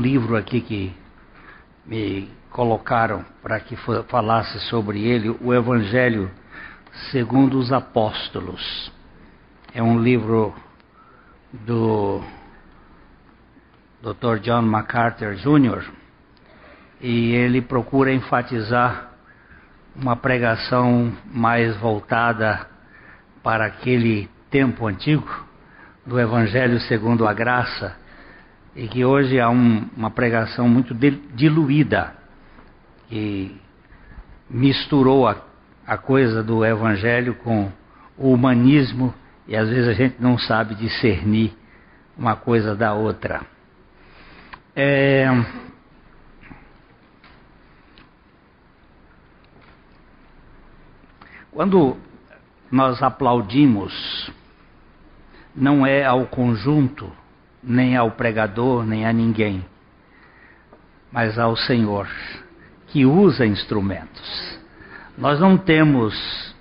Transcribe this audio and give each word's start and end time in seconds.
um 0.00 0.02
livro 0.02 0.34
aqui 0.34 0.62
que 0.62 0.96
me 1.84 2.26
colocaram 2.50 3.22
para 3.42 3.60
que 3.60 3.76
falasse 4.08 4.58
sobre 4.60 5.04
ele, 5.04 5.28
o 5.28 5.52
Evangelho 5.52 6.30
segundo 7.10 7.58
os 7.58 7.70
Apóstolos. 7.70 8.90
É 9.74 9.82
um 9.82 10.02
livro 10.02 10.54
do 11.52 12.22
Dr. 14.00 14.38
John 14.40 14.62
MacArthur 14.62 15.34
Jr. 15.34 15.84
e 17.02 17.32
ele 17.34 17.60
procura 17.60 18.10
enfatizar 18.10 19.10
uma 19.94 20.16
pregação 20.16 21.12
mais 21.26 21.76
voltada 21.76 22.66
para 23.42 23.66
aquele 23.66 24.30
tempo 24.50 24.86
antigo 24.86 25.28
do 26.06 26.18
Evangelho 26.18 26.80
segundo 26.80 27.28
a 27.28 27.34
graça 27.34 27.99
e 28.80 28.88
que 28.88 29.04
hoje 29.04 29.38
há 29.38 29.50
um, 29.50 29.90
uma 29.94 30.10
pregação 30.10 30.66
muito 30.66 30.94
diluída 31.34 32.14
que 33.10 33.54
misturou 34.48 35.28
a, 35.28 35.36
a 35.86 35.98
coisa 35.98 36.42
do 36.42 36.64
Evangelho 36.64 37.34
com 37.34 37.70
o 38.16 38.32
humanismo 38.32 39.12
e 39.46 39.54
às 39.54 39.68
vezes 39.68 39.86
a 39.86 39.92
gente 39.92 40.16
não 40.18 40.38
sabe 40.38 40.74
discernir 40.76 41.54
uma 42.16 42.36
coisa 42.36 42.74
da 42.74 42.94
outra. 42.94 43.42
É... 44.74 45.26
Quando 51.52 51.98
nós 52.72 53.02
aplaudimos, 53.02 54.32
não 55.54 55.84
é 55.84 56.02
ao 56.02 56.24
conjunto, 56.24 57.19
nem 57.62 57.96
ao 57.96 58.12
pregador, 58.12 58.84
nem 58.84 59.06
a 59.06 59.12
ninguém, 59.12 59.64
mas 61.12 61.38
ao 61.38 61.56
Senhor, 61.56 62.08
que 62.88 63.04
usa 63.04 63.46
instrumentos. 63.46 64.58
Nós 65.16 65.38
não 65.38 65.56
temos 65.56 66.14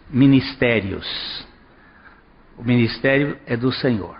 ministérios, 0.09 1.47
o 2.57 2.63
ministério 2.63 3.37
é 3.45 3.55
do 3.55 3.71
Senhor. 3.71 4.17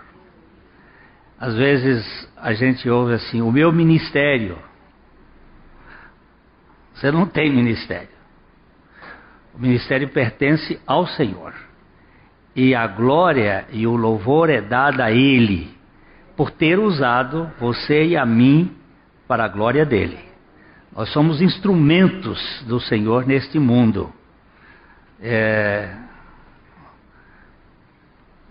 Às 1.39 1.55
vezes 1.55 2.30
a 2.38 2.53
gente 2.53 2.89
ouve 2.89 3.13
assim: 3.13 3.41
o 3.41 3.52
meu 3.52 3.72
ministério. 3.72 4.57
Você 6.94 7.11
não 7.11 7.25
tem 7.25 7.50
ministério. 7.50 8.09
O 9.53 9.59
ministério 9.59 10.09
pertence 10.09 10.80
ao 10.85 11.07
Senhor. 11.07 11.53
E 12.55 12.75
a 12.75 12.88
glória 12.88 13.66
e 13.72 13.88
o 13.88 13.95
louvor 13.95 14.50
é 14.50 14.61
dada 14.61 15.05
a 15.05 15.11
Ele, 15.11 15.73
por 16.39 16.51
ter 16.51 16.79
usado 16.79 17.51
você 17.59 18.05
e 18.05 18.15
a 18.15 18.25
mim 18.25 18.73
para 19.27 19.43
a 19.43 19.47
glória 19.49 19.85
dele. 19.85 20.17
Nós 20.95 21.11
somos 21.11 21.41
instrumentos 21.41 22.63
do 22.65 22.79
Senhor 22.79 23.27
neste 23.27 23.59
mundo. 23.59 24.09
É... 25.21 25.93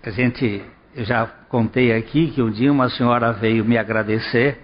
A 0.04 0.10
gente 0.10 0.62
eu 0.94 1.02
já 1.02 1.26
contei 1.48 1.94
aqui 1.94 2.30
que 2.30 2.42
um 2.42 2.50
dia 2.50 2.70
uma 2.70 2.90
senhora 2.90 3.32
veio 3.32 3.64
me 3.64 3.78
agradecer 3.78 4.62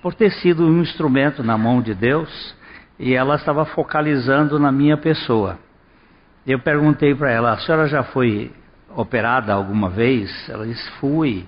por 0.00 0.14
ter 0.14 0.30
sido 0.30 0.68
um 0.68 0.80
instrumento 0.80 1.42
na 1.42 1.58
mão 1.58 1.82
de 1.82 1.94
Deus 1.94 2.54
e 2.96 3.12
ela 3.12 3.34
estava 3.34 3.64
focalizando 3.64 4.56
na 4.56 4.70
minha 4.70 4.96
pessoa. 4.96 5.58
Eu 6.46 6.60
perguntei 6.60 7.12
para 7.12 7.28
ela: 7.28 7.54
a 7.54 7.58
senhora 7.58 7.88
já 7.88 8.04
foi 8.04 8.52
operada 8.94 9.52
alguma 9.52 9.90
vez? 9.90 10.48
Ela 10.48 10.64
disse: 10.64 10.88
fui. 11.00 11.44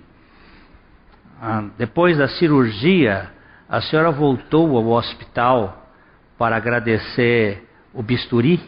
Ah, 1.41 1.65
depois 1.77 2.19
da 2.19 2.29
cirurgia, 2.29 3.31
a 3.69 3.81
senhora 3.81 4.11
voltou 4.11 4.77
ao 4.77 4.89
hospital 4.89 5.89
para 6.37 6.57
agradecer 6.57 7.69
o 7.93 8.03
bisturi? 8.03 8.61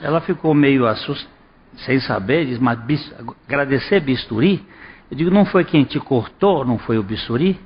Ela 0.00 0.20
ficou 0.20 0.54
meio 0.54 0.86
assustada 0.86 1.32
sem 1.78 2.00
saber, 2.00 2.46
diz, 2.46 2.58
mas 2.58 2.78
bis, 2.80 3.14
agradecer 3.46 4.00
bisturi? 4.00 4.64
Eu 5.10 5.16
digo, 5.16 5.30
não 5.30 5.44
foi 5.44 5.64
quem 5.64 5.84
te 5.84 5.98
cortou, 5.98 6.64
não 6.64 6.78
foi 6.78 6.98
o 6.98 7.02
bisturi? 7.02 7.58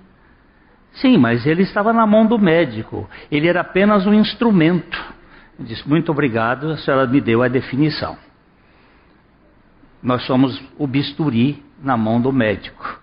Sim, 0.94 1.18
mas 1.18 1.46
ele 1.46 1.62
estava 1.62 1.92
na 1.92 2.06
mão 2.06 2.26
do 2.26 2.38
médico, 2.38 3.08
ele 3.30 3.48
era 3.48 3.60
apenas 3.60 4.06
um 4.06 4.14
instrumento. 4.14 4.98
Eu 5.58 5.64
disse, 5.64 5.86
muito 5.88 6.10
obrigado, 6.10 6.70
a 6.70 6.76
senhora 6.78 7.06
me 7.06 7.20
deu 7.20 7.42
a 7.42 7.48
definição. 7.48 8.16
Nós 10.02 10.24
somos 10.24 10.62
o 10.78 10.86
bisturi 10.86 11.62
na 11.82 11.96
mão 11.96 12.20
do 12.20 12.32
médico. 12.32 13.00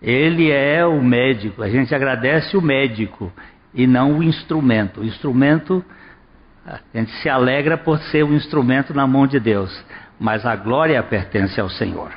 Ele 0.00 0.50
é 0.50 0.84
o 0.84 1.02
médico, 1.02 1.62
a 1.62 1.68
gente 1.68 1.94
agradece 1.94 2.56
o 2.56 2.62
médico 2.62 3.32
e 3.74 3.86
não 3.86 4.18
o 4.18 4.22
instrumento. 4.22 5.00
O 5.00 5.04
instrumento, 5.04 5.84
a 6.66 6.78
gente 6.94 7.12
se 7.22 7.28
alegra 7.28 7.78
por 7.78 7.98
ser 7.98 8.24
um 8.24 8.34
instrumento 8.34 8.92
na 8.94 9.06
mão 9.06 9.26
de 9.26 9.40
Deus 9.40 9.84
mas 10.18 10.46
a 10.46 10.56
glória 10.56 11.02
pertence 11.02 11.60
ao 11.60 11.68
Senhor. 11.68 12.10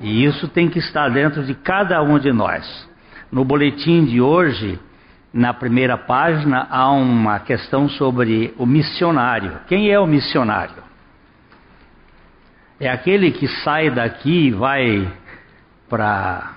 E 0.00 0.24
isso 0.24 0.48
tem 0.48 0.68
que 0.68 0.78
estar 0.78 1.08
dentro 1.10 1.44
de 1.44 1.54
cada 1.54 2.02
um 2.02 2.18
de 2.18 2.32
nós. 2.32 2.88
No 3.30 3.44
boletim 3.44 4.04
de 4.04 4.20
hoje, 4.20 4.78
na 5.32 5.52
primeira 5.52 5.96
página, 5.96 6.66
há 6.70 6.90
uma 6.90 7.38
questão 7.40 7.88
sobre 7.88 8.54
o 8.56 8.64
missionário. 8.64 9.60
Quem 9.68 9.90
é 9.90 10.00
o 10.00 10.06
missionário? 10.06 10.82
É 12.80 12.88
aquele 12.88 13.30
que 13.30 13.46
sai 13.46 13.90
daqui 13.90 14.46
e 14.46 14.50
vai 14.50 15.06
para 15.88 16.54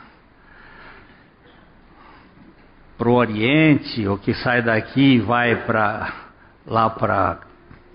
para 2.98 3.10
o 3.10 3.14
Oriente, 3.14 4.08
ou 4.08 4.18
que 4.18 4.34
sai 4.34 4.62
daqui 4.62 5.16
e 5.16 5.20
vai 5.20 5.56
para 5.66 6.14
lá 6.66 6.90
para 6.90 7.40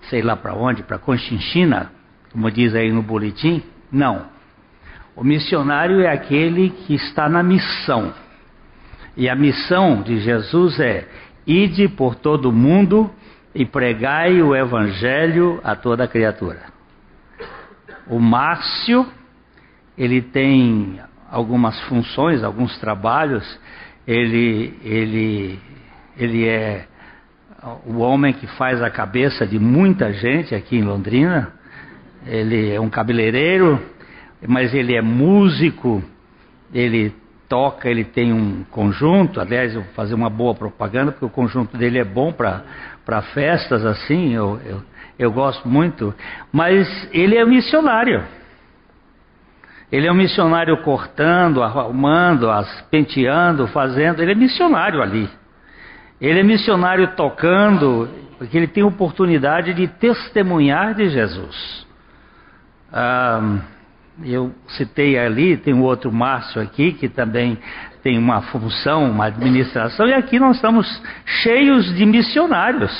sei 0.03 0.21
lá 0.21 0.35
para 0.35 0.53
onde, 0.53 0.83
para 0.83 0.97
Conchinchina, 0.97 1.91
como 2.31 2.49
diz 2.51 2.73
aí 2.75 2.91
no 2.91 3.01
boletim? 3.01 3.63
Não. 3.91 4.25
O 5.15 5.23
missionário 5.23 6.01
é 6.01 6.11
aquele 6.11 6.69
que 6.69 6.95
está 6.95 7.27
na 7.27 7.43
missão. 7.43 8.13
E 9.17 9.27
a 9.27 9.35
missão 9.35 10.01
de 10.01 10.19
Jesus 10.19 10.79
é: 10.79 11.07
ide 11.45 11.87
por 11.87 12.15
todo 12.15 12.49
o 12.49 12.53
mundo 12.53 13.11
e 13.53 13.65
pregai 13.65 14.41
o 14.41 14.55
evangelho 14.55 15.59
a 15.63 15.75
toda 15.75 16.07
criatura. 16.07 16.61
O 18.07 18.19
Márcio, 18.19 19.05
ele 19.97 20.21
tem 20.21 20.99
algumas 21.29 21.79
funções, 21.81 22.43
alguns 22.43 22.77
trabalhos. 22.79 23.59
Ele, 24.09 24.73
ele, 24.83 25.59
ele 26.17 26.47
é 26.47 26.87
o 27.85 27.99
homem 27.99 28.33
que 28.33 28.47
faz 28.47 28.81
a 28.81 28.89
cabeça 28.89 29.45
de 29.45 29.59
muita 29.59 30.11
gente 30.11 30.55
aqui 30.55 30.77
em 30.77 30.81
Londrina. 30.81 31.53
Ele 32.25 32.73
é 32.73 32.81
um 32.81 32.89
cabeleireiro, 32.89 33.79
mas 34.47 34.73
ele 34.73 34.95
é 34.95 35.01
músico, 35.01 36.03
ele 36.73 37.13
toca, 37.47 37.87
ele 37.87 38.03
tem 38.03 38.33
um 38.33 38.63
conjunto, 38.71 39.39
aliás, 39.39 39.75
eu 39.75 39.83
vou 39.83 39.93
fazer 39.93 40.15
uma 40.15 40.29
boa 40.29 40.55
propaganda, 40.55 41.11
porque 41.11 41.25
o 41.25 41.29
conjunto 41.29 41.77
dele 41.77 41.99
é 41.99 42.03
bom 42.03 42.33
para 42.33 43.21
festas 43.35 43.85
assim, 43.85 44.33
eu, 44.33 44.59
eu, 44.65 44.81
eu 45.19 45.31
gosto 45.31 45.69
muito, 45.69 46.15
mas 46.51 47.07
ele 47.13 47.37
é 47.37 47.45
missionário. 47.45 48.23
Ele 49.91 50.07
é 50.07 50.11
um 50.11 50.15
missionário 50.15 50.77
cortando, 50.83 51.63
arrumando, 51.63 52.49
as, 52.49 52.81
penteando, 52.91 53.67
fazendo, 53.67 54.21
ele 54.21 54.33
é 54.33 54.35
missionário 54.35 55.01
ali. 55.01 55.29
Ele 56.21 56.39
é 56.39 56.43
missionário 56.43 57.15
tocando, 57.15 58.07
porque 58.37 58.55
ele 58.55 58.67
tem 58.67 58.83
oportunidade 58.83 59.73
de 59.73 59.87
testemunhar 59.87 60.93
de 60.93 61.09
Jesus. 61.09 61.87
Ah, 62.91 63.59
eu 64.23 64.53
citei 64.67 65.17
ali, 65.17 65.57
tem 65.57 65.73
o 65.73 65.83
outro 65.83 66.11
Márcio 66.11 66.61
aqui, 66.61 66.91
que 66.91 67.07
também 67.07 67.57
tem 68.03 68.17
uma 68.17 68.41
função, 68.41 69.09
uma 69.09 69.25
administração, 69.25 70.07
e 70.07 70.13
aqui 70.13 70.39
nós 70.39 70.57
estamos 70.57 71.01
cheios 71.25 71.93
de 71.95 72.05
missionários. 72.05 72.91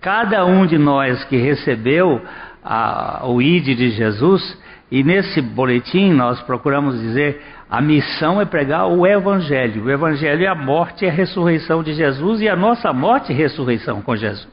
Cada 0.00 0.44
um 0.46 0.64
de 0.64 0.78
nós 0.78 1.24
que 1.24 1.36
recebeu 1.36 2.22
a, 2.64 3.22
o 3.26 3.42
ID 3.42 3.76
de 3.76 3.90
Jesus, 3.90 4.56
e 4.90 5.02
nesse 5.04 5.40
boletim 5.42 6.12
nós 6.12 6.40
procuramos 6.42 6.98
dizer: 7.00 7.42
a 7.68 7.80
missão 7.80 8.40
é 8.40 8.44
pregar 8.44 8.86
o 8.88 9.06
Evangelho. 9.06 9.84
O 9.84 9.90
Evangelho 9.90 10.44
é 10.44 10.48
a 10.48 10.54
morte 10.54 11.04
e 11.04 11.08
a 11.08 11.12
ressurreição 11.12 11.82
de 11.82 11.92
Jesus, 11.92 12.40
e 12.40 12.48
a 12.48 12.56
nossa 12.56 12.92
morte 12.92 13.32
e 13.32 13.34
ressurreição 13.34 14.00
com 14.00 14.16
Jesus. 14.16 14.48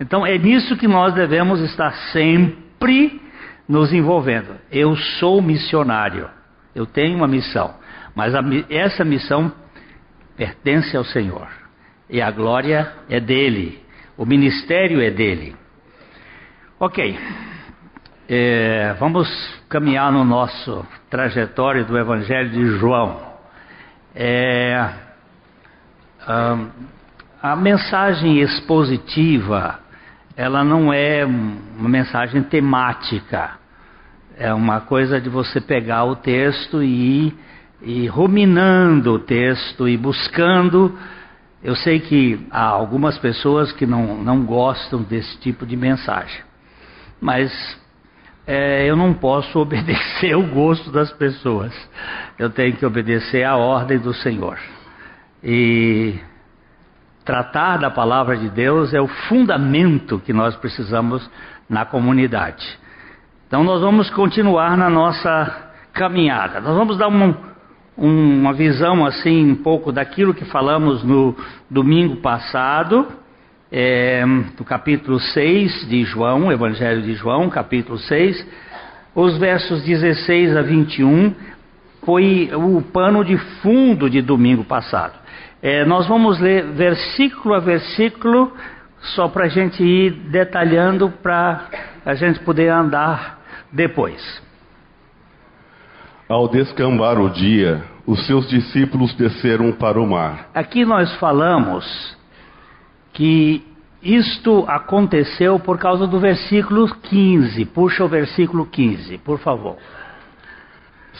Então 0.00 0.26
é 0.26 0.36
nisso 0.36 0.76
que 0.76 0.88
nós 0.88 1.14
devemos 1.14 1.60
estar 1.60 1.92
sempre 2.12 3.20
nos 3.68 3.92
envolvendo. 3.92 4.56
Eu 4.72 4.96
sou 4.96 5.40
missionário, 5.40 6.28
eu 6.74 6.84
tenho 6.86 7.16
uma 7.16 7.28
missão, 7.28 7.74
mas 8.14 8.34
a, 8.34 8.40
essa 8.68 9.04
missão 9.04 9.52
pertence 10.36 10.96
ao 10.96 11.04
Senhor 11.04 11.46
e 12.08 12.20
a 12.20 12.30
glória 12.30 12.90
é 13.08 13.20
dele, 13.20 13.78
o 14.16 14.26
ministério 14.26 15.00
é 15.00 15.10
dele. 15.10 15.54
Ok, 16.80 17.16
é, 18.32 18.94
vamos 19.00 19.28
caminhar 19.68 20.12
no 20.12 20.24
nosso 20.24 20.86
trajetório 21.10 21.84
do 21.84 21.98
Evangelho 21.98 22.48
de 22.48 22.64
João. 22.78 23.20
É, 24.14 24.88
a 27.42 27.56
mensagem 27.56 28.38
expositiva, 28.38 29.80
ela 30.36 30.62
não 30.62 30.92
é 30.92 31.24
uma 31.24 31.88
mensagem 31.88 32.40
temática. 32.44 33.58
É 34.38 34.54
uma 34.54 34.80
coisa 34.80 35.20
de 35.20 35.28
você 35.28 35.60
pegar 35.60 36.04
o 36.04 36.14
texto 36.14 36.84
e 36.84 37.34
ir 37.82 38.06
ruminando 38.06 39.14
o 39.14 39.18
texto 39.18 39.88
e 39.88 39.96
buscando. 39.96 40.96
Eu 41.64 41.74
sei 41.74 41.98
que 41.98 42.46
há 42.52 42.62
algumas 42.66 43.18
pessoas 43.18 43.72
que 43.72 43.86
não, 43.86 44.22
não 44.22 44.44
gostam 44.44 45.02
desse 45.02 45.36
tipo 45.40 45.66
de 45.66 45.76
mensagem, 45.76 46.42
mas 47.20 47.79
é, 48.50 48.84
eu 48.84 48.96
não 48.96 49.14
posso 49.14 49.56
obedecer 49.60 50.36
o 50.36 50.42
gosto 50.42 50.90
das 50.90 51.12
pessoas. 51.12 51.72
Eu 52.36 52.50
tenho 52.50 52.74
que 52.76 52.84
obedecer 52.84 53.44
à 53.44 53.56
ordem 53.56 53.96
do 53.96 54.12
Senhor. 54.12 54.58
E 55.42 56.18
tratar 57.24 57.76
da 57.76 57.90
palavra 57.90 58.36
de 58.36 58.50
Deus 58.50 58.92
é 58.92 59.00
o 59.00 59.06
fundamento 59.06 60.18
que 60.18 60.32
nós 60.32 60.56
precisamos 60.56 61.30
na 61.68 61.84
comunidade. 61.84 62.66
Então 63.46 63.62
nós 63.62 63.80
vamos 63.80 64.10
continuar 64.10 64.76
na 64.76 64.90
nossa 64.90 65.70
caminhada. 65.92 66.60
Nós 66.60 66.76
vamos 66.76 66.98
dar 66.98 67.06
uma, 67.06 67.38
uma 67.96 68.52
visão 68.52 69.06
assim 69.06 69.52
um 69.52 69.62
pouco 69.62 69.92
daquilo 69.92 70.34
que 70.34 70.44
falamos 70.46 71.04
no 71.04 71.36
domingo 71.70 72.16
passado, 72.16 73.06
é, 73.70 74.24
do 74.56 74.64
capítulo 74.64 75.20
6 75.20 75.88
de 75.88 76.02
João, 76.04 76.50
Evangelho 76.50 77.02
de 77.02 77.14
João, 77.14 77.48
capítulo 77.48 77.98
6, 77.98 78.46
os 79.14 79.38
versos 79.38 79.82
16 79.82 80.56
a 80.56 80.62
21, 80.62 81.34
foi 82.04 82.50
o 82.54 82.82
pano 82.82 83.24
de 83.24 83.36
fundo 83.62 84.08
de 84.08 84.20
domingo 84.20 84.64
passado. 84.64 85.14
É, 85.62 85.84
nós 85.84 86.06
vamos 86.08 86.40
ler 86.40 86.64
versículo 86.72 87.54
a 87.54 87.60
versículo, 87.60 88.52
só 89.14 89.28
para 89.28 89.44
a 89.44 89.48
gente 89.48 89.82
ir 89.82 90.10
detalhando, 90.30 91.10
para 91.22 91.66
a 92.04 92.14
gente 92.14 92.40
poder 92.40 92.68
andar 92.68 93.38
depois. 93.70 94.42
Ao 96.28 96.48
descambar 96.48 97.20
o 97.20 97.28
dia, 97.28 97.82
os 98.06 98.26
seus 98.26 98.48
discípulos 98.48 99.12
desceram 99.14 99.72
para 99.72 100.00
o 100.00 100.06
mar. 100.06 100.48
Aqui 100.54 100.84
nós 100.84 101.14
falamos 101.16 102.18
que 103.12 103.62
isto 104.02 104.64
aconteceu 104.66 105.58
por 105.58 105.78
causa 105.78 106.06
do 106.06 106.18
versículo 106.18 106.88
15. 106.88 107.64
Puxa 107.66 108.04
o 108.04 108.08
versículo 108.08 108.66
15, 108.66 109.18
por 109.18 109.38
favor. 109.38 109.76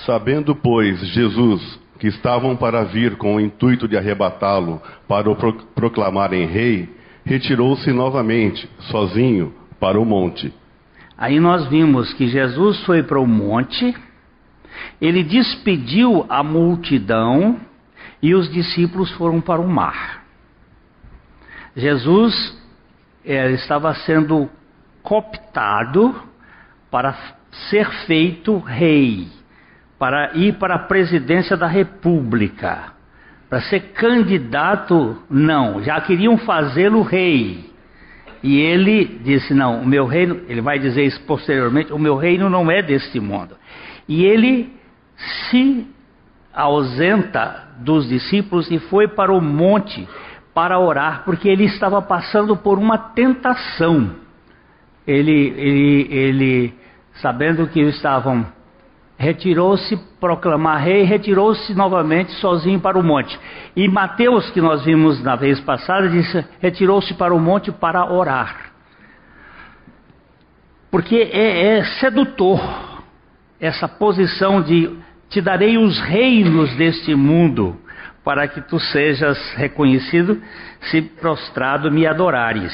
Sabendo, 0.05 0.55
pois, 0.55 0.99
Jesus 1.09 1.81
que 2.01 2.09
estavam 2.09 2.57
para 2.57 2.83
vir 2.83 3.17
com 3.17 3.37
o 3.37 3.41
intuito 3.41 3.87
de 3.87 3.95
arrebatá-lo 3.95 4.81
para 5.07 5.31
o 5.31 5.37
proclamarem 5.75 6.47
rei, 6.47 6.89
retirou-se 7.27 7.93
novamente, 7.93 8.67
sozinho, 8.91 9.53
para 9.79 10.01
o 10.01 10.05
monte. 10.05 10.53
Aí 11.17 11.39
nós 11.39 11.69
vimos 11.69 12.15
que 12.15 12.27
Jesus 12.27 12.83
foi 12.85 13.03
para 13.03 13.21
o 13.21 13.27
monte, 13.27 13.95
ele 14.99 15.23
despediu 15.23 16.25
a 16.27 16.43
multidão 16.43 17.61
e 18.23 18.35
os 18.35 18.51
discípulos 18.51 19.11
foram 19.13 19.39
para 19.39 19.61
o 19.61 19.69
mar. 19.69 20.20
Jesus 21.77 22.59
é, 23.25 23.51
estava 23.53 23.95
sendo 23.95 24.49
cooptado 25.03 26.15
para 26.91 27.15
ser 27.69 27.89
feito 28.07 28.59
rei, 28.59 29.29
para 29.99 30.33
ir 30.35 30.55
para 30.55 30.75
a 30.75 30.79
presidência 30.81 31.57
da 31.57 31.67
República. 31.67 32.93
Para 33.49 33.61
ser 33.63 33.93
candidato, 33.93 35.17
não, 35.29 35.83
já 35.83 36.01
queriam 36.01 36.39
fazê-lo 36.39 37.03
rei. 37.03 37.71
E 38.43 38.59
ele 38.59 39.21
disse: 39.25 39.53
Não, 39.53 39.83
o 39.83 39.87
meu 39.87 40.07
reino, 40.07 40.41
ele 40.49 40.61
vai 40.61 40.79
dizer 40.79 41.05
isso 41.05 41.21
posteriormente: 41.23 41.93
O 41.93 41.99
meu 41.99 42.17
reino 42.17 42.49
não 42.49 42.71
é 42.71 42.81
deste 42.81 43.19
mundo. 43.21 43.57
E 44.09 44.25
ele 44.25 44.73
se 45.51 45.87
ausenta 46.53 47.69
dos 47.79 48.09
discípulos 48.09 48.71
e 48.71 48.79
foi 48.79 49.09
para 49.09 49.33
o 49.33 49.41
monte 49.41 50.09
para 50.55 50.79
orar, 50.79 51.23
porque 51.25 51.49
ele 51.49 51.65
estava 51.65 52.03
passando 52.03 52.57
por 52.57 52.79
uma 52.79 52.99
tentação. 52.99 54.17
Ele, 55.07 55.55
ele, 55.57 56.09
ele 56.11 56.75
sabendo 57.15 57.67
que 57.67 57.81
estavam 57.81 58.47
retirou-se 59.21 59.99
proclamar 60.19 60.81
rei, 60.81 61.03
retirou-se 61.03 61.75
novamente 61.75 62.33
sozinho 62.37 62.81
para 62.81 62.99
o 62.99 63.03
monte. 63.03 63.39
E 63.77 63.87
Mateus, 63.87 64.49
que 64.51 64.63
nós 64.63 64.83
vimos 64.83 65.23
na 65.23 65.37
vez 65.37 65.61
passada, 65.61 66.09
disse: 66.09 66.43
retirou-se 66.59 67.13
para 67.13 67.35
o 67.35 67.39
monte 67.39 67.71
para 67.71 68.11
orar. 68.11 68.73
Porque 70.91 71.17
é, 71.17 71.77
é 71.77 71.85
sedutor 72.01 72.61
essa 73.61 73.87
posição 73.87 74.63
de 74.63 74.91
te 75.29 75.43
darei 75.43 75.77
os 75.77 76.01
reinos 76.01 76.75
deste 76.77 77.15
mundo, 77.15 77.77
para 78.25 78.47
que 78.49 78.61
tu 78.61 78.79
sejas 78.79 79.39
reconhecido, 79.55 80.41
se 80.83 81.03
prostrado 81.03 81.91
me 81.91 82.07
adorares. 82.07 82.73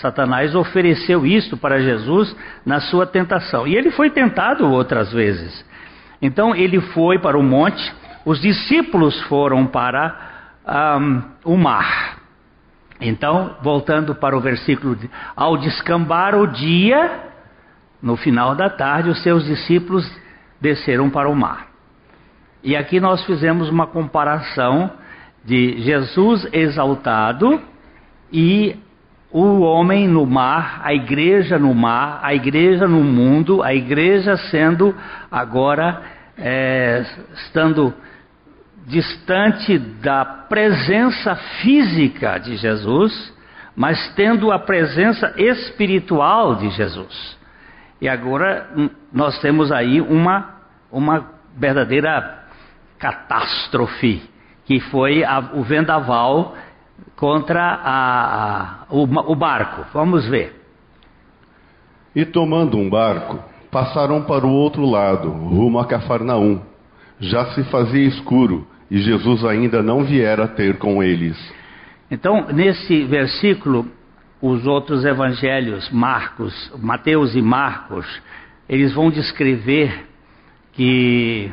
Satanás 0.00 0.54
ofereceu 0.54 1.24
isto 1.24 1.56
para 1.56 1.80
Jesus 1.80 2.34
na 2.64 2.80
sua 2.80 3.06
tentação. 3.06 3.66
E 3.66 3.74
ele 3.74 3.90
foi 3.90 4.10
tentado 4.10 4.70
outras 4.70 5.12
vezes. 5.12 5.64
Então 6.20 6.54
ele 6.54 6.80
foi 6.80 7.18
para 7.18 7.38
o 7.38 7.42
monte, 7.42 7.92
os 8.24 8.40
discípulos 8.40 9.20
foram 9.22 9.66
para 9.66 10.14
um, 11.00 11.22
o 11.44 11.56
mar. 11.56 12.18
Então, 13.00 13.56
voltando 13.60 14.14
para 14.14 14.36
o 14.36 14.40
versículo, 14.40 14.96
ao 15.36 15.56
descambar 15.56 16.34
o 16.34 16.46
dia, 16.46 17.20
no 18.00 18.16
final 18.16 18.54
da 18.54 18.70
tarde, 18.70 19.10
os 19.10 19.22
seus 19.22 19.44
discípulos 19.44 20.10
desceram 20.60 21.10
para 21.10 21.28
o 21.28 21.34
mar. 21.34 21.73
E 22.64 22.74
aqui 22.74 22.98
nós 22.98 23.22
fizemos 23.26 23.68
uma 23.68 23.86
comparação 23.86 24.90
de 25.44 25.82
Jesus 25.82 26.48
exaltado 26.50 27.60
e 28.32 28.74
o 29.30 29.60
homem 29.60 30.08
no 30.08 30.24
mar, 30.24 30.80
a 30.82 30.94
igreja 30.94 31.58
no 31.58 31.74
mar, 31.74 32.20
a 32.22 32.34
igreja 32.34 32.88
no 32.88 33.04
mundo, 33.04 33.62
a 33.62 33.74
igreja 33.74 34.38
sendo 34.50 34.94
agora 35.30 36.00
é, 36.38 37.04
estando 37.34 37.92
distante 38.86 39.76
da 39.78 40.24
presença 40.24 41.36
física 41.60 42.38
de 42.38 42.56
Jesus, 42.56 43.34
mas 43.76 44.14
tendo 44.14 44.50
a 44.50 44.58
presença 44.58 45.34
espiritual 45.36 46.54
de 46.54 46.70
Jesus. 46.70 47.36
E 48.00 48.08
agora 48.08 48.70
hum, 48.74 48.88
nós 49.12 49.38
temos 49.40 49.70
aí 49.70 50.00
uma, 50.00 50.60
uma 50.90 51.26
verdadeira 51.56 52.43
catástrofe, 53.04 54.22
que 54.64 54.80
foi 54.80 55.22
a, 55.22 55.38
o 55.52 55.62
vendaval 55.62 56.54
contra 57.14 57.60
a, 57.62 58.54
a, 58.54 58.86
o, 58.88 59.02
o 59.02 59.36
barco. 59.36 59.84
Vamos 59.92 60.26
ver. 60.26 60.58
E 62.16 62.24
tomando 62.24 62.78
um 62.78 62.88
barco, 62.88 63.38
passaram 63.70 64.22
para 64.22 64.46
o 64.46 64.50
outro 64.50 64.86
lado, 64.86 65.28
rumo 65.28 65.78
a 65.78 65.84
Cafarnaum. 65.84 66.62
Já 67.20 67.44
se 67.52 67.62
fazia 67.64 68.08
escuro 68.08 68.66
e 68.90 68.98
Jesus 69.02 69.44
ainda 69.44 69.82
não 69.82 70.02
viera 70.02 70.48
ter 70.48 70.78
com 70.78 71.02
eles. 71.02 71.36
Então, 72.10 72.46
nesse 72.52 73.04
versículo, 73.04 73.86
os 74.40 74.66
outros 74.66 75.04
evangelhos, 75.04 75.90
Marcos, 75.90 76.72
Mateus 76.78 77.34
e 77.34 77.42
Marcos, 77.42 78.06
eles 78.66 78.94
vão 78.94 79.10
descrever 79.10 80.06
que 80.72 81.52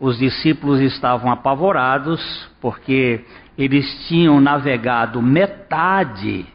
os 0.00 0.18
discípulos 0.18 0.80
estavam 0.80 1.30
apavorados 1.30 2.50
porque 2.60 3.24
eles 3.56 4.08
tinham 4.08 4.40
navegado 4.40 5.22
metade 5.22 6.46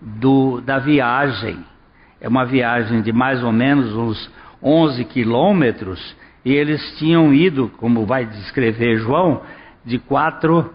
do, 0.00 0.60
da 0.60 0.78
viagem 0.78 1.64
é 2.20 2.28
uma 2.28 2.44
viagem 2.44 3.00
de 3.00 3.12
mais 3.12 3.42
ou 3.42 3.50
menos 3.50 3.94
uns 3.96 4.30
11 4.62 5.04
quilômetros, 5.06 6.14
e 6.44 6.52
eles 6.52 6.98
tinham 6.98 7.32
ido, 7.32 7.70
como 7.78 8.04
vai 8.04 8.26
descrever 8.26 8.98
João, 8.98 9.40
de 9.84 9.98
4 9.98 10.72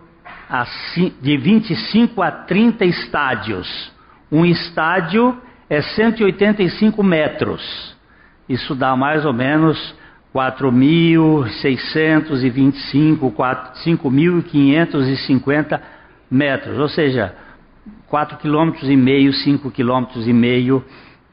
a 0.49 0.65
5, 0.65 1.21
de 1.21 1.37
25 1.37 2.21
a 2.21 2.31
30 2.31 2.85
estádios. 2.85 3.91
Um 4.31 4.43
estádio 4.43 5.39
é 5.69 5.81
185 5.81 7.03
metros. 7.03 7.95
Isso 8.49 8.73
dá 8.73 8.95
mais 8.95 9.23
ou 9.23 9.33
menos 9.33 9.95
4.625, 10.35 13.31
5.550 13.31 15.79
metros, 16.29 16.77
ou 16.77 16.89
seja, 16.89 17.33
4 18.07 18.37
quilômetros 18.39 18.89
e 18.89 18.97
meio, 18.97 19.31
5 19.31 19.71
quilômetros 19.71 20.27
e 20.27 20.33
meio 20.33 20.83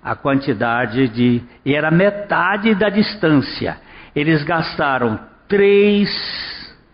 a 0.01 0.15
quantidade 0.15 1.09
de. 1.09 1.43
e 1.67 1.75
era 1.75 1.91
metade 1.91 2.77
da 2.77 2.89
distância. 2.89 3.77
Eles 4.15 4.45
gastaram 4.45 5.19
três 5.49 6.09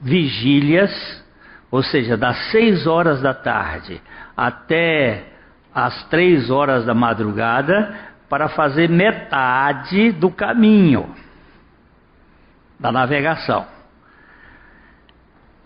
vigílias 0.00 1.18
ou 1.70 1.82
seja, 1.82 2.16
das 2.16 2.50
seis 2.50 2.86
horas 2.86 3.20
da 3.20 3.34
tarde 3.34 4.00
até 4.36 5.24
as 5.74 6.08
três 6.08 6.50
horas 6.50 6.84
da 6.84 6.94
madrugada, 6.94 7.94
para 8.28 8.48
fazer 8.48 8.88
metade 8.88 10.12
do 10.12 10.30
caminho 10.30 11.14
da 12.78 12.92
navegação. 12.92 13.66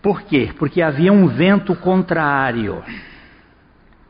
Por 0.01 0.23
quê? 0.23 0.51
Porque 0.57 0.81
havia 0.81 1.13
um 1.13 1.27
vento 1.27 1.75
contrário. 1.75 2.83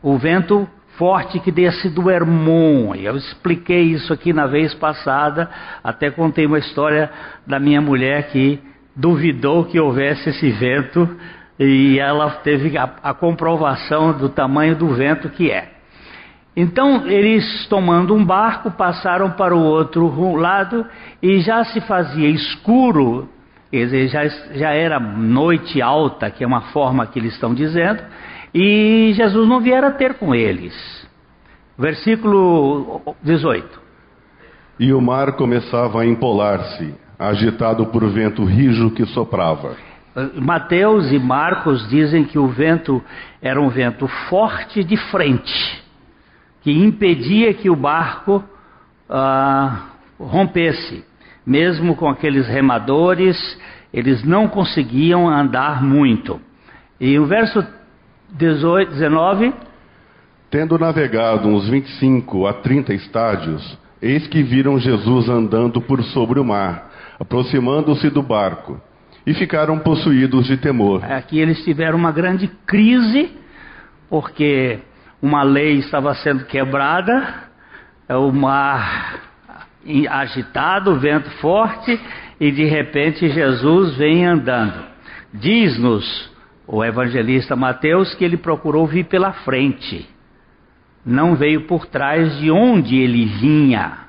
O 0.02 0.18
vento 0.18 0.68
forte 0.98 1.40
que 1.40 1.52
desce 1.52 1.90
do 1.90 2.10
Hermon. 2.10 2.96
Eu 2.96 3.16
expliquei 3.16 3.84
isso 3.84 4.12
aqui 4.12 4.34
na 4.34 4.48
vez 4.48 4.74
passada, 4.74 5.50
até 5.84 6.10
contei 6.10 6.46
uma 6.46 6.60
história 6.60 7.10
da 7.46 7.60
minha 7.60 7.82
mulher 7.82 8.30
que 8.30 8.60
duvidou 8.96 9.66
que 9.66 9.80
houvesse 9.80 10.30
esse 10.30 10.50
vento 10.52 11.18
e 11.60 12.00
ela 12.00 12.30
teve 12.30 12.78
a, 12.78 12.90
a 13.04 13.14
comprovação 13.14 14.14
do 14.14 14.30
tamanho 14.30 14.76
do 14.76 14.90
vento 14.90 15.30
que 15.30 15.52
é. 15.52 15.72
Então 16.56 17.08
eles 17.08 17.66
tomando 17.68 18.14
um 18.14 18.24
barco 18.24 18.70
passaram 18.72 19.32
para 19.32 19.56
o 19.56 19.64
outro 19.64 20.36
lado 20.36 20.86
e 21.22 21.40
já 21.40 21.64
se 21.64 21.82
fazia 21.82 22.30
escuro, 22.30 23.28
já, 24.08 24.28
já 24.54 24.72
era 24.72 25.00
noite 25.00 25.82
alta, 25.82 26.30
que 26.30 26.44
é 26.44 26.48
uma 26.48 26.62
forma 26.72 27.08
que 27.08 27.18
eles 27.18 27.34
estão 27.34 27.56
dizendo, 27.56 28.04
e 28.54 29.12
Jesus 29.16 29.48
não 29.48 29.60
viera 29.60 29.92
ter 29.92 30.14
com 30.16 30.36
eles. 30.36 30.74
Versículo 31.76 33.02
18. 33.24 33.82
E 34.80 34.94
o 34.94 35.02
mar 35.02 35.34
começava 35.34 36.02
a 36.02 36.06
empolar-se, 36.06 36.94
agitado 37.18 37.88
por 37.88 38.08
vento 38.10 38.44
rijo 38.44 38.92
que 38.92 39.06
soprava. 39.08 39.76
Mateus 40.36 41.12
e 41.12 41.18
Marcos 41.18 41.90
dizem 41.90 42.24
que 42.24 42.38
o 42.38 42.48
vento 42.48 43.02
era 43.42 43.60
um 43.60 43.70
vento 43.70 44.08
forte 44.30 44.84
de 44.84 44.96
frente, 45.10 45.83
que 46.64 46.72
impedia 46.72 47.54
que 47.54 47.70
o 47.70 47.76
barco 47.76 48.44
ah, 49.10 49.90
rompesse. 50.20 51.04
Mesmo 51.46 51.96
com 51.96 52.08
aqueles 52.08 52.48
remadores, 52.48 53.38
eles 53.94 54.24
não 54.24 54.48
conseguiam 54.48 55.28
andar 55.28 55.84
muito. 55.84 56.40
E 57.00 57.20
o 57.20 57.26
verso 57.26 57.66
18, 58.32 58.92
19. 58.92 59.54
Tendo 60.50 60.80
navegado 60.80 61.50
uns 61.50 61.68
25 61.68 62.48
a 62.48 62.54
30 62.54 62.94
estádios, 62.94 63.78
eis 64.02 64.26
que 64.28 64.42
viram 64.42 64.80
Jesus 64.80 65.28
andando 65.28 65.82
por 65.82 66.02
sobre 66.04 66.40
o 66.40 66.46
mar, 66.46 66.92
aproximando-se 67.20 68.10
do 68.10 68.24
barco 68.24 68.80
e 69.26 69.34
ficaram 69.34 69.80
possuídos 69.80 70.48
de 70.48 70.58
temor. 70.58 71.04
Aqui 71.04 71.40
eles 71.40 71.64
tiveram 71.64 71.98
uma 71.98 72.12
grande 72.12 72.48
crise, 72.66 73.32
porque 74.10 74.80
uma 75.24 75.42
lei 75.42 75.78
estava 75.78 76.14
sendo 76.16 76.44
quebrada, 76.44 77.46
o 78.10 78.30
mar 78.34 79.22
agitado, 80.10 80.92
o 80.92 81.00
vento 81.00 81.30
forte, 81.38 81.98
e 82.38 82.52
de 82.52 82.66
repente 82.66 83.30
Jesus 83.30 83.96
vem 83.96 84.26
andando. 84.26 84.84
Diz-nos 85.34 86.30
o 86.68 86.84
evangelista 86.84 87.56
Mateus 87.56 88.14
que 88.16 88.26
ele 88.26 88.36
procurou 88.36 88.86
vir 88.86 89.06
pela 89.06 89.32
frente, 89.32 90.06
não 91.06 91.38
veio 91.38 91.68
por 91.68 91.86
trás 91.86 92.38
de 92.40 92.52
onde 92.52 92.98
ele 92.98 93.26
vinha, 93.26 94.00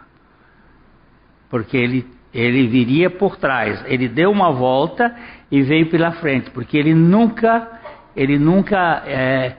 porque 1.48 1.76
ele 1.76 2.12
ele 2.34 2.66
viria 2.66 3.08
por 3.08 3.36
trás. 3.36 3.80
Ele 3.86 4.08
deu 4.08 4.28
uma 4.32 4.50
volta 4.50 5.14
e 5.52 5.62
veio 5.62 5.88
pela 5.88 6.10
frente, 6.10 6.50
porque 6.50 6.76
ele 6.76 6.92
nunca, 6.92 7.80
ele 8.16 8.36
nunca 8.40 9.04
é, 9.06 9.54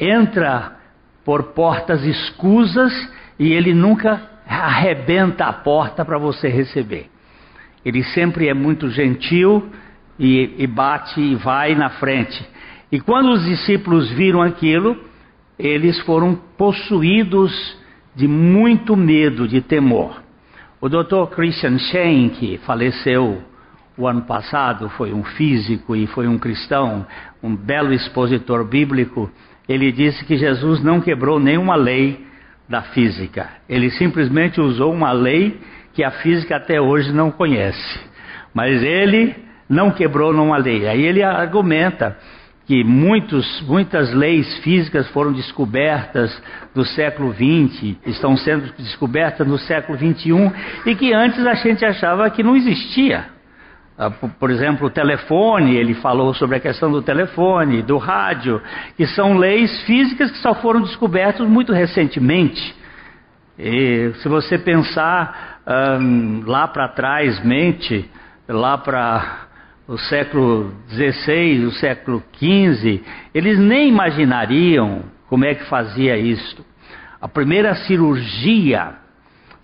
entra 0.00 0.77
por 1.28 1.52
portas 1.52 2.02
escusas 2.06 2.90
e 3.38 3.52
ele 3.52 3.74
nunca 3.74 4.18
arrebenta 4.48 5.44
a 5.44 5.52
porta 5.52 6.02
para 6.02 6.16
você 6.16 6.48
receber. 6.48 7.10
Ele 7.84 8.02
sempre 8.02 8.48
é 8.48 8.54
muito 8.54 8.88
gentil 8.88 9.68
e, 10.18 10.54
e 10.56 10.66
bate 10.66 11.20
e 11.20 11.34
vai 11.34 11.74
na 11.74 11.90
frente. 11.90 12.42
E 12.90 12.98
quando 12.98 13.30
os 13.32 13.44
discípulos 13.44 14.10
viram 14.12 14.40
aquilo, 14.40 14.96
eles 15.58 16.00
foram 16.00 16.34
possuídos 16.56 17.76
de 18.16 18.26
muito 18.26 18.96
medo, 18.96 19.46
de 19.46 19.60
temor. 19.60 20.22
O 20.80 20.88
Dr. 20.88 21.26
Christian 21.30 21.78
Shane, 21.78 22.30
que 22.30 22.56
faleceu 22.64 23.42
o 23.98 24.08
ano 24.08 24.22
passado, 24.22 24.88
foi 24.96 25.12
um 25.12 25.22
físico 25.22 25.94
e 25.94 26.06
foi 26.06 26.26
um 26.26 26.38
cristão, 26.38 27.06
um 27.42 27.54
belo 27.54 27.92
expositor 27.92 28.64
bíblico, 28.64 29.30
ele 29.68 29.92
disse 29.92 30.24
que 30.24 30.36
Jesus 30.36 30.82
não 30.82 31.00
quebrou 31.00 31.38
nenhuma 31.38 31.76
lei 31.76 32.26
da 32.68 32.82
física. 32.82 33.48
Ele 33.68 33.90
simplesmente 33.90 34.60
usou 34.60 34.92
uma 34.92 35.12
lei 35.12 35.60
que 35.94 36.02
a 36.02 36.10
física 36.10 36.56
até 36.56 36.80
hoje 36.80 37.12
não 37.12 37.30
conhece. 37.30 38.00
Mas 38.54 38.82
ele 38.82 39.34
não 39.68 39.90
quebrou 39.90 40.32
nenhuma 40.32 40.56
lei. 40.56 40.88
Aí 40.88 41.02
ele 41.02 41.22
argumenta 41.22 42.16
que 42.66 42.84
muitos, 42.84 43.62
muitas 43.62 44.12
leis 44.12 44.58
físicas 44.58 45.08
foram 45.08 45.32
descobertas 45.32 46.42
do 46.74 46.84
século 46.84 47.32
XX, 47.32 47.96
estão 48.06 48.36
sendo 48.36 48.72
descobertas 48.76 49.46
no 49.46 49.58
século 49.58 49.96
XXI 49.96 50.52
e 50.84 50.94
que 50.94 51.14
antes 51.14 51.46
a 51.46 51.54
gente 51.54 51.84
achava 51.84 52.28
que 52.30 52.42
não 52.42 52.54
existia. 52.54 53.37
Ah, 54.00 54.10
por 54.10 54.48
exemplo, 54.48 54.86
o 54.86 54.90
telefone, 54.90 55.74
ele 55.74 55.92
falou 55.94 56.32
sobre 56.32 56.56
a 56.56 56.60
questão 56.60 56.88
do 56.88 57.02
telefone, 57.02 57.82
do 57.82 57.98
rádio, 57.98 58.62
que 58.96 59.04
são 59.08 59.36
leis 59.36 59.82
físicas 59.82 60.30
que 60.30 60.38
só 60.38 60.54
foram 60.54 60.82
descobertas 60.82 61.48
muito 61.48 61.72
recentemente. 61.72 62.76
E 63.58 64.12
se 64.22 64.28
você 64.28 64.56
pensar 64.56 65.58
lá 66.46 66.68
para 66.68 66.86
trás, 66.88 67.44
mente, 67.44 68.08
lá 68.48 68.78
para 68.78 69.48
o 69.88 69.98
século 69.98 70.72
XVI, 70.90 71.64
o 71.64 71.72
século 71.72 72.22
XV, 72.38 73.02
eles 73.34 73.58
nem 73.58 73.88
imaginariam 73.88 75.02
como 75.28 75.44
é 75.44 75.56
que 75.56 75.64
fazia 75.64 76.16
isto. 76.16 76.64
A 77.20 77.26
primeira 77.26 77.74
cirurgia 77.74 78.92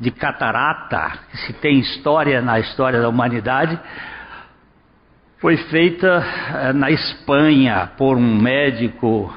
de 0.00 0.11
catarata 0.11 1.21
que 1.31 1.37
se 1.37 1.53
tem 1.53 1.79
história 1.79 2.43
na 2.43 2.59
história 2.59 3.00
da 3.00 3.09
humanidade 3.09 3.79
foi 5.45 5.59
feita 5.59 6.25
eh, 6.55 6.73
na 6.73 6.91
Espanha 6.91 7.91
por 7.99 8.17
um 8.17 8.41
médico 8.41 9.31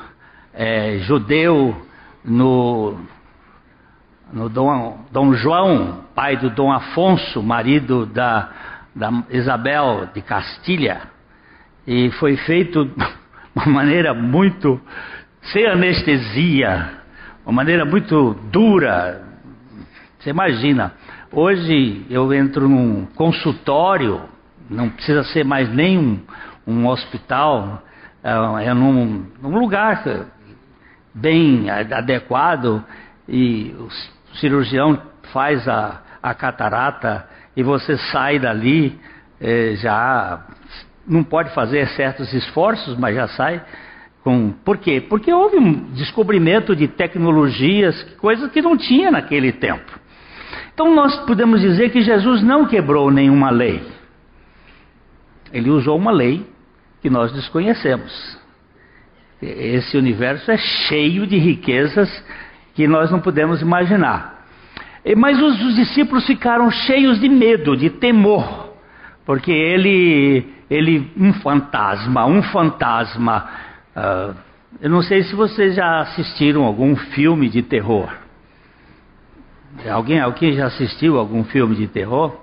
eh, 0.53 0.99
judeu 0.99 1.75
no, 2.23 2.97
no 4.31 4.47
Dom, 4.47 5.05
Dom 5.11 5.33
João, 5.33 6.05
pai 6.15 6.37
do 6.37 6.49
Dom 6.49 6.71
Afonso, 6.71 7.43
marido 7.43 8.05
da 8.05 8.49
da 8.95 9.11
Isabel 9.31 10.07
de 10.13 10.21
Castilha 10.21 11.01
e 11.85 12.09
foi 12.11 12.37
feito 12.37 12.85
de 12.85 12.93
uma 13.53 13.65
maneira 13.65 14.13
muito 14.13 14.79
sem 15.41 15.67
anestesia, 15.67 16.89
uma 17.45 17.51
maneira 17.51 17.83
muito 17.83 18.33
dura. 18.49 19.27
Você 20.17 20.29
imagina, 20.29 20.93
hoje 21.33 22.05
eu 22.09 22.33
entro 22.33 22.69
num 22.69 23.05
consultório, 23.07 24.21
não 24.69 24.89
precisa 24.89 25.23
ser 25.23 25.43
mais 25.43 25.73
nem 25.73 25.97
um, 25.97 26.19
um 26.65 26.87
hospital, 26.87 27.81
é, 28.23 28.65
é 28.65 28.73
num, 28.73 29.25
num 29.41 29.57
lugar 29.57 30.27
bem 31.13 31.69
adequado 31.69 32.83
e 33.27 33.75
o 33.79 33.89
cirurgião 34.37 35.01
faz 35.33 35.67
a, 35.67 36.01
a 36.21 36.33
catarata 36.33 37.27
e 37.55 37.63
você 37.63 37.97
sai 37.97 38.39
dali, 38.39 38.99
é, 39.41 39.75
já 39.75 40.45
não 41.07 41.23
pode 41.23 41.53
fazer 41.53 41.87
certos 41.89 42.31
esforços, 42.33 42.97
mas 42.97 43.15
já 43.15 43.27
sai 43.29 43.61
com. 44.23 44.51
Por 44.65 44.77
quê? 44.77 44.99
Porque 44.99 45.31
houve 45.33 45.57
um 45.57 45.91
descobrimento 45.93 46.75
de 46.75 46.87
tecnologias, 46.87 48.03
coisas 48.19 48.51
que 48.51 48.61
não 48.61 48.77
tinha 48.77 49.09
naquele 49.09 49.53
tempo. 49.53 49.99
Então 50.73 50.93
nós 50.93 51.15
podemos 51.25 51.61
dizer 51.61 51.91
que 51.91 52.01
Jesus 52.01 52.43
não 52.43 52.65
quebrou 52.65 53.09
nenhuma 53.09 53.49
lei. 53.49 53.81
Ele 55.51 55.69
usou 55.69 55.97
uma 55.97 56.11
lei 56.11 56.45
que 57.01 57.09
nós 57.09 57.31
desconhecemos. 57.31 58.37
Esse 59.41 59.97
universo 59.97 60.49
é 60.49 60.57
cheio 60.57 61.27
de 61.27 61.37
riquezas 61.37 62.09
que 62.73 62.87
nós 62.87 63.11
não 63.11 63.19
podemos 63.19 63.61
imaginar. 63.61 64.45
Mas 65.15 65.41
os, 65.41 65.61
os 65.61 65.75
discípulos 65.75 66.25
ficaram 66.25 66.69
cheios 66.69 67.19
de 67.19 67.29
medo, 67.29 67.77
de 67.77 67.89
temor, 67.89 68.73
porque 69.25 69.51
ele, 69.51 70.45
ele 70.69 71.11
um 71.15 71.33
fantasma, 71.33 72.25
um 72.25 72.41
fantasma. 72.43 73.49
Uh, 73.95 74.35
eu 74.81 74.89
não 74.89 75.01
sei 75.01 75.23
se 75.23 75.33
vocês 75.35 75.75
já 75.75 76.01
assistiram 76.01 76.63
algum 76.63 76.95
filme 76.95 77.47
de 77.49 77.61
terror. 77.61 78.11
Alguém, 79.89 80.19
alguém 80.19 80.53
já 80.53 80.65
assistiu 80.65 81.17
algum 81.17 81.43
filme 81.43 81.75
de 81.75 81.87
terror? 81.87 82.35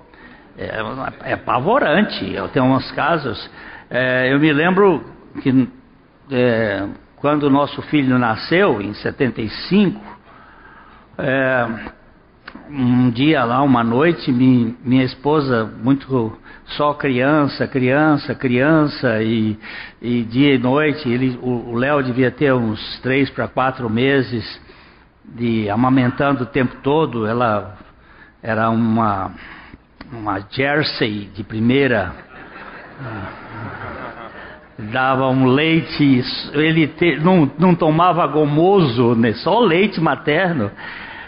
É, 0.57 1.31
é 1.31 1.33
apavorante. 1.33 2.31
Eu 2.33 2.47
tenho 2.49 2.65
uns 2.65 2.89
casos. 2.91 3.49
É, 3.89 4.33
eu 4.33 4.39
me 4.39 4.51
lembro 4.51 5.03
que 5.41 5.69
é, 6.31 6.87
quando 7.17 7.43
o 7.43 7.49
nosso 7.49 7.81
filho 7.83 8.17
nasceu, 8.17 8.81
em 8.81 8.93
75, 8.93 9.99
é, 11.17 11.67
um 12.69 13.09
dia 13.09 13.43
lá, 13.43 13.61
uma 13.61 13.83
noite, 13.83 14.31
mi, 14.31 14.75
minha 14.83 15.03
esposa, 15.03 15.65
muito 15.81 16.37
só 16.65 16.93
criança, 16.93 17.67
criança, 17.67 18.33
criança, 18.33 19.21
e, 19.21 19.57
e 20.01 20.23
dia 20.23 20.55
e 20.55 20.57
noite, 20.57 21.07
ele, 21.07 21.37
o 21.41 21.75
Léo 21.75 22.01
devia 22.03 22.31
ter 22.31 22.53
uns 22.53 22.99
três 23.01 23.29
para 23.29 23.47
quatro 23.47 23.89
meses 23.89 24.61
de 25.23 25.69
amamentando 25.69 26.43
o 26.43 26.47
tempo 26.47 26.77
todo, 26.81 27.25
ela 27.25 27.77
era 28.41 28.69
uma, 28.69 29.31
uma 30.15 30.39
jersey 30.49 31.29
de 31.35 31.43
primeira, 31.43 32.13
dava 34.77 35.27
um 35.27 35.45
leite, 35.45 36.23
ele 36.53 36.87
te, 36.87 37.17
não, 37.17 37.51
não 37.59 37.75
tomava 37.75 38.25
gomoso, 38.27 39.15
né, 39.15 39.33
só 39.33 39.59
leite 39.59 39.99
materno, 39.99 40.71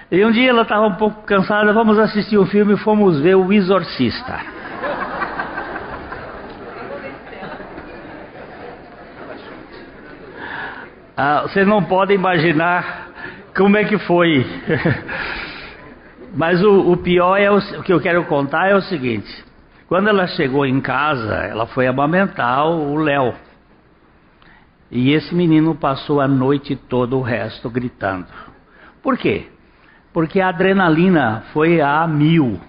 e 0.10 0.24
um 0.24 0.32
dia 0.32 0.50
ela 0.50 0.62
estava 0.62 0.88
um 0.88 0.96
pouco 0.96 1.24
cansada, 1.24 1.74
vamos 1.74 2.00
assistir 2.00 2.38
um 2.38 2.46
filme 2.46 2.74
e 2.74 2.78
fomos 2.78 3.20
ver 3.20 3.36
O 3.36 3.52
Exorcista. 3.52 4.40
Ah, 11.20 11.42
vocês 11.42 11.68
não 11.68 11.84
podem 11.84 12.16
imaginar 12.16 13.08
como 13.56 13.76
é 13.76 13.84
que 13.84 13.98
foi. 13.98 14.46
Mas 16.36 16.62
o, 16.62 16.92
o 16.92 16.98
pior 16.98 17.38
é 17.38 17.50
o, 17.50 17.58
o, 17.58 17.84
que 17.84 17.94
eu 17.94 18.00
quero 18.00 18.24
contar 18.26 18.68
é 18.68 18.76
o 18.76 18.82
seguinte: 18.82 19.46
quando 19.88 20.08
ela 20.10 20.28
chegou 20.28 20.66
em 20.66 20.80
casa, 20.82 21.34
ela 21.34 21.66
foi 21.68 21.88
amamentar 21.88 22.68
o 22.68 22.96
Léo. 22.98 23.34
E 24.90 25.12
esse 25.12 25.36
menino 25.36 25.76
passou 25.76 26.22
a 26.22 26.28
noite 26.28 26.76
toda 26.76 27.16
o 27.16 27.22
resto 27.22 27.70
gritando. 27.70 28.28
Por 29.02 29.18
quê? 29.18 29.48
porque 30.18 30.42
a 30.42 30.50
adrenalina 30.50 31.44
foi 31.54 31.80
a 31.80 32.08
mil 32.08 32.60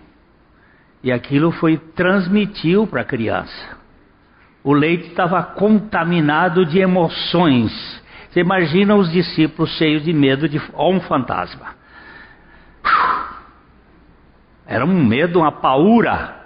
e 1.03 1.11
aquilo 1.11 1.51
foi 1.51 1.79
transmitiu 1.79 2.87
para 2.87 3.01
a 3.01 3.05
criança. 3.07 3.79
O 4.63 4.75
leite 4.75 5.09
estava 5.09 5.43
contaminado 5.43 6.67
de 6.67 6.79
emoções. 6.79 7.73
Você 8.29 8.41
imagina 8.41 8.95
os 8.97 9.11
discípulos 9.11 9.71
cheios 9.79 10.05
de 10.05 10.13
medo 10.13 10.47
de 10.47 10.61
um 10.77 11.01
fantasma. 11.01 11.69
Era 14.69 14.85
um 14.85 15.03
medo, 15.03 15.41
uma 15.41 15.51
paura, 15.51 16.37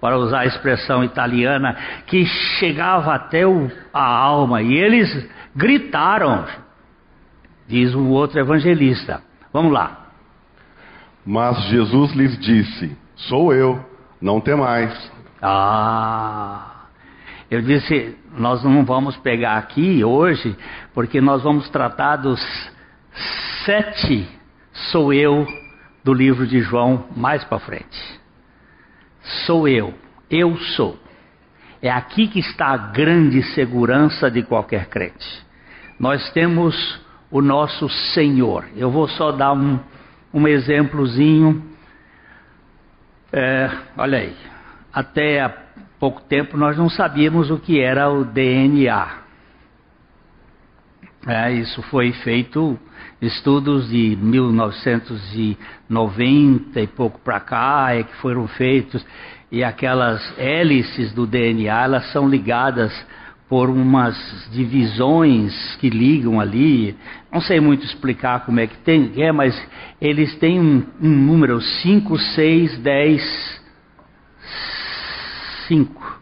para 0.00 0.16
usar 0.16 0.40
a 0.40 0.46
expressão 0.46 1.04
italiana, 1.04 1.76
que 2.06 2.24
chegava 2.58 3.14
até 3.14 3.46
o, 3.46 3.70
a 3.92 4.02
alma. 4.02 4.62
E 4.62 4.72
eles 4.72 5.28
gritaram, 5.54 6.46
diz 7.68 7.94
o 7.94 8.08
outro 8.08 8.40
evangelista. 8.40 9.22
Vamos 9.52 9.72
lá. 9.72 10.06
Mas 11.24 11.62
Jesus 11.64 12.14
lhes 12.14 12.38
disse: 12.38 12.96
Sou 13.14 13.52
eu, 13.52 13.84
não 14.22 14.40
temais. 14.40 15.12
Ah, 15.42 16.86
eu 17.50 17.60
disse: 17.60 18.16
Nós 18.38 18.64
não 18.64 18.86
vamos 18.86 19.18
pegar 19.18 19.58
aqui 19.58 20.02
hoje, 20.02 20.56
porque 20.94 21.20
nós 21.20 21.42
vamos 21.42 21.68
tratar 21.68 22.16
dos 22.16 22.40
sete 23.64 24.28
sou 24.90 25.12
eu 25.12 25.46
do 26.06 26.14
livro 26.14 26.46
de 26.46 26.60
João 26.60 27.04
mais 27.16 27.42
para 27.42 27.58
frente. 27.58 28.20
Sou 29.44 29.66
eu, 29.66 29.92
eu 30.30 30.56
sou. 30.56 30.96
É 31.82 31.90
aqui 31.90 32.28
que 32.28 32.38
está 32.38 32.68
a 32.68 32.76
grande 32.76 33.42
segurança 33.54 34.30
de 34.30 34.44
qualquer 34.44 34.86
crente. 34.86 35.44
Nós 35.98 36.30
temos 36.30 37.04
o 37.28 37.42
nosso 37.42 37.88
Senhor. 38.14 38.66
Eu 38.76 38.88
vou 38.88 39.08
só 39.08 39.32
dar 39.32 39.52
um 39.52 39.80
um 40.32 40.46
exemplozinho. 40.46 41.60
É, 43.32 43.68
olha 43.96 44.18
aí, 44.18 44.36
até 44.92 45.40
há 45.40 45.48
pouco 45.98 46.20
tempo 46.22 46.56
nós 46.56 46.76
não 46.76 46.88
sabíamos 46.88 47.50
o 47.50 47.58
que 47.58 47.80
era 47.80 48.08
o 48.08 48.24
DNA. 48.24 49.08
É, 51.26 51.52
isso 51.54 51.82
foi 51.82 52.12
feito 52.12 52.78
estudos 53.20 53.88
de 53.88 54.16
1990 54.16 56.80
e 56.80 56.86
pouco 56.86 57.18
para 57.20 57.40
cá 57.40 57.94
é 57.94 58.02
que 58.02 58.14
foram 58.16 58.48
feitos 58.48 59.04
e 59.50 59.64
aquelas 59.64 60.20
hélices 60.38 61.12
do 61.12 61.26
DNA 61.26 61.84
elas 61.84 62.10
são 62.12 62.28
ligadas 62.28 62.92
por 63.48 63.70
umas 63.70 64.16
divisões 64.50 65.76
que 65.76 65.88
ligam 65.88 66.40
ali. 66.40 66.96
Não 67.32 67.40
sei 67.40 67.60
muito 67.60 67.84
explicar 67.84 68.44
como 68.44 68.58
é 68.58 68.66
que 68.66 68.76
tem, 68.78 69.12
é, 69.22 69.30
mas 69.30 69.56
eles 70.00 70.34
têm 70.36 70.60
um, 70.60 70.84
um 71.00 71.08
número 71.08 71.60
5, 71.60 72.18
6, 72.18 72.78
10, 72.78 73.62
5. 75.68 76.20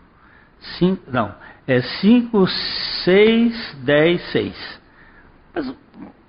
5, 0.78 1.02
não, 1.11 1.35
é 1.66 1.80
5, 1.80 2.46
6, 3.04 3.76
10, 3.83 4.22
6. 4.33 4.80
Mas, 5.54 5.74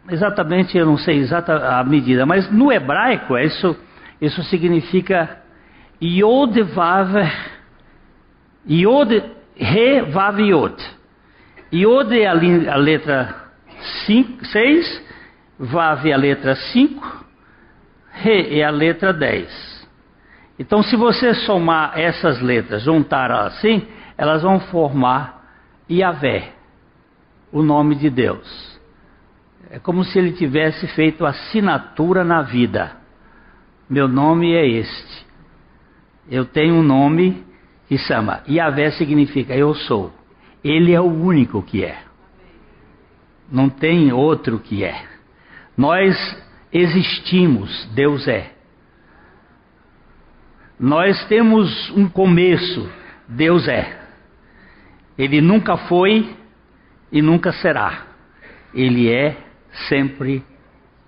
exatamente, 0.10 0.78
eu 0.78 0.86
não 0.86 0.98
sei 0.98 1.20
exata 1.20 1.80
a 1.80 1.84
medida, 1.84 2.26
mas 2.26 2.52
no 2.52 2.72
hebraico 2.72 3.38
isso, 3.38 3.76
isso 4.22 4.44
significa 4.44 5.39
Yod 6.02 6.62
Vav 6.62 7.15
Yod 8.70 9.36
Re, 9.58 10.02
Vav, 10.12 10.39
Yod. 10.39 10.76
Yod 11.74 12.13
é 12.13 12.28
a, 12.28 12.34
letra 12.76 13.36
6, 14.52 15.04
Vav 15.60 16.06
é 16.06 16.13
a 16.13 16.18
letra 16.18 16.56
5, 16.56 17.26
Re 18.12 18.60
é 18.60 18.63
a 18.63 18.70
letra 18.70 19.13
10. 19.13 19.88
Então, 20.58 20.82
se 20.84 20.96
você 20.96 21.34
somar 21.34 21.98
essas 21.98 22.41
letras, 22.41 22.84
juntar 22.84 23.32
assim, 23.32 23.88
elas 24.18 24.41
vão 24.41 24.60
formar 24.60 25.44
Yahvé, 25.89 26.54
o 27.52 27.62
nome 27.62 27.96
de 27.96 28.10
Deus. 28.10 28.74
É 29.69 29.80
como 29.80 30.04
se 30.04 30.17
ele 30.17 30.32
tivesse 30.34 30.88
feito 30.88 31.25
assinatura 31.25 32.23
na 32.23 32.41
vida. 32.41 32.97
Meu 33.89 34.08
nome 34.08 34.54
é 34.54 34.67
este. 34.67 35.25
Eu 36.30 36.45
tenho 36.45 36.75
um 36.75 36.84
nome 36.84 37.43
que 37.88 37.97
chama 37.97 38.43
Yahvé 38.47 38.91
significa 38.91 39.56
eu 39.56 39.73
sou. 39.73 40.13
Ele 40.63 40.93
é 40.93 40.99
o 40.99 41.06
único 41.06 41.62
que 41.62 41.84
é. 41.84 41.99
Não 43.51 43.69
tem 43.69 44.12
outro 44.12 44.60
que 44.60 44.84
é. 44.84 45.04
Nós 45.78 46.15
existimos, 46.73 47.86
Deus 47.93 48.28
é. 48.28 48.51
Nós 50.80 51.23
temos 51.28 51.91
um 51.91 52.10
começo, 52.10 52.89
Deus 53.28 53.67
é. 53.67 53.99
Ele 55.17 55.41
nunca 55.41 55.78
foi 55.78 56.36
e 57.12 57.21
nunca 57.21 57.51
será. 57.54 58.08
Ele 58.73 59.12
é 59.12 59.44
sempre 59.88 60.43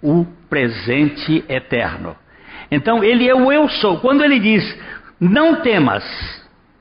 o 0.01 0.25
presente 0.49 1.43
eterno. 1.49 2.15
Então, 2.69 3.03
ele 3.03 3.27
é 3.27 3.35
o 3.35 3.51
eu 3.51 3.67
sou. 3.69 3.99
Quando 3.99 4.23
ele 4.23 4.39
diz, 4.39 4.79
não 5.19 5.61
temas, 5.61 6.03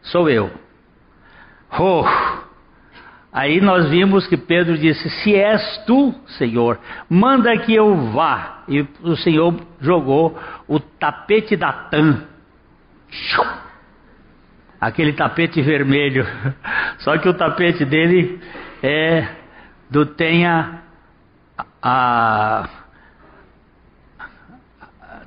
sou 0.03 0.29
eu. 0.29 0.51
Oh! 1.79 2.05
Aí 3.37 3.61
nós 3.61 3.91
vimos 3.91 4.27
que 4.27 4.37
Pedro 4.37 4.79
disse: 4.79 5.11
Se 5.11 5.35
és 5.35 5.85
tu, 5.87 6.15
Senhor, 6.39 6.79
manda 7.07 7.55
que 7.59 7.75
eu 7.75 7.95
vá. 8.13 8.65
E 8.67 8.81
o 9.03 9.15
Senhor 9.15 9.55
jogou 9.79 10.39
o 10.67 10.81
tapete 10.81 11.55
da 11.55 11.71
Tã. 11.71 12.23
Aquele 14.81 15.13
tapete 15.13 15.61
vermelho. 15.61 16.27
Só 17.01 17.19
que 17.19 17.29
o 17.29 17.35
tapete 17.35 17.85
dele 17.85 18.41
é 18.83 19.29
do 19.91 20.07
tenha 20.07 20.83
a, 21.83 22.69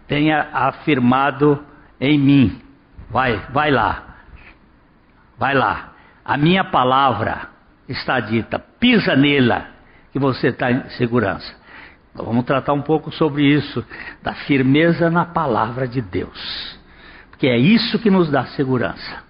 tenha 0.08 0.50
afirmado 0.52 1.64
em 2.00 2.18
mim. 2.18 2.62
Vai, 3.10 3.38
vai 3.52 3.72
lá. 3.72 4.16
Vai 5.38 5.54
lá. 5.54 5.94
A 6.26 6.38
minha 6.38 6.64
palavra 6.64 7.50
está 7.88 8.20
dita. 8.20 8.60
Pisa 8.80 9.16
nela, 9.16 9.68
que 10.12 10.20
você 10.20 10.48
está 10.48 10.72
em 10.72 10.90
segurança. 10.92 11.56
Então, 12.12 12.26
vamos 12.26 12.46
tratar 12.46 12.74
um 12.74 12.82
pouco 12.82 13.12
sobre 13.12 13.46
isso, 13.46 13.86
da 14.22 14.34
firmeza 14.34 15.10
na 15.10 15.26
palavra 15.26 15.88
de 15.88 16.02
Deus. 16.02 16.78
Porque 17.30 17.48
é 17.48 17.58
isso 17.58 18.00
que 18.00 18.10
nos 18.10 18.30
dá 18.30 18.46
segurança. 18.48 19.24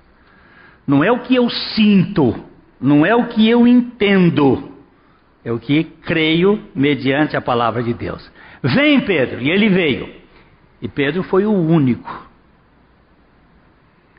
Não 0.87 1.03
é 1.03 1.11
o 1.11 1.19
que 1.19 1.35
eu 1.35 1.49
sinto, 1.49 2.43
não 2.81 3.05
é 3.05 3.13
o 3.13 3.27
que 3.27 3.47
eu 3.47 3.67
entendo, 3.67 4.78
é 5.43 5.51
o 5.51 5.59
que 5.59 5.83
creio 5.83 6.61
mediante 6.75 7.37
a 7.37 7.41
palavra 7.41 7.81
de 7.81 7.93
Deus. 7.93 8.29
Vem, 8.61 9.01
Pedro, 9.01 9.41
e 9.41 9.49
ele 9.49 9.69
veio. 9.69 10.13
E 10.81 10.87
Pedro 10.87 11.23
foi 11.23 11.45
o 11.45 11.53
único 11.53 12.29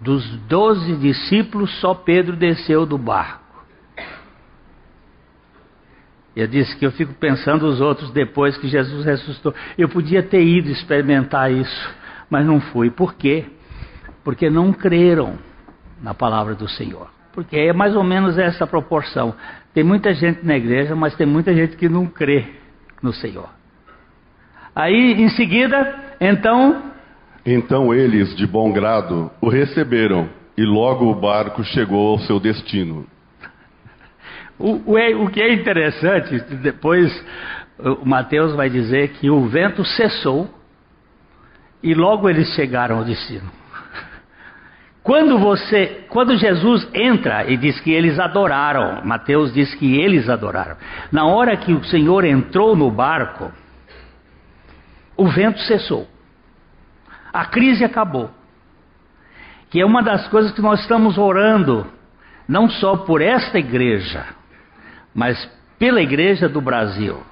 dos 0.01 0.25
doze 0.47 0.97
discípulos, 0.97 1.71
só 1.81 1.95
Pedro 1.95 2.35
desceu 2.35 2.87
do 2.87 2.97
barco. 2.97 3.41
Eu 6.35 6.47
disse 6.47 6.75
que 6.77 6.87
eu 6.87 6.93
fico 6.93 7.13
pensando 7.15 7.67
os 7.67 7.81
outros 7.81 8.11
depois 8.13 8.57
que 8.57 8.69
Jesus 8.69 9.05
ressuscitou. 9.05 9.55
Eu 9.77 9.89
podia 9.89 10.23
ter 10.23 10.43
ido 10.43 10.71
experimentar 10.71 11.53
isso, 11.53 11.95
mas 12.31 12.47
não 12.47 12.61
fui. 12.61 12.91
Por 12.91 13.15
quê? 13.15 13.45
Porque 14.25 14.49
não 14.49 14.73
creram 14.73 15.39
na 16.01 16.15
palavra 16.15 16.55
do 16.55 16.69
Senhor. 16.69 17.11
Porque 17.33 17.57
é 17.57 17.73
mais 17.73 17.95
ou 17.95 18.03
menos 18.03 18.39
essa 18.39 18.67
proporção. 18.67 19.35
Tem 19.73 19.85
muita 19.85 20.13
gente 20.13 20.45
na 20.45 20.57
igreja, 20.57 20.95
mas 20.97 21.15
tem 21.15 21.27
muita 21.27 21.55
gente 21.55 21.77
que 21.77 21.89
não 21.89 22.07
crê 22.07 22.45
no 23.03 23.13
Senhor. 23.13 23.49
Aí, 24.75 25.15
em 25.15 25.29
seguida, 25.31 26.17
então. 26.21 26.91
Então 27.45 27.95
eles, 27.95 28.35
de 28.37 28.47
bom 28.47 28.73
grado, 28.73 29.31
o 29.41 29.49
receberam, 29.49 30.29
e 30.57 30.65
logo 30.65 31.11
o 31.11 31.15
barco 31.15 31.65
chegou 31.65 32.11
ao 32.11 32.19
seu 32.21 32.39
destino. 32.39 33.07
O, 34.59 34.93
o, 34.93 34.99
é, 34.99 35.15
o 35.15 35.29
que 35.31 35.41
é 35.41 35.53
interessante, 35.55 36.39
depois 36.57 37.11
o 37.79 38.07
Mateus 38.07 38.55
vai 38.55 38.69
dizer 38.69 39.09
que 39.13 39.31
o 39.31 39.47
vento 39.49 39.85
cessou 39.85 40.49
e 41.83 41.95
logo 41.95 42.29
eles 42.29 42.49
chegaram 42.55 42.99
ao 42.99 43.05
destino. 43.05 43.51
Quando 45.03 45.39
você, 45.39 46.05
quando 46.11 46.37
Jesus 46.37 46.87
entra 46.93 47.51
e 47.51 47.57
diz 47.57 47.81
que 47.81 47.91
eles 47.91 48.19
adoraram, 48.19 49.01
Mateus 49.05 49.53
diz 49.53 49.75
que 49.75 49.99
eles 49.99 50.29
adoraram. 50.29 50.77
Na 51.11 51.25
hora 51.25 51.57
que 51.57 51.73
o 51.73 51.83
Senhor 51.85 52.25
entrou 52.25 52.77
no 52.77 52.91
barco, 52.91 53.51
o 55.17 55.27
vento 55.27 55.59
cessou. 55.61 56.07
A 57.33 57.47
crise 57.47 57.83
acabou. 57.83 58.31
Que 59.71 59.81
é 59.81 59.87
uma 59.87 60.03
das 60.03 60.29
coisas 60.29 60.53
que 60.53 60.61
nós 60.61 60.81
estamos 60.81 61.17
orando, 61.17 61.87
não 62.47 62.69
só 62.69 62.97
por 62.99 63.23
esta 63.23 63.59
igreja, 63.59 64.27
mas 65.15 65.51
pela 65.79 66.03
igreja 66.03 66.49
do 66.49 66.61
Brasil 66.61 67.23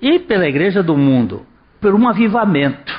e 0.00 0.18
pela 0.20 0.48
igreja 0.48 0.82
do 0.82 0.96
mundo, 0.96 1.44
por 1.80 1.94
um 1.94 2.08
avivamento. 2.08 2.98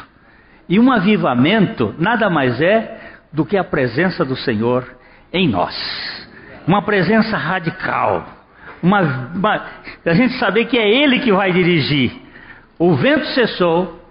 E 0.70 0.80
um 0.80 0.92
avivamento 0.92 1.96
nada 1.98 2.30
mais 2.30 2.62
é 2.62 3.01
do 3.32 3.46
que 3.46 3.58
a 3.58 3.64
presença 3.64 4.26
do 4.26 4.36
Senhor 4.36 4.96
em 5.32 5.48
nós. 5.48 5.76
Uma 6.68 6.82
presença 6.82 7.38
radical. 7.38 8.26
Uma, 8.82 9.02
uma, 9.34 9.66
a 10.06 10.14
gente 10.14 10.34
saber 10.38 10.66
que 10.66 10.78
é 10.78 10.90
Ele 10.90 11.20
que 11.20 11.32
vai 11.32 11.52
dirigir. 11.52 12.12
O 12.78 12.96
vento 12.96 13.26
cessou 13.28 14.02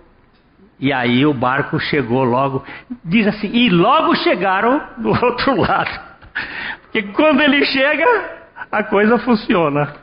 e 0.78 0.92
aí 0.92 1.26
o 1.26 1.34
barco 1.34 1.78
chegou 1.78 2.24
logo. 2.24 2.64
Diz 3.04 3.26
assim, 3.26 3.50
e 3.52 3.68
logo 3.68 4.14
chegaram 4.16 4.82
do 4.96 5.10
outro 5.24 5.60
lado. 5.60 6.00
Porque 6.82 7.02
quando 7.12 7.40
ele 7.42 7.64
chega, 7.66 8.06
a 8.72 8.82
coisa 8.82 9.18
funciona. 9.18 9.94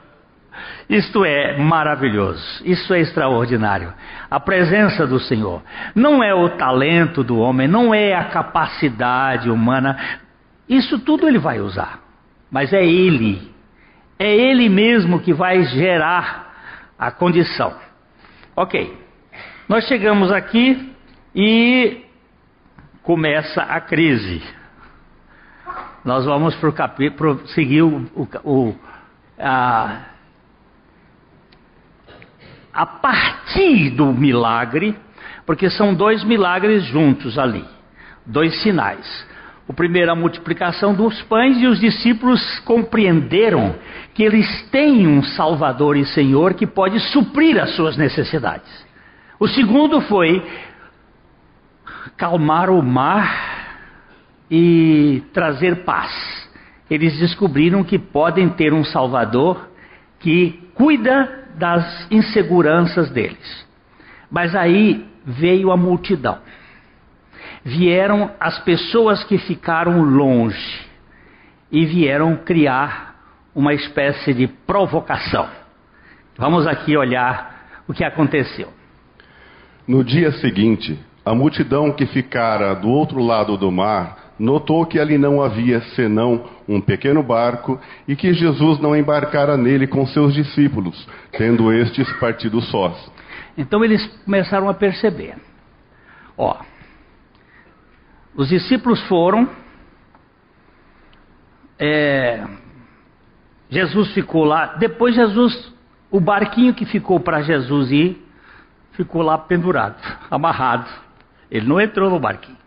Isto 0.90 1.26
é 1.26 1.58
maravilhoso, 1.58 2.62
isso 2.64 2.94
é 2.94 3.00
extraordinário. 3.00 3.94
A 4.30 4.40
presença 4.40 5.06
do 5.06 5.20
Senhor 5.20 5.62
não 5.94 6.24
é 6.24 6.34
o 6.34 6.50
talento 6.50 7.24
do 7.24 7.38
homem, 7.38 7.68
não 7.68 7.94
é 7.94 8.14
a 8.14 8.26
capacidade 8.26 9.50
humana, 9.50 9.98
isso 10.68 11.00
tudo 11.00 11.28
ele 11.28 11.40
vai 11.40 11.60
usar, 11.60 12.00
mas 12.52 12.74
é 12.74 12.86
Ele, 12.86 13.52
é 14.20 14.34
Ele 14.34 14.68
mesmo 14.70 15.20
que 15.20 15.34
vai 15.34 15.64
gerar 15.64 16.48
a 16.98 17.12
condição. 17.12 17.74
Ok, 18.56 18.98
nós 19.70 19.86
chegamos 19.88 20.32
aqui 20.32 20.94
e 21.36 22.04
começa 23.04 23.62
a 23.62 23.80
crise. 23.80 24.42
Nós 26.04 26.26
vamos 26.26 26.56
para 26.56 26.70
o 26.70 26.74
capítulo, 26.74 27.48
seguir 27.50 27.82
o, 27.82 28.10
o, 28.44 28.76
a, 29.40 30.06
a 32.78 32.86
partir 32.86 33.90
do 33.90 34.14
milagre, 34.14 34.96
porque 35.48 35.68
são 35.68 35.96
dois 35.96 36.24
milagres 36.24 36.84
juntos 36.84 37.40
ali, 37.40 37.66
dois 38.24 38.62
sinais. 38.62 39.26
O 39.68 39.74
primeiro, 39.74 40.12
a 40.12 40.16
multiplicação 40.16 40.94
dos 40.94 41.20
pães, 41.24 41.58
e 41.60 41.66
os 41.66 41.80
discípulos 41.80 42.60
compreenderam 42.60 43.76
que 44.14 44.22
eles 44.22 44.70
têm 44.70 45.08
um 45.08 45.24
Salvador 45.24 45.98
e 45.98 46.06
Senhor 46.06 46.54
que 46.54 46.68
pode 46.68 47.00
suprir 47.00 47.60
as 47.60 47.76
suas 47.76 47.98
necessidades. 47.98 48.86
O 49.40 49.48
segundo 49.48 50.00
foi 50.02 50.46
calmar 52.16 52.70
o 52.70 52.84
mar 52.84 53.90
e 54.52 55.24
trazer 55.34 55.78
paz. 55.78 56.12
Eles 56.92 57.18
descobriram 57.18 57.84
que 57.84 57.98
podem 57.98 58.50
ter 58.50 58.72
um 58.72 58.84
Salvador 58.84 59.68
que 60.20 60.70
cuida 60.76 61.47
das 61.58 62.08
inseguranças 62.12 63.10
deles. 63.10 63.68
Mas 64.30 64.56
aí 64.56 65.06
veio 65.26 65.72
a 65.72 65.78
multidão. 65.78 66.38
Vieram 67.64 68.32
as 68.40 68.60
pessoas 68.60 69.24
que 69.24 69.38
ficaram 69.38 70.02
longe 70.04 70.86
e 71.72 71.86
vieram 71.86 72.38
criar 72.38 73.16
uma 73.54 73.74
espécie 73.74 74.34
de 74.34 74.48
provocação. 74.48 75.48
Vamos 76.38 76.68
aqui 76.68 76.96
olhar 76.96 77.84
o 77.88 77.94
que 77.94 78.04
aconteceu. 78.04 78.72
No 79.88 80.04
dia 80.04 80.32
seguinte, 80.34 80.98
a 81.26 81.34
multidão 81.34 81.92
que 81.92 82.06
ficara 82.06 82.74
do 82.76 82.90
outro 82.90 83.22
lado 83.22 83.58
do 83.58 83.72
mar 83.72 84.34
notou 84.40 84.86
que 84.86 85.00
ali 85.00 85.18
não 85.18 85.42
havia 85.42 85.82
senão 85.96 86.46
um 86.68 86.82
pequeno 86.82 87.24
barco 87.24 87.80
e 88.08 88.16
que 88.16 88.34
Jesus 88.34 88.80
não 88.80 88.96
embarcara 88.96 89.56
nele 89.56 89.88
com 89.88 90.06
seus 90.06 90.34
discípulos, 90.34 91.08
tendo 91.32 91.72
estes 91.72 92.12
partido 92.20 92.60
sós. 92.62 93.12
Então 93.58 93.84
eles 93.84 94.06
começaram 94.26 94.70
a 94.70 94.74
perceber: 94.74 95.36
ó, 96.38 96.58
os 98.36 98.50
discípulos 98.50 99.02
foram, 99.08 99.50
é, 101.80 102.46
Jesus 103.70 104.14
ficou 104.14 104.44
lá, 104.44 104.76
depois 104.76 105.16
Jesus, 105.16 105.74
o 106.12 106.20
barquinho 106.20 106.74
que 106.74 106.86
ficou 106.86 107.20
para 107.20 107.42
Jesus 107.42 107.92
ir, 107.92 108.24
ficou 108.92 109.22
lá 109.22 109.38
pendurado, 109.38 109.98
amarrado. 110.30 110.88
Ele 111.50 111.66
não 111.66 111.80
entrou 111.80 112.10
no 112.10 112.20
barquinho. 112.20 112.58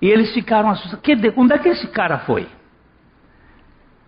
E 0.00 0.08
eles 0.08 0.32
ficaram 0.32 0.70
assustados. 0.70 1.04
Onde 1.36 1.52
é 1.52 1.58
que 1.58 1.68
esse 1.68 1.88
cara 1.88 2.20
foi? 2.20 2.46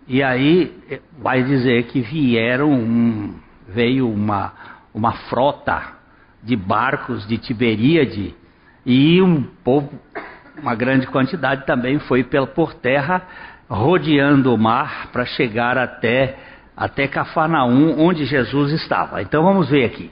E 0.07 0.21
aí 0.21 0.73
eh, 0.89 0.99
vai 1.17 1.43
dizer 1.43 1.83
que 1.83 2.01
vieram 2.01 2.71
um, 2.71 3.35
veio 3.67 4.09
uma, 4.09 4.53
uma 4.93 5.13
frota 5.29 5.81
de 6.41 6.55
barcos 6.55 7.25
de 7.27 7.37
Tiberíade 7.37 8.35
e 8.85 9.21
um 9.21 9.43
povo, 9.63 9.89
uma 10.61 10.75
grande 10.75 11.07
quantidade 11.07 11.65
também 11.65 11.99
foi 11.99 12.23
pela, 12.23 12.45
por 12.45 12.73
terra 12.73 13.21
rodeando 13.69 14.53
o 14.53 14.57
mar 14.57 15.09
para 15.11 15.25
chegar 15.25 15.77
até 15.77 16.37
até 16.75 17.07
Cafarnaum, 17.07 17.99
onde 17.99 18.25
Jesus 18.25 18.71
estava. 18.71 19.21
Então 19.21 19.43
vamos 19.43 19.69
ver 19.69 19.85
aqui. 19.85 20.11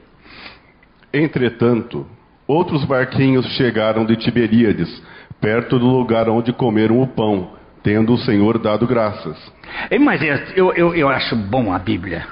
Entretanto, 1.12 2.06
outros 2.48 2.86
barquinhos 2.86 3.46
chegaram 3.58 4.06
de 4.06 4.16
Tiberíades 4.16 5.02
perto 5.42 5.80
do 5.80 5.88
lugar 5.88 6.30
onde 6.30 6.54
comeram 6.54 7.02
o 7.02 7.08
pão, 7.08 7.54
tendo 7.84 8.14
o 8.14 8.18
Senhor 8.18 8.58
dado 8.58 8.86
graças. 8.88 9.38
Mas 10.00 10.22
eu, 10.56 10.74
eu, 10.74 10.96
eu 10.96 11.10
acho 11.10 11.36
bom 11.36 11.74
a 11.74 11.80
Bíblia. 11.80 12.26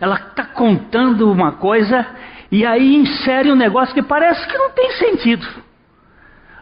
Ela 0.00 0.16
está 0.16 0.44
contando 0.44 1.30
uma 1.30 1.52
coisa 1.52 2.06
e 2.50 2.64
aí 2.64 2.94
insere 2.94 3.50
um 3.50 3.56
negócio 3.56 3.94
que 3.94 4.02
parece 4.02 4.46
que 4.46 4.56
não 4.56 4.70
tem 4.70 4.90
sentido. 4.92 5.46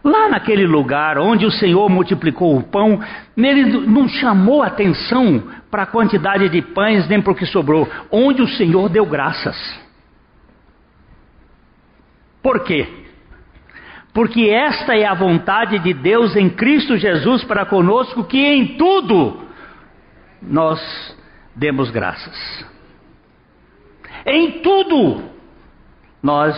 Lá 0.03 0.29
naquele 0.29 0.67
lugar 0.67 1.17
onde 1.17 1.45
o 1.45 1.51
Senhor 1.51 1.89
multiplicou 1.89 2.55
o 2.55 2.63
pão, 2.63 2.99
ele 3.35 3.65
não 3.87 4.07
chamou 4.07 4.61
atenção 4.61 5.43
para 5.71 5.83
a 5.83 5.87
quantidade 5.87 6.47
de 6.47 6.61
pães 6.61 7.07
nem 7.07 7.21
para 7.21 7.33
o 7.33 7.35
que 7.35 7.45
sobrou, 7.45 7.89
onde 8.11 8.41
o 8.41 8.47
Senhor 8.47 8.87
deu 8.87 9.05
graças. 9.05 9.57
Por 12.41 12.63
quê? 12.63 13.04
Porque 14.15 14.49
esta 14.49 14.95
é 14.95 15.05
a 15.05 15.13
vontade 15.13 15.77
de 15.77 15.93
Deus 15.93 16.37
em 16.37 16.49
Cristo 16.49 16.95
Jesus 16.95 17.43
para 17.43 17.65
conosco, 17.65 18.23
que 18.23 18.39
em 18.39 18.77
tudo 18.77 19.45
nós 20.41 20.79
demos 21.53 21.91
graças. 21.91 22.65
Em 24.25 24.61
tudo 24.61 25.21
nós 26.23 26.55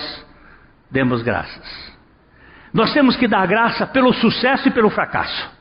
demos 0.92 1.24
graças. 1.24 1.98
Nós 2.72 2.94
temos 2.94 3.18
que 3.18 3.28
dar 3.28 3.48
graça 3.48 3.88
pelo 3.88 4.14
sucesso 4.14 4.68
e 4.68 4.72
pelo 4.72 4.92
fracasso. 4.92 5.57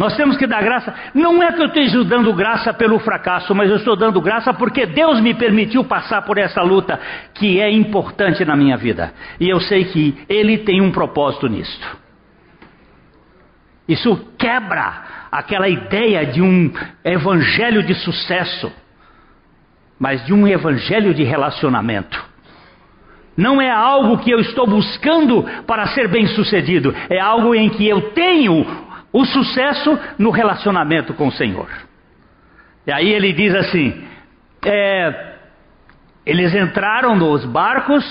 Nós 0.00 0.16
temos 0.16 0.38
que 0.38 0.46
dar 0.46 0.62
graça. 0.62 0.94
Não 1.12 1.42
é 1.42 1.52
que 1.52 1.60
eu 1.60 1.66
esteja 1.66 2.02
dando 2.04 2.32
graça 2.32 2.72
pelo 2.72 2.98
fracasso, 2.98 3.54
mas 3.54 3.68
eu 3.68 3.76
estou 3.76 3.94
dando 3.94 4.18
graça 4.18 4.50
porque 4.54 4.86
Deus 4.86 5.20
me 5.20 5.34
permitiu 5.34 5.84
passar 5.84 6.22
por 6.22 6.38
essa 6.38 6.62
luta 6.62 6.98
que 7.34 7.60
é 7.60 7.70
importante 7.70 8.42
na 8.42 8.56
minha 8.56 8.78
vida. 8.78 9.12
E 9.38 9.46
eu 9.46 9.60
sei 9.60 9.84
que 9.84 10.18
Ele 10.26 10.56
tem 10.56 10.80
um 10.80 10.90
propósito 10.90 11.46
nisto. 11.48 11.98
Isso 13.86 14.26
quebra 14.38 15.02
aquela 15.30 15.68
ideia 15.68 16.24
de 16.24 16.40
um 16.40 16.72
evangelho 17.04 17.82
de 17.82 17.92
sucesso. 17.96 18.72
mas 19.98 20.24
de 20.24 20.32
um 20.32 20.48
evangelho 20.48 21.12
de 21.12 21.24
relacionamento. 21.24 22.24
Não 23.36 23.60
é 23.60 23.70
algo 23.70 24.16
que 24.16 24.30
eu 24.30 24.40
estou 24.40 24.66
buscando 24.66 25.44
para 25.66 25.88
ser 25.88 26.08
bem-sucedido, 26.08 26.94
é 27.10 27.20
algo 27.20 27.54
em 27.54 27.68
que 27.68 27.86
eu 27.86 28.12
tenho 28.12 28.89
o 29.12 29.24
sucesso 29.24 29.98
no 30.18 30.30
relacionamento 30.30 31.14
com 31.14 31.28
o 31.28 31.32
Senhor. 31.32 31.68
E 32.86 32.92
aí 32.92 33.08
ele 33.08 33.32
diz 33.32 33.54
assim: 33.54 34.04
é, 34.64 35.34
eles 36.24 36.54
entraram 36.54 37.16
nos 37.16 37.44
barcos, 37.44 38.04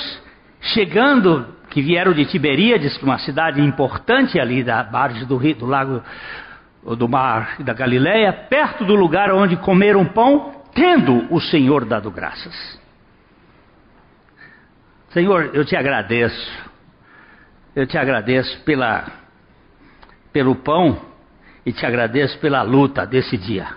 chegando, 0.61 1.47
que 1.69 1.81
vieram 1.81 2.13
de 2.13 2.25
Tiberíades, 2.25 3.01
uma 3.01 3.17
cidade 3.19 3.61
importante 3.61 4.39
ali 4.39 4.63
da 4.63 4.83
margem 4.83 5.25
do 5.25 5.37
rio, 5.37 5.55
do 5.55 5.65
lago 5.65 6.03
do 6.97 7.07
mar 7.09 7.55
da 7.59 7.73
Galileia, 7.73 8.31
perto 8.31 8.85
do 8.85 8.95
lugar 8.95 9.31
onde 9.31 9.57
comeram 9.57 10.05
pão, 10.05 10.63
tendo 10.73 11.27
o 11.33 11.39
Senhor 11.39 11.85
dado 11.85 12.09
graças. 12.09 12.79
Senhor, 15.09 15.51
eu 15.53 15.65
te 15.65 15.75
agradeço. 15.75 16.69
Eu 17.75 17.85
te 17.85 17.97
agradeço 17.97 18.63
pela 18.63 19.18
pelo 20.31 20.55
pão 20.55 20.99
e 21.65 21.71
te 21.71 21.85
agradeço 21.85 22.37
pela 22.39 22.61
luta 22.61 23.05
desse 23.05 23.37
dia. 23.37 23.67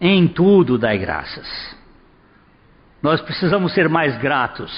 Em 0.00 0.26
tudo 0.26 0.76
dai 0.76 0.98
graças. 0.98 1.76
Nós 3.02 3.20
precisamos 3.20 3.72
ser 3.72 3.88
mais 3.88 4.16
gratos. 4.18 4.72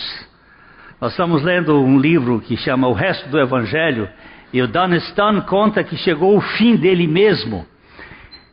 Nós 1.01 1.13
estamos 1.13 1.43
lendo 1.43 1.81
um 1.81 1.99
livro 1.99 2.41
que 2.41 2.57
chama 2.57 2.89
O 2.89 2.93
Resto 2.93 3.29
do 3.29 3.39
Evangelho 3.39 4.09
e 4.53 4.61
o 4.63 4.69
Dunstan 4.69 5.41
conta 5.43 5.85
que 5.85 5.97
chegou 5.97 6.37
o 6.37 6.41
fim 6.41 6.77
dele 6.77 7.07
mesmo, 7.07 7.67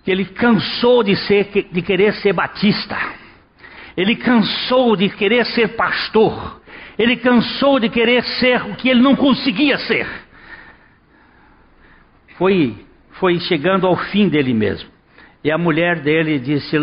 que 0.03 0.11
ele 0.11 0.25
cansou 0.25 1.03
de 1.03 1.15
ser 1.15 1.49
de 1.71 1.81
querer 1.81 2.13
ser 2.15 2.33
batista. 2.33 2.97
Ele 3.97 4.15
cansou 4.15 4.95
de 4.95 5.09
querer 5.09 5.45
ser 5.45 5.69
pastor. 5.69 6.61
Ele 6.97 7.15
cansou 7.17 7.79
de 7.79 7.89
querer 7.89 8.23
ser 8.23 8.61
o 8.63 8.75
que 8.75 8.89
ele 8.89 9.01
não 9.01 9.15
conseguia 9.15 9.77
ser. 9.79 10.24
Foi, 12.37 12.75
foi 13.19 13.39
chegando 13.39 13.87
ao 13.87 13.95
fim 13.95 14.27
dele 14.29 14.53
mesmo. 14.53 14.89
E 15.43 15.51
a 15.51 15.57
mulher 15.57 16.01
dele 16.01 16.39
disse: 16.39 16.77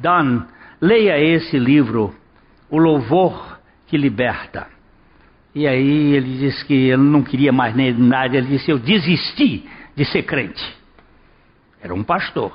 Dan, 0.00 0.46
leia 0.80 1.18
esse 1.18 1.58
livro, 1.58 2.14
O 2.70 2.78
Louvor 2.78 3.58
que 3.86 3.96
Liberta. 3.96 4.66
E 5.54 5.66
aí 5.68 6.14
ele 6.14 6.38
disse 6.38 6.64
que 6.64 6.74
ele 6.74 7.02
não 7.02 7.22
queria 7.22 7.52
mais 7.52 7.74
nem 7.74 7.92
nada. 7.92 8.36
Ele 8.36 8.48
disse: 8.48 8.70
Eu 8.70 8.78
desisti 8.78 9.68
de 9.94 10.04
ser 10.04 10.22
crente. 10.22 10.62
Era 11.80 11.94
um 11.94 12.02
pastor. 12.02 12.52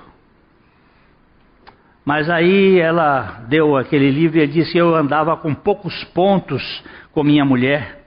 Mas 2.03 2.29
aí 2.29 2.79
ela 2.79 3.45
deu 3.47 3.77
aquele 3.77 4.09
livro 4.09 4.39
e 4.39 4.47
disse: 4.47 4.77
Eu 4.77 4.95
andava 4.95 5.37
com 5.37 5.53
poucos 5.53 6.03
pontos 6.05 6.83
com 7.11 7.23
minha 7.23 7.45
mulher, 7.45 8.05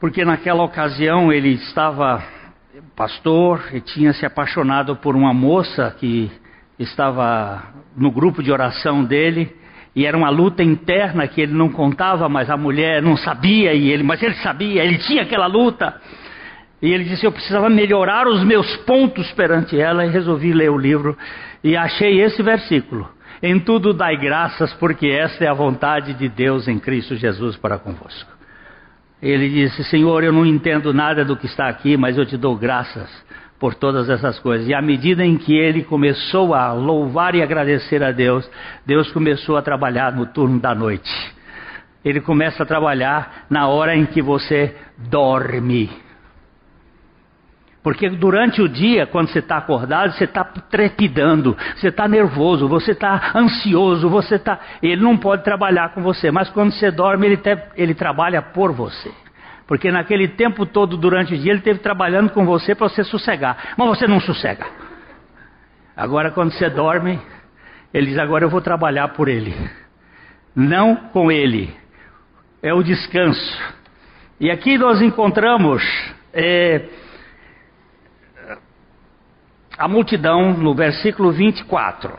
porque 0.00 0.24
naquela 0.24 0.62
ocasião 0.62 1.32
ele 1.32 1.50
estava 1.50 2.24
pastor 2.96 3.68
e 3.72 3.80
tinha 3.80 4.12
se 4.12 4.24
apaixonado 4.24 4.96
por 4.96 5.14
uma 5.14 5.34
moça 5.34 5.94
que 5.98 6.30
estava 6.78 7.62
no 7.96 8.10
grupo 8.10 8.42
de 8.42 8.50
oração 8.50 9.04
dele 9.04 9.54
e 9.94 10.06
era 10.06 10.16
uma 10.16 10.30
luta 10.30 10.62
interna 10.62 11.28
que 11.28 11.40
ele 11.40 11.52
não 11.52 11.68
contava, 11.68 12.28
mas 12.28 12.48
a 12.48 12.56
mulher 12.56 13.02
não 13.02 13.16
sabia 13.16 13.74
e 13.74 13.90
ele, 13.90 14.02
mas 14.02 14.22
ele 14.22 14.34
sabia, 14.36 14.82
ele 14.82 14.98
tinha 14.98 15.22
aquela 15.22 15.46
luta. 15.46 16.00
E 16.80 16.90
ele 16.90 17.04
disse: 17.04 17.26
Eu 17.26 17.32
precisava 17.32 17.68
melhorar 17.68 18.26
os 18.26 18.42
meus 18.42 18.74
pontos 18.78 19.30
perante 19.32 19.78
ela 19.78 20.06
e 20.06 20.10
resolvi 20.10 20.52
ler 20.52 20.70
o 20.70 20.78
livro 20.78 21.16
e 21.62 21.76
achei 21.76 22.22
esse 22.22 22.42
versículo. 22.42 23.08
Em 23.42 23.58
tudo 23.60 23.92
dai 23.92 24.16
graças, 24.16 24.72
porque 24.74 25.08
esta 25.08 25.44
é 25.44 25.48
a 25.48 25.54
vontade 25.54 26.14
de 26.14 26.28
Deus 26.28 26.66
em 26.68 26.78
Cristo 26.78 27.16
Jesus 27.16 27.56
para 27.56 27.78
convosco. 27.78 28.31
Ele 29.22 29.48
disse: 29.48 29.84
Senhor, 29.84 30.24
eu 30.24 30.32
não 30.32 30.44
entendo 30.44 30.92
nada 30.92 31.24
do 31.24 31.36
que 31.36 31.46
está 31.46 31.68
aqui, 31.68 31.96
mas 31.96 32.18
eu 32.18 32.26
te 32.26 32.36
dou 32.36 32.56
graças 32.56 33.08
por 33.60 33.76
todas 33.76 34.10
essas 34.10 34.40
coisas. 34.40 34.66
E 34.66 34.74
à 34.74 34.82
medida 34.82 35.24
em 35.24 35.38
que 35.38 35.56
ele 35.56 35.84
começou 35.84 36.52
a 36.52 36.72
louvar 36.72 37.36
e 37.36 37.42
agradecer 37.42 38.02
a 38.02 38.10
Deus, 38.10 38.50
Deus 38.84 39.12
começou 39.12 39.56
a 39.56 39.62
trabalhar 39.62 40.12
no 40.12 40.26
turno 40.26 40.58
da 40.58 40.74
noite. 40.74 41.08
Ele 42.04 42.20
começa 42.20 42.64
a 42.64 42.66
trabalhar 42.66 43.46
na 43.48 43.68
hora 43.68 43.94
em 43.94 44.04
que 44.04 44.20
você 44.20 44.74
dorme. 45.08 45.88
Porque 47.82 48.08
durante 48.08 48.62
o 48.62 48.68
dia, 48.68 49.06
quando 49.06 49.28
você 49.28 49.40
está 49.40 49.56
acordado, 49.56 50.12
você 50.12 50.24
está 50.24 50.44
trepidando, 50.44 51.56
você 51.74 51.88
está 51.88 52.06
nervoso, 52.06 52.68
você 52.68 52.92
está 52.92 53.32
ansioso, 53.34 54.08
você 54.08 54.36
está. 54.36 54.58
Ele 54.80 55.02
não 55.02 55.16
pode 55.16 55.42
trabalhar 55.42 55.92
com 55.92 56.00
você, 56.00 56.30
mas 56.30 56.48
quando 56.50 56.70
você 56.70 56.92
dorme, 56.92 57.26
ele, 57.26 57.36
te... 57.38 57.58
ele 57.76 57.92
trabalha 57.92 58.40
por 58.40 58.72
você. 58.72 59.10
Porque 59.66 59.90
naquele 59.90 60.28
tempo 60.28 60.64
todo, 60.64 60.96
durante 60.96 61.34
o 61.34 61.38
dia, 61.38 61.50
ele 61.50 61.58
esteve 61.58 61.80
trabalhando 61.80 62.30
com 62.30 62.44
você 62.44 62.74
para 62.74 62.88
você 62.88 63.02
sossegar. 63.02 63.74
Mas 63.76 63.88
você 63.88 64.06
não 64.06 64.20
sossega. 64.20 64.64
Agora, 65.96 66.30
quando 66.30 66.52
você 66.52 66.70
dorme, 66.70 67.18
ele 67.92 68.06
diz: 68.06 68.18
Agora 68.18 68.44
eu 68.44 68.50
vou 68.50 68.60
trabalhar 68.60 69.08
por 69.08 69.28
ele. 69.28 69.54
Não 70.54 70.94
com 70.94 71.32
ele. 71.32 71.74
É 72.62 72.72
o 72.72 72.82
descanso. 72.82 73.60
E 74.38 74.50
aqui 74.52 74.78
nós 74.78 75.02
encontramos. 75.02 75.82
É, 76.32 77.01
a 79.78 79.88
multidão 79.88 80.52
no 80.54 80.74
versículo 80.74 81.32
24. 81.32 82.12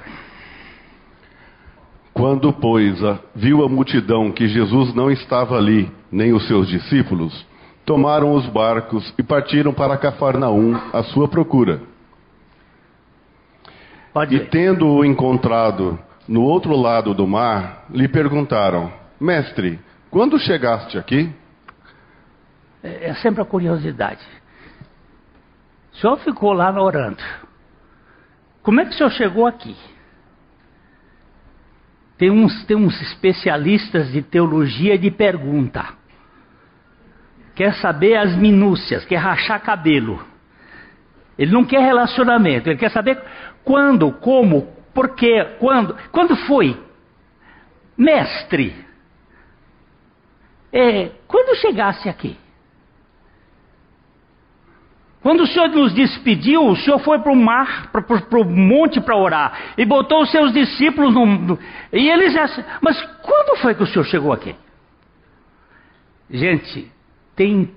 Quando, 2.13 2.53
pois, 2.53 2.99
viu 3.35 3.63
a 3.63 3.69
multidão 3.69 4.31
que 4.31 4.47
Jesus 4.47 4.93
não 4.93 5.09
estava 5.09 5.57
ali, 5.57 5.91
nem 6.11 6.31
os 6.31 6.47
seus 6.47 6.67
discípulos, 6.67 7.45
tomaram 7.85 8.33
os 8.33 8.45
barcos 8.47 9.13
e 9.17 9.23
partiram 9.23 9.73
para 9.73 9.97
Cafarnaum 9.97 10.79
à 10.93 11.03
sua 11.03 11.27
procura. 11.27 11.81
Pode 14.13 14.35
e 14.35 14.39
tendo-o 14.45 15.03
encontrado 15.03 15.97
no 16.27 16.43
outro 16.43 16.75
lado 16.75 17.13
do 17.15 17.27
mar, 17.27 17.85
lhe 17.89 18.07
perguntaram: 18.07 18.93
Mestre, 19.19 19.79
quando 20.11 20.37
chegaste 20.37 20.97
aqui? 20.97 21.33
É, 22.83 23.09
é 23.09 23.13
sempre 23.15 23.41
a 23.41 23.45
curiosidade. 23.45 24.23
O 25.93 25.97
senhor 25.97 26.17
ficou 26.17 26.53
lá 26.53 26.69
orando. 26.79 27.23
Como 28.63 28.79
é 28.79 28.85
que 28.85 28.91
o 28.91 28.93
senhor 28.93 29.11
chegou 29.11 29.45
aqui? 29.45 29.75
Tem 32.17 32.31
uns, 32.31 32.63
tem 32.65 32.77
uns 32.77 32.99
especialistas 33.01 34.11
de 34.11 34.21
teologia 34.21 34.97
de 34.97 35.11
pergunta. 35.11 35.85
Quer 37.53 37.75
saber 37.75 38.15
as 38.15 38.35
minúcias, 38.35 39.05
quer 39.05 39.17
rachar 39.17 39.61
cabelo. 39.61 40.25
Ele 41.37 41.51
não 41.51 41.65
quer 41.65 41.81
relacionamento, 41.81 42.69
ele 42.69 42.79
quer 42.79 42.89
saber 42.89 43.21
quando, 43.63 44.11
como, 44.13 44.73
por 44.93 45.15
quê, 45.15 45.55
quando. 45.59 45.95
Quando 46.11 46.35
foi? 46.47 46.81
Mestre, 47.97 48.83
é, 50.73 51.11
quando 51.27 51.55
chegasse 51.57 52.09
aqui? 52.09 52.35
Quando 55.23 55.43
o 55.43 55.47
Senhor 55.47 55.69
nos 55.69 55.93
despediu, 55.93 56.67
o 56.67 56.75
Senhor 56.75 56.99
foi 56.99 57.17
para 57.19 57.31
o 57.31 57.35
mar, 57.35 57.89
para 57.91 58.39
o 58.39 58.43
monte 58.43 58.99
para 58.99 59.15
orar, 59.15 59.73
e 59.77 59.85
botou 59.85 60.21
os 60.21 60.29
seus 60.29 60.51
discípulos 60.51 61.13
no, 61.13 61.25
no, 61.25 61.59
E 61.93 62.09
eles 62.09 62.33
mas 62.81 63.01
quando 63.23 63.57
foi 63.59 63.73
que 63.73 63.83
o 63.83 63.87
Senhor 63.87 64.03
chegou 64.03 64.33
aqui? 64.33 64.53
Gente, 66.29 66.91
tem 67.35 67.71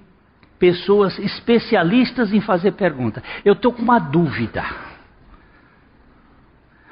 pessoas 0.58 1.16
especialistas 1.20 2.32
em 2.32 2.40
fazer 2.40 2.72
pergunta. 2.72 3.22
Eu 3.44 3.52
estou 3.52 3.72
com 3.72 3.82
uma 3.82 4.00
dúvida. 4.00 4.64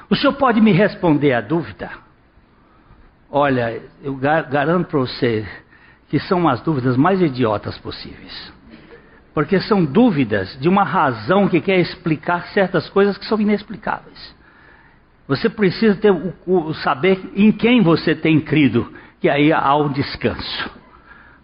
O 0.09 0.15
senhor 0.15 0.35
pode 0.35 0.61
me 0.61 0.71
responder 0.71 1.33
a 1.33 1.41
dúvida? 1.41 1.91
Olha, 3.31 3.83
eu 4.03 4.15
garanto 4.15 4.87
para 4.87 5.01
você 5.01 5.49
que 6.09 6.21
são 6.21 6.47
as 6.47 6.61
dúvidas 6.61 6.97
mais 6.97 7.21
idiotas 7.21 7.77
possíveis. 7.79 8.53
Porque 9.35 9.61
são 9.61 9.85
dúvidas 9.85 10.57
de 10.61 10.69
uma 10.69 10.85
razão 10.85 11.49
que 11.49 11.61
quer 11.61 11.81
explicar 11.81 12.47
certas 12.49 12.89
coisas 12.89 13.19
que 13.19 13.27
são 13.27 13.41
inexplicáveis. 13.41 14.35
Você 15.27 15.49
precisa 15.49 15.97
ter 15.97 16.13
o, 16.13 16.33
o, 16.47 16.75
saber 16.75 17.19
em 17.35 17.51
quem 17.51 17.83
você 17.83 18.15
tem 18.15 18.41
crido, 18.41 18.93
que 19.21 19.29
aí 19.29 19.53
há 19.53 19.75
um 19.77 19.91
descanso. 19.91 20.71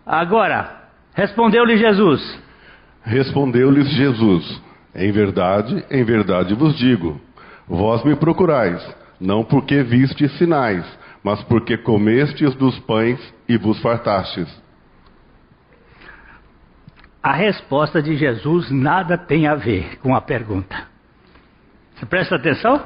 Agora, 0.07 0.88
respondeu-lhe 1.14 1.76
Jesus. 1.79 2.40
Respondeu-lhes 3.03 3.88
Jesus: 3.88 4.62
Em 4.94 5.11
verdade, 5.11 5.85
em 5.90 6.05
verdade 6.05 6.55
vos 6.55 6.76
digo, 6.76 7.20
vós 7.66 8.05
me 8.05 8.14
procurais, 8.14 8.87
não 9.18 9.42
porque 9.42 9.83
vistes 9.83 10.31
sinais, 10.37 10.85
mas 11.24 11.42
porque 11.44 11.79
comestes 11.79 12.55
dos 12.55 12.79
pães 12.81 13.18
e 13.48 13.57
vos 13.57 13.81
fartastes. 13.81 14.59
A 17.22 17.33
resposta 17.33 18.02
de 18.02 18.16
Jesus 18.16 18.70
nada 18.70 19.18
tem 19.18 19.46
a 19.46 19.54
ver 19.54 19.98
com 19.98 20.14
a 20.14 20.20
pergunta. 20.20 20.88
Você 21.94 22.06
presta 22.06 22.37
atenção? 22.37 22.83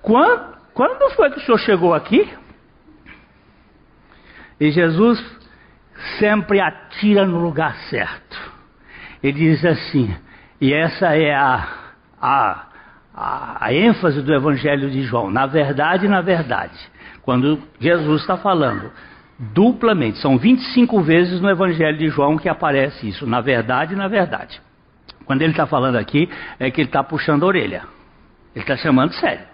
Quando, 0.00 0.56
quando 0.72 1.14
foi 1.14 1.30
que 1.30 1.38
o 1.38 1.42
senhor 1.42 1.58
chegou 1.58 1.92
aqui? 1.92 2.28
E 4.58 4.70
Jesus 4.70 5.22
sempre 6.18 6.60
atira 6.60 7.26
no 7.26 7.40
lugar 7.40 7.76
certo. 7.90 8.38
Ele 9.22 9.38
diz 9.38 9.64
assim, 9.64 10.16
e 10.60 10.72
essa 10.72 11.14
é 11.14 11.34
a, 11.34 11.68
a, 12.20 12.66
a, 13.14 13.66
a 13.66 13.74
ênfase 13.74 14.22
do 14.22 14.32
Evangelho 14.32 14.90
de 14.90 15.02
João. 15.02 15.30
Na 15.30 15.46
verdade, 15.46 16.08
na 16.08 16.22
verdade, 16.22 16.78
quando 17.22 17.60
Jesus 17.78 18.22
está 18.22 18.38
falando 18.38 18.90
duplamente, 19.38 20.18
são 20.18 20.36
25 20.36 21.00
vezes 21.02 21.40
no 21.40 21.48
Evangelho 21.48 21.96
de 21.96 22.08
João 22.08 22.36
que 22.36 22.48
aparece 22.48 23.08
isso. 23.08 23.26
Na 23.26 23.40
verdade, 23.40 23.94
na 23.94 24.08
verdade. 24.08 24.60
Quando 25.24 25.42
ele 25.42 25.52
está 25.52 25.66
falando 25.66 25.96
aqui, 25.96 26.28
é 26.58 26.70
que 26.70 26.80
ele 26.80 26.88
está 26.88 27.04
puxando 27.04 27.44
a 27.44 27.46
orelha. 27.46 27.82
Ele 28.54 28.64
está 28.64 28.76
chamando 28.76 29.12
sério. 29.14 29.44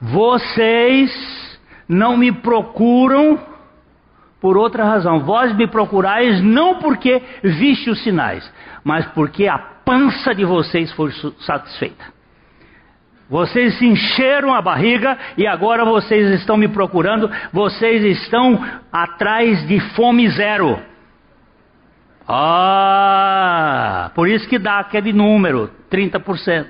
Vocês 0.00 1.60
não 1.88 2.16
me 2.16 2.32
procuram 2.32 3.38
por 4.40 4.56
outra 4.56 4.84
razão. 4.84 5.20
Vós 5.20 5.54
me 5.54 5.66
procurais 5.66 6.40
não 6.42 6.76
porque 6.76 7.22
viste 7.42 7.90
os 7.90 8.02
sinais, 8.02 8.50
mas 8.82 9.06
porque 9.08 9.46
a 9.46 9.58
pança 9.58 10.34
de 10.34 10.44
vocês 10.44 10.90
foi 10.92 11.12
satisfeita. 11.40 12.19
Vocês 13.30 13.78
se 13.78 13.86
encheram 13.86 14.52
a 14.52 14.60
barriga 14.60 15.16
e 15.38 15.46
agora 15.46 15.84
vocês 15.84 16.40
estão 16.40 16.56
me 16.56 16.66
procurando, 16.66 17.30
vocês 17.52 18.02
estão 18.02 18.60
atrás 18.92 19.64
de 19.68 19.78
fome 19.94 20.28
zero. 20.30 20.80
Ah, 22.26 24.10
por 24.16 24.28
isso 24.28 24.48
que 24.48 24.58
dá 24.58 24.80
aquele 24.80 25.12
número, 25.12 25.70
30%. 25.88 26.66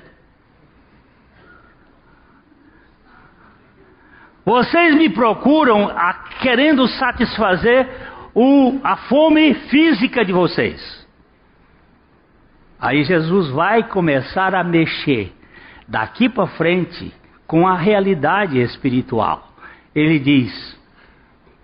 Vocês 4.45 4.95
me 4.95 5.09
procuram 5.09 5.87
a, 5.89 6.13
querendo 6.41 6.87
satisfazer 6.87 7.89
o, 8.35 8.79
a 8.83 8.97
fome 8.97 9.55
física 9.55 10.23
de 10.23 10.31
vocês. 10.31 11.07
Aí 12.79 13.03
Jesus 13.03 13.49
vai 13.49 13.81
começar 13.83 14.53
a 14.53 14.63
mexer 14.63 15.40
daqui 15.91 16.29
para 16.29 16.47
frente 16.47 17.13
com 17.45 17.67
a 17.67 17.75
realidade 17.75 18.59
espiritual. 18.59 19.49
Ele 19.93 20.17
diz: 20.17 20.79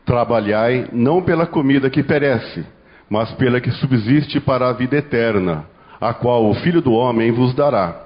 Trabalhai 0.05 0.89
não 0.91 1.23
pela 1.23 1.47
comida 1.47 1.89
que 1.89 2.03
perece, 2.03 2.65
mas 3.09 3.31
pela 3.33 3.61
que 3.61 3.71
subsiste 3.71 4.39
para 4.41 4.67
a 4.69 4.73
vida 4.73 4.97
eterna, 4.97 5.65
a 5.99 6.13
qual 6.13 6.45
o 6.47 6.53
Filho 6.55 6.81
do 6.81 6.91
Homem 6.91 7.31
vos 7.31 7.55
dará 7.55 8.03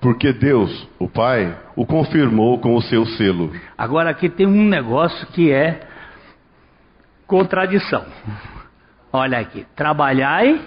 porque 0.00 0.32
Deus, 0.32 0.88
o 0.98 1.06
Pai, 1.06 1.54
o 1.76 1.84
confirmou 1.84 2.58
com 2.58 2.74
o 2.74 2.80
seu 2.80 3.04
selo. 3.04 3.52
Agora 3.76 4.08
aqui 4.08 4.30
tem 4.30 4.46
um 4.46 4.64
negócio 4.64 5.26
que 5.28 5.52
é 5.52 5.80
contradição. 7.26 8.06
Olha 9.12 9.38
aqui, 9.38 9.66
trabalhai 9.76 10.60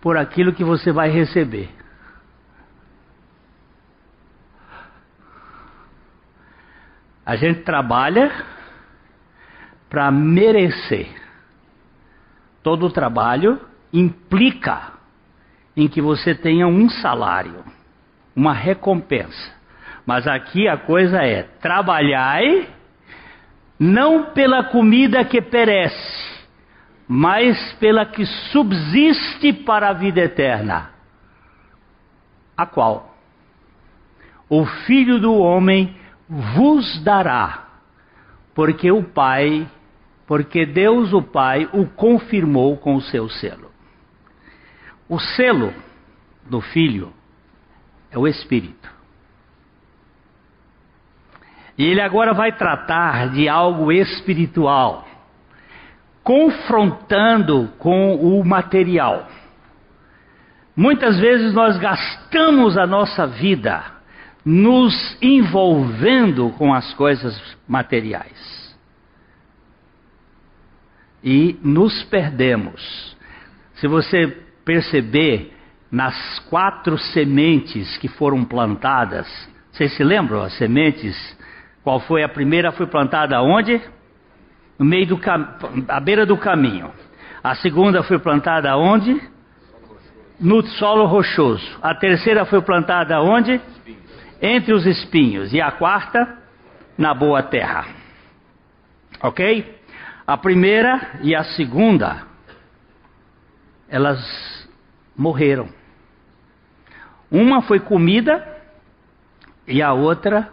por 0.00 0.16
aquilo 0.16 0.52
que 0.52 0.62
você 0.62 0.92
vai 0.92 1.08
receber. 1.08 1.70
A 7.26 7.34
gente 7.36 7.62
trabalha 7.62 8.32
para 9.90 10.10
merecer. 10.12 11.08
Todo 12.62 12.90
trabalho 12.90 13.60
implica 13.92 14.92
em 15.76 15.88
que 15.88 16.00
você 16.00 16.34
tenha 16.34 16.66
um 16.66 16.88
salário 16.88 17.64
uma 18.36 18.52
recompensa. 18.52 19.56
Mas 20.04 20.28
aqui 20.28 20.68
a 20.68 20.76
coisa 20.76 21.22
é: 21.22 21.44
trabalhai 21.60 22.68
não 23.78 24.26
pela 24.26 24.64
comida 24.64 25.24
que 25.24 25.40
perece, 25.40 26.44
mas 27.08 27.72
pela 27.74 28.04
que 28.04 28.26
subsiste 28.26 29.52
para 29.52 29.88
a 29.88 29.92
vida 29.94 30.20
eterna. 30.20 30.90
A 32.56 32.66
qual 32.66 33.14
o 34.48 34.64
Filho 34.64 35.18
do 35.18 35.34
Homem 35.34 35.94
vos 36.28 37.02
dará, 37.02 37.66
porque 38.54 38.90
o 38.90 39.02
Pai, 39.02 39.68
porque 40.26 40.66
Deus 40.66 41.12
o 41.12 41.22
Pai 41.22 41.68
o 41.72 41.86
confirmou 41.86 42.76
com 42.76 42.96
o 42.96 43.00
seu 43.00 43.28
selo. 43.28 43.70
O 45.08 45.18
selo 45.18 45.72
do 46.44 46.60
Filho 46.60 47.12
é 48.10 48.18
o 48.18 48.26
Espírito. 48.26 48.90
E 51.78 51.84
ele 51.84 52.00
agora 52.00 52.32
vai 52.32 52.52
tratar 52.52 53.30
de 53.30 53.48
algo 53.48 53.92
espiritual, 53.92 55.06
confrontando 56.24 57.70
com 57.78 58.16
o 58.16 58.42
material. 58.44 59.28
Muitas 60.74 61.18
vezes 61.18 61.52
nós 61.52 61.78
gastamos 61.78 62.76
a 62.76 62.86
nossa 62.86 63.26
vida 63.26 63.95
nos 64.46 65.18
envolvendo 65.20 66.50
com 66.50 66.72
as 66.72 66.94
coisas 66.94 67.36
materiais. 67.66 68.76
E 71.22 71.58
nos 71.64 72.04
perdemos. 72.04 73.16
Se 73.74 73.88
você 73.88 74.28
perceber, 74.64 75.52
nas 75.90 76.38
quatro 76.50 76.96
sementes 76.98 77.96
que 77.98 78.06
foram 78.06 78.44
plantadas. 78.44 79.26
Vocês 79.72 79.92
se 79.96 80.04
lembram 80.04 80.42
as 80.42 80.52
sementes? 80.54 81.16
Qual 81.82 82.00
foi 82.00 82.22
a 82.22 82.28
primeira? 82.28 82.70
Foi 82.70 82.86
plantada 82.86 83.40
onde? 83.42 83.80
No 84.78 84.84
meio 84.84 85.06
do 85.06 85.20
à 85.88 86.00
beira 86.00 86.26
do 86.26 86.36
caminho. 86.36 86.90
A 87.42 87.54
segunda 87.56 88.02
foi 88.02 88.18
plantada 88.18 88.76
onde? 88.76 89.20
No 90.38 90.64
solo 90.66 91.06
rochoso. 91.06 91.78
A 91.82 91.94
terceira 91.94 92.44
foi 92.44 92.60
plantada 92.60 93.20
onde? 93.20 93.60
Entre 94.40 94.72
os 94.72 94.86
espinhos. 94.86 95.52
E 95.52 95.60
a 95.60 95.70
quarta? 95.70 96.38
Na 96.96 97.14
boa 97.14 97.42
terra. 97.42 97.86
Ok? 99.22 99.76
A 100.26 100.36
primeira 100.36 101.18
e 101.22 101.34
a 101.34 101.44
segunda, 101.44 102.22
elas 103.88 104.18
morreram. 105.16 105.68
Uma 107.30 107.62
foi 107.62 107.80
comida 107.80 108.46
e 109.66 109.82
a 109.82 109.92
outra 109.92 110.52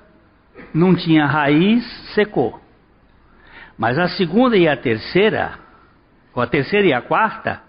não 0.73 0.95
tinha 0.95 1.25
raiz, 1.25 1.83
secou. 2.13 2.61
Mas 3.77 3.97
a 3.97 4.07
segunda 4.09 4.55
e 4.55 4.67
a 4.67 4.77
terceira, 4.77 5.57
ou 6.33 6.41
a 6.41 6.47
terceira 6.47 6.87
e 6.87 6.93
a 6.93 7.01
quarta, 7.01 7.61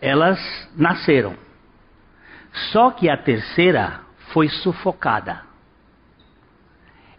elas 0.00 0.38
nasceram. 0.76 1.34
Só 2.72 2.90
que 2.90 3.08
a 3.08 3.16
terceira 3.16 4.00
foi 4.32 4.48
sufocada. 4.48 5.42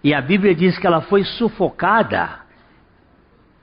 E 0.04 0.14
a 0.14 0.22
Bíblia 0.22 0.56
diz 0.56 0.78
que 0.78 0.88
ela 0.88 1.02
foi 1.02 1.24
sufocada 1.24 2.40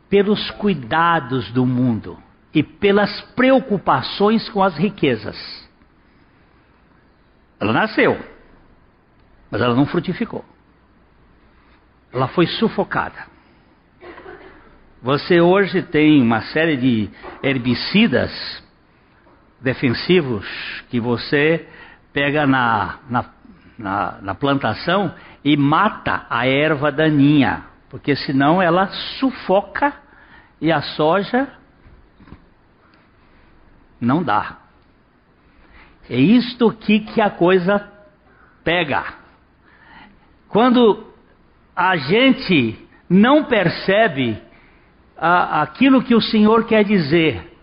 pelos 0.08 0.50
cuidados 0.52 1.50
do 1.50 1.66
mundo 1.66 2.16
e 2.54 2.62
pelas 2.62 3.20
preocupações 3.34 4.48
com 4.48 4.62
as 4.62 4.76
riquezas. 4.76 5.36
Ela 7.60 7.72
nasceu, 7.72 8.18
mas 9.50 9.60
ela 9.60 9.74
não 9.74 9.86
frutificou. 9.86 10.44
Ela 12.12 12.28
foi 12.28 12.46
sufocada. 12.46 13.26
Você 15.02 15.40
hoje 15.40 15.82
tem 15.82 16.22
uma 16.22 16.40
série 16.40 16.76
de 16.76 17.10
herbicidas 17.42 18.30
defensivos 19.60 20.46
que 20.88 21.00
você 21.00 21.68
pega 22.12 22.46
na, 22.46 22.98
na, 23.08 23.24
na, 23.78 24.18
na 24.20 24.34
plantação 24.34 25.14
e 25.44 25.56
mata 25.56 26.26
a 26.28 26.46
erva 26.46 26.90
daninha, 26.90 27.64
porque 27.88 28.16
senão 28.16 28.60
ela 28.60 28.88
sufoca 29.18 29.94
e 30.60 30.72
a 30.72 30.82
soja 30.82 31.48
não 34.00 34.22
dá. 34.22 34.58
É 36.10 36.16
isto 36.16 36.68
aqui 36.68 37.00
que 37.00 37.20
a 37.20 37.30
coisa 37.30 37.88
pega. 38.64 39.04
Quando 40.48 41.06
a 41.76 41.96
gente 41.96 42.88
não 43.08 43.44
percebe 43.44 44.42
a, 45.16 45.62
aquilo 45.62 46.02
que 46.02 46.14
o 46.14 46.20
Senhor 46.20 46.66
quer 46.66 46.84
dizer, 46.84 47.56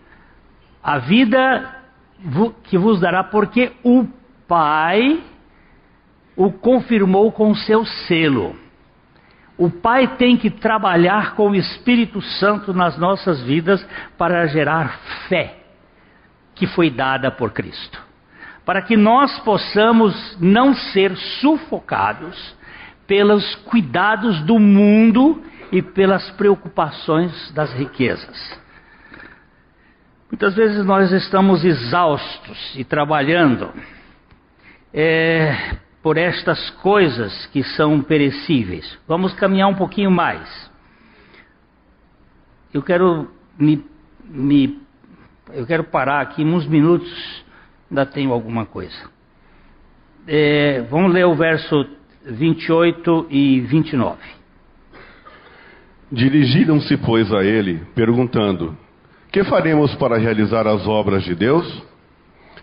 a 0.82 0.98
vida 0.98 1.74
que 2.64 2.78
vos 2.78 3.00
dará, 3.00 3.24
porque 3.24 3.72
o 3.84 4.06
Pai 4.48 5.22
o 6.36 6.52
confirmou 6.52 7.32
com 7.32 7.54
seu 7.54 7.84
selo. 7.84 8.54
O 9.56 9.70
Pai 9.70 10.16
tem 10.16 10.36
que 10.36 10.50
trabalhar 10.50 11.34
com 11.34 11.50
o 11.50 11.56
Espírito 11.56 12.20
Santo 12.20 12.74
nas 12.74 12.98
nossas 12.98 13.42
vidas 13.42 13.84
para 14.18 14.46
gerar 14.46 14.98
fé 15.28 15.56
que 16.54 16.66
foi 16.66 16.90
dada 16.90 17.30
por 17.30 17.52
Cristo 17.52 18.06
para 18.66 18.82
que 18.82 18.96
nós 18.96 19.38
possamos 19.38 20.36
não 20.40 20.74
ser 20.74 21.16
sufocados 21.40 22.56
pelos 23.06 23.54
cuidados 23.54 24.40
do 24.40 24.58
mundo 24.58 25.40
e 25.70 25.80
pelas 25.80 26.28
preocupações 26.32 27.52
das 27.52 27.72
riquezas. 27.72 28.60
Muitas 30.28 30.56
vezes 30.56 30.84
nós 30.84 31.12
estamos 31.12 31.64
exaustos 31.64 32.74
e 32.74 32.82
trabalhando 32.82 33.72
é, 34.92 35.76
por 36.06 36.16
estas 36.18 36.70
coisas 36.70 37.46
que 37.46 37.64
são 37.64 38.00
perecíveis. 38.00 38.96
Vamos 39.08 39.34
caminhar 39.34 39.66
um 39.66 39.74
pouquinho 39.74 40.08
mais. 40.08 40.70
Eu 42.72 42.80
quero 42.80 43.28
me, 43.58 43.84
me 44.24 44.78
eu 45.52 45.66
quero 45.66 45.82
parar 45.82 46.20
aqui 46.20 46.44
uns 46.44 46.64
minutos, 46.64 47.44
ainda 47.90 48.06
tenho 48.06 48.32
alguma 48.32 48.64
coisa. 48.64 48.94
É, 50.28 50.82
vamos 50.82 51.12
ler 51.12 51.26
o 51.26 51.34
verso 51.34 51.84
28 52.24 53.26
e 53.28 53.62
29. 53.62 54.16
Dirigiram-se, 56.12 56.96
pois, 56.98 57.32
a 57.32 57.42
ele, 57.42 57.82
perguntando: 57.96 58.78
Que 59.32 59.42
faremos 59.42 59.92
para 59.96 60.16
realizar 60.16 60.68
as 60.68 60.86
obras 60.86 61.24
de 61.24 61.34
Deus? 61.34 61.82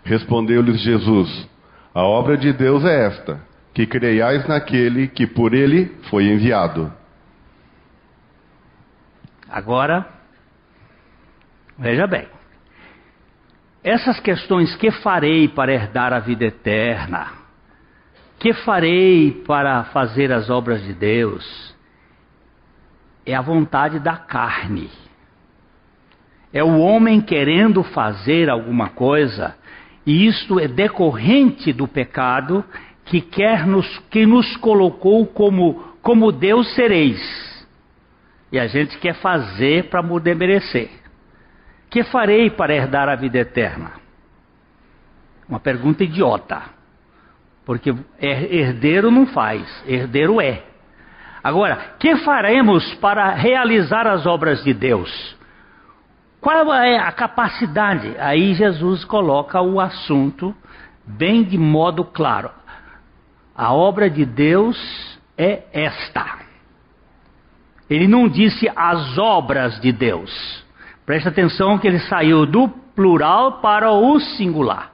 Respondeu-lhes 0.05 0.79
Jesus: 0.79 1.52
A 1.93 2.01
obra 2.01 2.35
de 2.35 2.51
Deus 2.51 2.83
é 2.83 3.05
esta, 3.05 3.39
que 3.73 3.85
creiais 3.85 4.47
naquele 4.47 5.07
que 5.07 5.27
por 5.27 5.53
ele 5.53 5.95
foi 6.09 6.25
enviado. 6.25 6.91
Agora, 9.47 10.07
veja 11.77 12.07
bem. 12.07 12.27
Essas 13.83 14.19
questões, 14.19 14.75
que 14.75 14.89
farei 14.89 15.47
para 15.47 15.71
herdar 15.71 16.13
a 16.13 16.19
vida 16.19 16.45
eterna? 16.45 17.33
Que 18.39 18.53
farei 18.53 19.43
para 19.45 19.83
fazer 19.85 20.31
as 20.31 20.49
obras 20.49 20.81
de 20.81 20.93
Deus? 20.93 21.75
É 23.25 23.35
a 23.35 23.41
vontade 23.41 23.99
da 23.99 24.17
carne. 24.17 24.89
É 26.51 26.63
o 26.63 26.79
homem 26.79 27.21
querendo 27.21 27.83
fazer 27.83 28.49
alguma 28.49 28.89
coisa, 28.89 29.55
e 30.05 30.27
isto 30.27 30.59
é 30.59 30.67
decorrente 30.67 31.71
do 31.71 31.87
pecado 31.87 32.63
que 33.05 33.21
quer 33.21 33.65
nos 33.65 33.99
que 34.09 34.25
nos 34.25 34.55
colocou 34.57 35.25
como 35.27 35.93
como 36.01 36.31
Deus 36.31 36.73
sereis. 36.75 37.19
E 38.51 38.59
a 38.59 38.67
gente 38.67 38.97
quer 38.99 39.15
fazer 39.15 39.89
para 39.89 40.03
merecer. 40.03 40.89
Que 41.89 42.03
farei 42.03 42.49
para 42.49 42.73
herdar 42.73 43.09
a 43.09 43.15
vida 43.15 43.39
eterna? 43.39 43.93
Uma 45.47 45.59
pergunta 45.59 46.03
idiota. 46.03 46.61
Porque 47.65 47.95
herdeiro 48.19 49.09
não 49.09 49.25
faz, 49.27 49.63
herdeiro 49.87 50.41
é. 50.41 50.63
Agora, 51.43 51.95
que 51.99 52.15
faremos 52.17 52.93
para 52.95 53.31
realizar 53.33 54.05
as 54.05 54.25
obras 54.25 54.63
de 54.63 54.73
Deus? 54.73 55.37
Qual 56.43 56.73
é 56.73 56.99
a 56.99 57.09
capacidade? 57.13 58.17
Aí 58.19 58.53
Jesus 58.53 59.05
coloca 59.05 59.61
o 59.61 59.79
assunto 59.79 60.53
bem 61.05 61.41
de 61.41 61.57
modo 61.57 62.03
claro. 62.03 62.51
A 63.55 63.73
obra 63.73 64.09
de 64.09 64.25
Deus 64.25 64.77
é 65.37 65.63
esta. 65.71 66.39
Ele 67.89 68.09
não 68.09 68.27
disse 68.27 68.69
as 68.75 69.17
obras 69.17 69.79
de 69.79 69.93
Deus. 69.93 70.65
Preste 71.05 71.29
atenção 71.29 71.77
que 71.77 71.87
ele 71.87 71.99
saiu 71.99 72.45
do 72.45 72.67
plural 72.93 73.61
para 73.61 73.93
o 73.93 74.19
singular. 74.19 74.91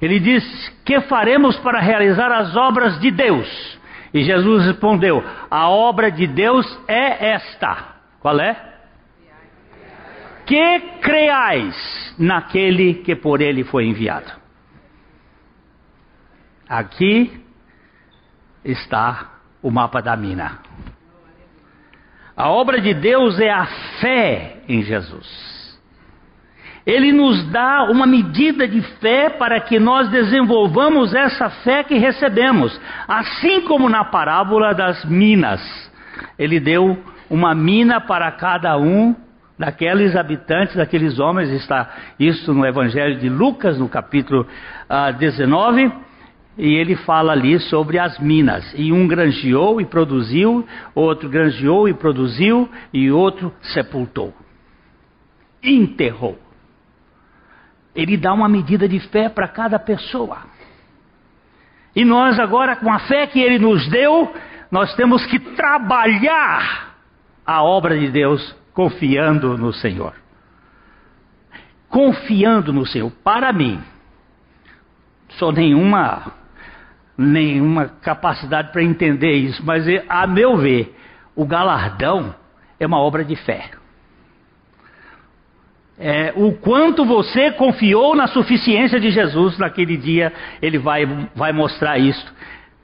Ele 0.00 0.18
diz: 0.18 0.70
Que 0.86 1.02
faremos 1.02 1.58
para 1.58 1.80
realizar 1.80 2.32
as 2.32 2.56
obras 2.56 2.98
de 2.98 3.10
Deus? 3.10 3.78
E 4.14 4.24
Jesus 4.24 4.64
respondeu: 4.64 5.22
A 5.50 5.68
obra 5.68 6.10
de 6.10 6.26
Deus 6.26 6.66
é 6.88 7.32
esta. 7.32 7.76
Qual 8.20 8.40
é? 8.40 8.69
Que 10.50 10.80
creais 11.00 12.12
naquele 12.18 12.94
que 12.94 13.14
por 13.14 13.40
ele 13.40 13.62
foi 13.62 13.86
enviado. 13.86 14.32
Aqui 16.68 17.40
está 18.64 19.34
o 19.62 19.70
mapa 19.70 20.02
da 20.02 20.16
mina. 20.16 20.58
A 22.36 22.50
obra 22.50 22.80
de 22.80 22.92
Deus 22.92 23.38
é 23.38 23.48
a 23.48 23.64
fé 24.00 24.64
em 24.68 24.82
Jesus. 24.82 25.78
Ele 26.84 27.12
nos 27.12 27.44
dá 27.52 27.84
uma 27.84 28.04
medida 28.04 28.66
de 28.66 28.82
fé 28.98 29.30
para 29.30 29.60
que 29.60 29.78
nós 29.78 30.08
desenvolvamos 30.08 31.14
essa 31.14 31.48
fé 31.48 31.84
que 31.84 31.96
recebemos, 31.96 32.76
assim 33.06 33.60
como 33.60 33.88
na 33.88 34.04
parábola 34.04 34.74
das 34.74 35.04
minas. 35.04 35.62
Ele 36.36 36.58
deu 36.58 37.00
uma 37.30 37.54
mina 37.54 38.00
para 38.00 38.32
cada 38.32 38.76
um 38.76 39.14
daqueles 39.60 40.16
habitantes, 40.16 40.74
daqueles 40.74 41.18
homens, 41.18 41.50
está 41.50 41.90
isso 42.18 42.54
no 42.54 42.64
Evangelho 42.64 43.18
de 43.18 43.28
Lucas, 43.28 43.78
no 43.78 43.90
capítulo 43.90 44.46
uh, 44.88 45.12
19 45.18 45.92
e 46.56 46.74
ele 46.74 46.96
fala 46.96 47.32
ali 47.32 47.60
sobre 47.60 47.98
as 47.98 48.18
minas. 48.18 48.74
E 48.74 48.90
um 48.90 49.06
granjeou 49.06 49.78
e 49.80 49.84
produziu, 49.84 50.66
outro 50.94 51.28
granjeou 51.28 51.88
e 51.88 51.94
produziu, 51.94 52.68
e 52.92 53.10
outro 53.10 53.52
sepultou. 53.62 54.34
Enterrou. 55.62 56.38
Ele 57.94 58.16
dá 58.16 58.32
uma 58.32 58.48
medida 58.48 58.88
de 58.88 58.98
fé 59.08 59.28
para 59.28 59.46
cada 59.46 59.78
pessoa. 59.78 60.38
E 61.94 62.04
nós 62.04 62.38
agora, 62.38 62.76
com 62.76 62.90
a 62.90 62.98
fé 63.00 63.26
que 63.26 63.40
ele 63.40 63.58
nos 63.58 63.88
deu, 63.88 64.34
nós 64.70 64.94
temos 64.96 65.24
que 65.26 65.38
trabalhar 65.38 66.94
a 67.46 67.62
obra 67.62 67.98
de 67.98 68.08
Deus 68.08 68.59
confiando 68.80 69.58
no 69.58 69.74
Senhor. 69.74 70.14
Confiando 71.86 72.72
no 72.72 72.86
Senhor. 72.86 73.12
Para 73.22 73.52
mim, 73.52 73.78
sou 75.32 75.52
nenhuma 75.52 76.32
nenhuma 77.18 77.88
capacidade 78.00 78.72
para 78.72 78.82
entender 78.82 79.32
isso, 79.32 79.62
mas 79.66 79.84
a 80.08 80.26
meu 80.26 80.56
ver, 80.56 80.96
o 81.36 81.44
galardão 81.44 82.34
é 82.78 82.86
uma 82.86 82.98
obra 82.98 83.22
de 83.22 83.36
fé. 83.36 83.70
É, 85.98 86.32
o 86.34 86.52
quanto 86.52 87.04
você 87.04 87.50
confiou 87.50 88.16
na 88.16 88.28
suficiência 88.28 88.98
de 88.98 89.10
Jesus 89.10 89.58
naquele 89.58 89.98
dia, 89.98 90.32
ele 90.62 90.78
vai, 90.78 91.04
vai 91.36 91.52
mostrar 91.52 91.98
isso. 91.98 92.34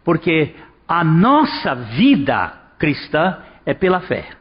Porque 0.04 0.54
a 0.86 1.02
nossa 1.02 1.74
vida 1.74 2.52
cristã 2.78 3.38
é 3.64 3.72
pela 3.72 4.00
fé. 4.00 4.35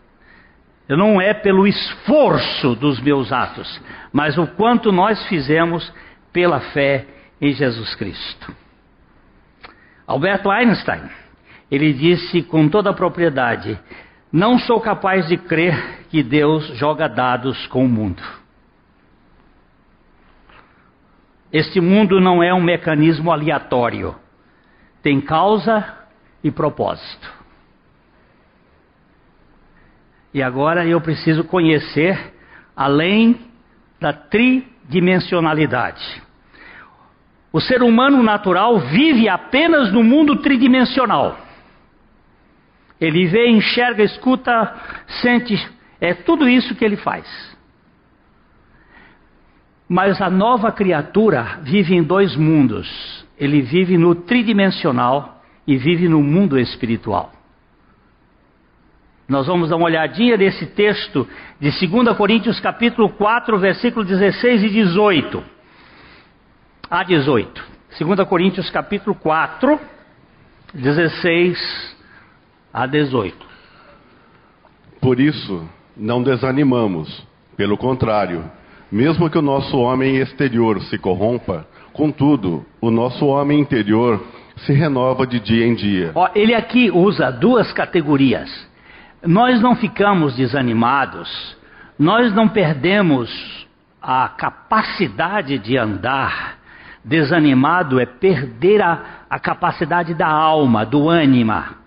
Não 0.87 1.19
é 1.19 1.33
pelo 1.33 1.65
esforço 1.65 2.75
dos 2.75 2.99
meus 2.99 3.31
atos, 3.31 3.81
mas 4.13 4.37
o 4.37 4.45
quanto 4.45 4.91
nós 4.91 5.25
fizemos 5.27 5.91
pela 6.31 6.59
fé 6.59 7.07
em 7.41 7.53
Jesus 7.53 7.95
Cristo. 7.95 8.53
Alberto 10.05 10.51
Einstein, 10.51 11.09
ele 11.71 11.91
disse 11.91 12.43
com 12.43 12.69
toda 12.69 12.91
a 12.91 12.93
propriedade: 12.93 13.79
Não 14.31 14.59
sou 14.59 14.79
capaz 14.79 15.27
de 15.27 15.37
crer 15.37 16.05
que 16.09 16.21
Deus 16.21 16.67
joga 16.77 17.07
dados 17.07 17.65
com 17.67 17.83
o 17.83 17.89
mundo. 17.89 18.21
Este 21.51 21.79
mundo 21.79 22.19
não 22.19 22.43
é 22.43 22.53
um 22.53 22.61
mecanismo 22.61 23.31
aleatório, 23.31 24.15
tem 25.01 25.19
causa 25.21 25.85
e 26.43 26.51
propósito. 26.51 27.44
E 30.35 30.43
agora 30.43 30.85
eu 30.85 30.99
preciso 30.99 31.45
conhecer 31.45 32.33
além 32.75 33.39
da 34.01 34.11
tridimensionalidade. 34.11 36.21
O 37.53 37.61
ser 37.61 37.81
humano 37.81 38.21
natural 38.21 38.79
vive 38.79 39.29
apenas 39.29 39.93
no 39.93 40.03
mundo 40.03 40.41
tridimensional. 40.41 41.39
Ele 42.99 43.25
vê, 43.27 43.47
enxerga, 43.47 44.03
escuta, 44.03 44.75
sente, 45.21 45.55
é 46.01 46.13
tudo 46.13 46.49
isso 46.49 46.75
que 46.75 46.83
ele 46.83 46.97
faz. 46.97 47.55
Mas 49.87 50.21
a 50.21 50.29
nova 50.29 50.69
criatura 50.69 51.61
vive 51.61 51.95
em 51.95 52.03
dois 52.03 52.35
mundos. 52.35 53.25
Ele 53.39 53.61
vive 53.61 53.97
no 53.97 54.13
tridimensional 54.13 55.41
e 55.65 55.77
vive 55.77 56.09
no 56.09 56.21
mundo 56.21 56.59
espiritual. 56.59 57.34
Nós 59.27 59.47
vamos 59.47 59.69
dar 59.69 59.75
uma 59.75 59.85
olhadinha 59.85 60.37
nesse 60.37 60.67
texto 60.67 61.27
de 61.59 61.71
2 61.87 62.15
Coríntios 62.15 62.59
capítulo 62.59 63.09
4, 63.09 63.57
versículo 63.57 64.05
16 64.05 64.63
e 64.63 64.69
18 64.69 65.43
a 66.89 67.03
18. 67.03 67.63
2 67.99 68.27
Coríntios 68.27 68.69
capítulo 68.69 69.15
4, 69.15 69.79
16 70.75 71.95
a 72.71 72.85
18. 72.85 73.35
Por 75.01 75.19
isso, 75.19 75.67
não 75.97 76.21
desanimamos, 76.21 77.25
pelo 77.57 77.77
contrário, 77.77 78.43
mesmo 78.91 79.27
que 79.29 79.39
o 79.39 79.41
nosso 79.41 79.77
homem 79.77 80.17
exterior 80.17 80.79
se 80.83 80.99
corrompa, 80.99 81.65
contudo, 81.93 82.63
o 82.79 82.91
nosso 82.91 83.25
homem 83.25 83.59
interior 83.59 84.23
se 84.57 84.73
renova 84.73 85.25
de 85.25 85.39
dia 85.39 85.65
em 85.65 85.73
dia. 85.73 86.11
Ó, 86.13 86.29
ele 86.35 86.53
aqui 86.53 86.91
usa 86.91 87.31
duas 87.31 87.73
categorias. 87.73 88.64
Nós 89.25 89.59
não 89.59 89.75
ficamos 89.75 90.35
desanimados, 90.35 91.57
nós 91.97 92.31
não 92.33 92.47
perdemos 92.47 93.67
a 93.99 94.29
capacidade 94.29 95.57
de 95.57 95.75
andar. 95.77 96.59
Desanimado 97.03 97.99
é 97.99 98.05
perder 98.05 98.81
a, 98.81 99.25
a 99.29 99.39
capacidade 99.39 100.13
da 100.13 100.27
alma, 100.27 100.85
do 100.85 101.09
ânima. 101.09 101.77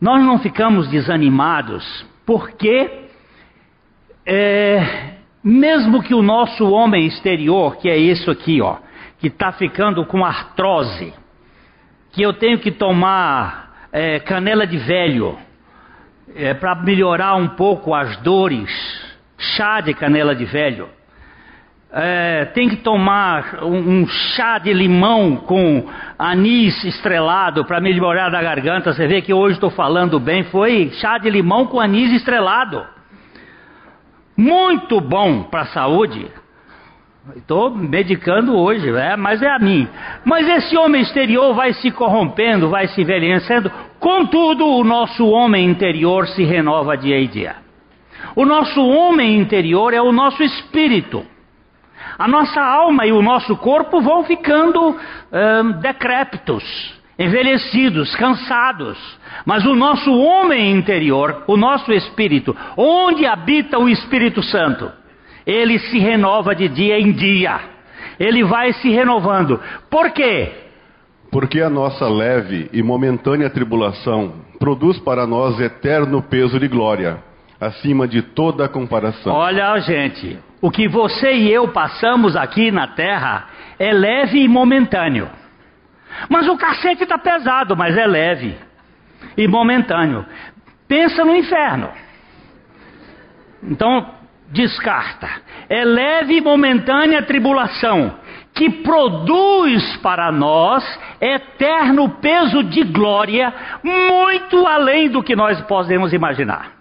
Nós 0.00 0.20
não 0.24 0.40
ficamos 0.40 0.88
desanimados 0.88 2.04
porque, 2.26 3.04
é, 4.26 5.14
mesmo 5.44 6.02
que 6.02 6.14
o 6.14 6.22
nosso 6.22 6.68
homem 6.70 7.06
exterior, 7.06 7.76
que 7.76 7.88
é 7.88 7.96
isso 7.96 8.30
aqui, 8.30 8.60
ó, 8.60 8.78
que 9.18 9.28
está 9.28 9.52
ficando 9.52 10.04
com 10.06 10.24
artrose, 10.24 11.12
que 12.10 12.22
eu 12.22 12.32
tenho 12.32 12.58
que 12.58 12.72
tomar 12.72 13.86
é, 13.92 14.18
canela 14.18 14.66
de 14.66 14.78
velho 14.78 15.38
é, 16.34 16.54
para 16.54 16.74
melhorar 16.74 17.34
um 17.34 17.48
pouco 17.48 17.94
as 17.94 18.16
dores, 18.18 18.70
chá 19.38 19.80
de 19.80 19.94
canela 19.94 20.34
de 20.34 20.44
velho. 20.44 20.88
É, 21.92 22.44
tem 22.54 22.68
que 22.68 22.76
tomar 22.76 23.64
um, 23.64 24.02
um, 24.02 24.06
chá 24.06 24.58
de 24.58 24.72
limão 24.72 25.36
com 25.36 25.88
anis 26.16 26.84
estrelado 26.84 27.64
para 27.64 27.80
melhorar 27.80 28.30
da 28.30 28.40
garganta. 28.40 28.92
Você 28.92 29.08
vê 29.08 29.20
que 29.20 29.34
hoje 29.34 29.54
estou 29.54 29.70
falando 29.70 30.20
bem. 30.20 30.44
Foi 30.44 30.90
chá 31.00 31.18
de 31.18 31.28
limão 31.28 31.66
com 31.66 31.80
anis 31.80 32.12
estrelado. 32.12 32.86
Muito 34.36 35.00
bom 35.00 35.42
para 35.42 35.62
a 35.62 35.66
saúde. 35.66 36.30
Estou 37.36 37.70
medicando 37.70 38.56
hoje, 38.56 38.88
é, 38.90 39.14
mas 39.14 39.42
é 39.42 39.50
a 39.50 39.58
mim. 39.58 39.86
Mas 40.24 40.48
esse 40.48 40.76
homem 40.76 41.02
exterior 41.02 41.54
vai 41.54 41.74
se 41.74 41.90
corrompendo, 41.90 42.70
vai 42.70 42.88
se 42.88 43.02
envelhecendo. 43.02 43.70
Contudo, 43.98 44.66
o 44.66 44.82
nosso 44.82 45.28
homem 45.28 45.68
interior 45.68 46.26
se 46.28 46.42
renova 46.44 46.96
dia 46.96 47.20
e 47.20 47.28
dia. 47.28 47.56
O 48.34 48.46
nosso 48.46 48.80
homem 48.80 49.38
interior 49.38 49.92
é 49.92 50.00
o 50.00 50.12
nosso 50.12 50.42
espírito. 50.42 51.24
A 52.18 52.26
nossa 52.26 52.60
alma 52.60 53.06
e 53.06 53.12
o 53.12 53.22
nosso 53.22 53.54
corpo 53.56 54.00
vão 54.00 54.24
ficando 54.24 54.90
hum, 54.90 55.72
decrépitos, 55.80 56.64
envelhecidos, 57.18 58.16
cansados. 58.16 58.98
Mas 59.44 59.64
o 59.66 59.74
nosso 59.74 60.10
homem 60.10 60.72
interior, 60.72 61.44
o 61.46 61.56
nosso 61.56 61.92
espírito, 61.92 62.56
onde 62.76 63.26
habita 63.26 63.78
o 63.78 63.88
Espírito 63.88 64.42
Santo, 64.42 64.99
ele 65.50 65.78
se 65.78 65.98
renova 65.98 66.54
de 66.54 66.68
dia 66.68 66.98
em 66.98 67.12
dia. 67.12 67.60
Ele 68.18 68.44
vai 68.44 68.72
se 68.74 68.90
renovando. 68.90 69.60
Por 69.90 70.10
quê? 70.10 70.52
Porque 71.30 71.60
a 71.60 71.70
nossa 71.70 72.08
leve 72.08 72.68
e 72.72 72.82
momentânea 72.82 73.50
tribulação 73.50 74.34
produz 74.58 74.98
para 74.98 75.26
nós 75.26 75.58
eterno 75.58 76.22
peso 76.22 76.58
de 76.58 76.68
glória, 76.68 77.18
acima 77.60 78.06
de 78.06 78.20
toda 78.20 78.68
comparação. 78.68 79.34
Olha, 79.34 79.78
gente, 79.78 80.38
o 80.60 80.70
que 80.70 80.86
você 80.86 81.32
e 81.32 81.50
eu 81.50 81.68
passamos 81.68 82.36
aqui 82.36 82.70
na 82.70 82.86
terra 82.88 83.48
é 83.78 83.92
leve 83.92 84.38
e 84.38 84.48
momentâneo. 84.48 85.28
Mas 86.28 86.48
o 86.48 86.56
cacete 86.56 87.04
está 87.04 87.16
pesado, 87.16 87.76
mas 87.76 87.96
é 87.96 88.06
leve 88.06 88.56
e 89.36 89.48
momentâneo. 89.48 90.26
Pensa 90.86 91.24
no 91.24 91.34
inferno. 91.34 91.88
Então, 93.62 94.19
descarta. 94.50 95.28
É 95.68 95.84
leve 95.84 96.36
e 96.36 96.40
momentânea 96.40 97.22
tribulação, 97.22 98.16
que 98.52 98.68
produz 98.68 99.96
para 99.98 100.30
nós 100.32 100.84
eterno 101.20 102.08
peso 102.20 102.64
de 102.64 102.82
glória, 102.82 103.52
muito 103.82 104.66
além 104.66 105.08
do 105.08 105.22
que 105.22 105.36
nós 105.36 105.60
podemos 105.62 106.12
imaginar. 106.12 106.72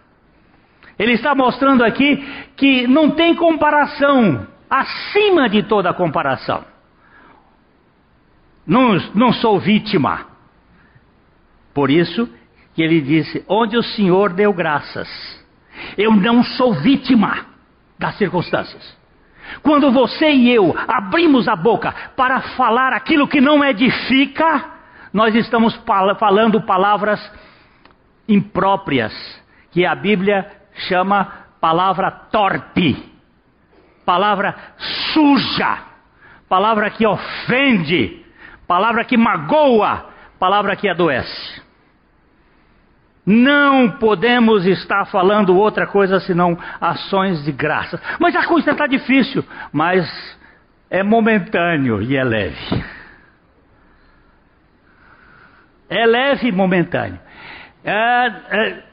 Ele 0.97 1.13
está 1.13 1.34
mostrando 1.34 1.84
aqui 1.84 2.17
que 2.57 2.88
não 2.88 3.11
tem 3.11 3.36
comparação, 3.36 4.47
acima 4.70 5.47
de 5.47 5.63
toda 5.63 5.93
comparação. 5.93 6.65
Não, 8.67 8.97
não 9.15 9.32
sou 9.32 9.59
vítima. 9.59 10.28
Por 11.74 11.89
isso 11.89 12.30
que 12.76 12.82
ele 12.82 12.99
disse: 12.99 13.43
onde 13.47 13.78
o 13.78 13.84
Senhor 13.84 14.34
deu 14.34 14.51
graças. 14.51 15.07
Eu 15.97 16.11
não 16.11 16.43
sou 16.43 16.74
vítima 16.74 17.49
das 18.00 18.16
circunstâncias. 18.16 18.97
Quando 19.62 19.91
você 19.91 20.32
e 20.32 20.50
eu 20.50 20.76
abrimos 20.88 21.47
a 21.47 21.56
boca 21.56 21.93
para 22.16 22.39
falar 22.56 22.93
aquilo 22.93 23.28
que 23.28 23.41
não 23.41 23.64
edifica, 23.64 24.66
nós 25.12 25.36
estamos 25.36 25.76
falando 26.18 26.62
palavras 26.62 27.20
impróprias, 28.28 29.14
que 29.72 29.86
a 29.86 29.95
Bíblia 29.95 30.50
chama 30.88 31.47
palavra 31.60 32.10
torpe, 32.10 33.12
palavra 34.06 34.56
suja, 35.14 35.80
palavra 36.47 36.91
que 36.91 37.06
ofende, 37.06 38.26
palavra 38.68 39.04
que 39.04 39.18
magoa, 39.18 40.10
palavra 40.39 40.76
que 40.76 40.88
adoece. 40.88 41.68
Não 43.32 43.91
podemos 43.91 44.65
estar 44.65 45.05
falando 45.05 45.55
outra 45.55 45.86
coisa 45.86 46.19
senão 46.19 46.57
ações 46.82 47.45
de 47.45 47.51
graça. 47.51 48.01
Mas 48.19 48.36
a 48.36 48.47
coisa 48.47 48.71
está 48.71 48.88
difícil, 48.88 49.45
mas 49.71 50.09
é 50.89 51.03
momentâneo 51.03 52.01
e 52.01 52.17
é 52.17 52.23
leve. 52.23 52.84
É 55.88 56.07
leve 56.07 56.47
e 56.47 56.51
momentâneo. 56.51 57.19
É, 57.84 57.93
é, 57.93 58.84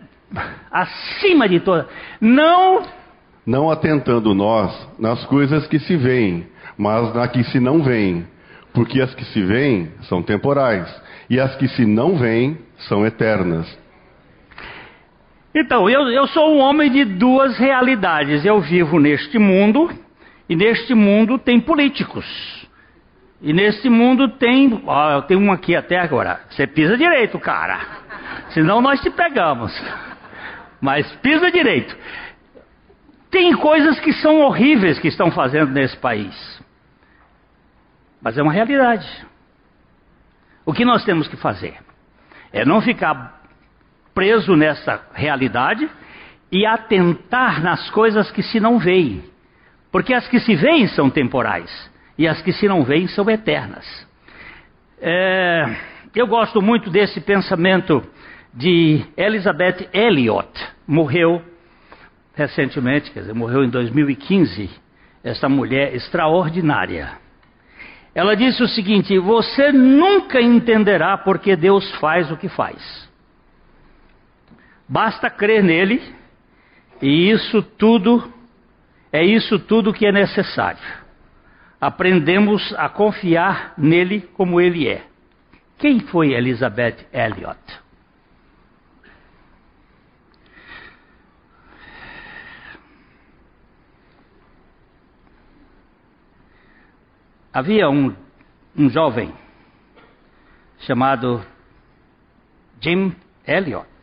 acima 0.71 1.49
de 1.49 1.61
todas. 1.61 1.87
Não. 2.21 2.83
Não 3.47 3.71
atentando 3.71 4.35
nós 4.35 4.87
nas 4.99 5.25
coisas 5.25 5.67
que 5.67 5.79
se 5.79 5.97
veem, 5.97 6.47
mas 6.77 7.15
na 7.15 7.27
que 7.27 7.43
se 7.45 7.59
não 7.59 7.83
veem. 7.83 8.27
Porque 8.75 9.01
as 9.01 9.15
que 9.15 9.25
se 9.25 9.43
veem 9.43 9.91
são 10.03 10.23
temporais, 10.23 10.95
e 11.31 11.41
as 11.41 11.57
que 11.57 11.69
se 11.69 11.87
não 11.87 12.19
veem 12.19 12.59
são 12.81 13.07
eternas. 13.07 13.86
Então, 15.59 15.89
eu, 15.89 16.11
eu 16.11 16.27
sou 16.27 16.55
um 16.55 16.59
homem 16.59 16.91
de 16.91 17.03
duas 17.03 17.57
realidades. 17.57 18.45
Eu 18.45 18.61
vivo 18.61 19.01
neste 19.01 19.39
mundo, 19.39 19.91
e 20.47 20.55
neste 20.55 20.95
mundo 20.95 21.39
tem 21.39 21.59
políticos. 21.59 22.27
E 23.41 23.55
neste 23.55 23.89
mundo 23.89 24.29
tem. 24.29 24.83
Ó, 24.85 25.13
eu 25.13 25.23
tenho 25.23 25.41
um 25.41 25.51
aqui 25.51 25.75
até 25.75 25.99
agora. 25.99 26.41
Você 26.51 26.67
pisa 26.67 26.95
direito, 26.99 27.39
cara. 27.39 27.81
Senão 28.51 28.83
nós 28.83 29.01
te 29.01 29.09
pegamos. 29.09 29.73
Mas 30.79 31.11
pisa 31.23 31.51
direito. 31.51 31.97
Tem 33.31 33.55
coisas 33.55 33.99
que 34.01 34.13
são 34.13 34.43
horríveis 34.43 34.99
que 34.99 35.09
estão 35.09 35.31
fazendo 35.31 35.73
nesse 35.73 35.97
país. 35.97 36.63
Mas 38.21 38.37
é 38.37 38.43
uma 38.43 38.53
realidade. 38.53 39.09
O 40.67 40.75
que 40.75 40.85
nós 40.85 41.03
temos 41.03 41.27
que 41.29 41.37
fazer? 41.37 41.79
É 42.53 42.63
não 42.63 42.83
ficar 42.83 43.36
preso 44.17 44.57
nessa 44.57 45.03
realidade 45.13 45.87
e 46.51 46.65
atentar 46.65 47.63
nas 47.63 47.91
coisas 47.91 48.31
que 48.31 48.43
se 48.43 48.59
não 48.59 48.79
veem. 48.79 49.23
Porque 49.93 50.15
as 50.15 50.27
que 50.27 50.41
se 50.41 50.55
veem 50.55 50.89
são 50.89 51.11
temporais 51.11 51.71
e 52.17 52.27
as 52.27 52.41
que 52.41 52.51
se 52.51 52.67
não 52.67 52.83
veem 52.83 53.07
são 53.09 53.29
eternas. 53.29 53.85
É, 55.03 55.77
eu 56.15 56.27
gosto 56.27 56.63
muito 56.63 56.89
desse 56.89 57.21
pensamento 57.21 58.03
de 58.55 59.05
Elizabeth 59.19 59.87
Elliot, 59.93 60.49
morreu 60.89 61.43
recentemente, 62.35 63.11
quer 63.11 63.21
dizer, 63.21 63.35
morreu 63.35 63.65
em 63.65 63.69
2015, 63.69 64.71
essa 65.23 65.47
mulher 65.47 65.95
extraordinária. 65.95 67.19
Ela 68.15 68.35
disse 68.35 68.63
o 68.63 68.69
seguinte: 68.69 69.19
Você 69.19 69.73
nunca 69.73 70.41
entenderá 70.41 71.19
porque 71.19 71.55
Deus 71.55 71.91
faz 71.97 72.31
o 72.31 72.37
que 72.39 72.49
faz. 72.49 73.07
Basta 74.89 75.29
crer 75.29 75.63
nele, 75.63 76.01
e 77.03 77.31
isso 77.31 77.63
tudo 77.63 78.33
é 79.13 79.25
isso 79.25 79.59
tudo 79.59 79.93
que 79.93 80.07
é 80.07 80.13
necessário. 80.13 80.83
Aprendemos 81.81 82.75
a 82.77 82.89
confiar 82.89 83.75
nele 83.79 84.21
como 84.21 84.61
ele 84.61 84.89
é. 84.89 85.07
Quem 85.79 86.01
foi 86.01 86.33
Elizabeth 86.33 87.07
Elliot? 87.13 87.59
Havia 97.53 97.89
um, 97.89 98.15
um 98.77 98.91
jovem 98.91 99.33
chamado 100.81 101.43
Jim 102.83 103.17
Elliot 103.47 103.96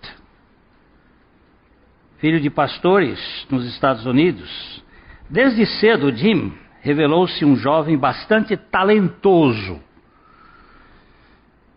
filho 2.23 2.39
de 2.39 2.49
pastores 2.49 3.19
nos 3.49 3.65
Estados 3.65 4.05
Unidos. 4.05 4.81
Desde 5.29 5.65
cedo, 5.65 6.09
Jim 6.09 6.53
revelou-se 6.79 7.43
um 7.43 7.53
jovem 7.57 7.97
bastante 7.97 8.55
talentoso. 8.55 9.81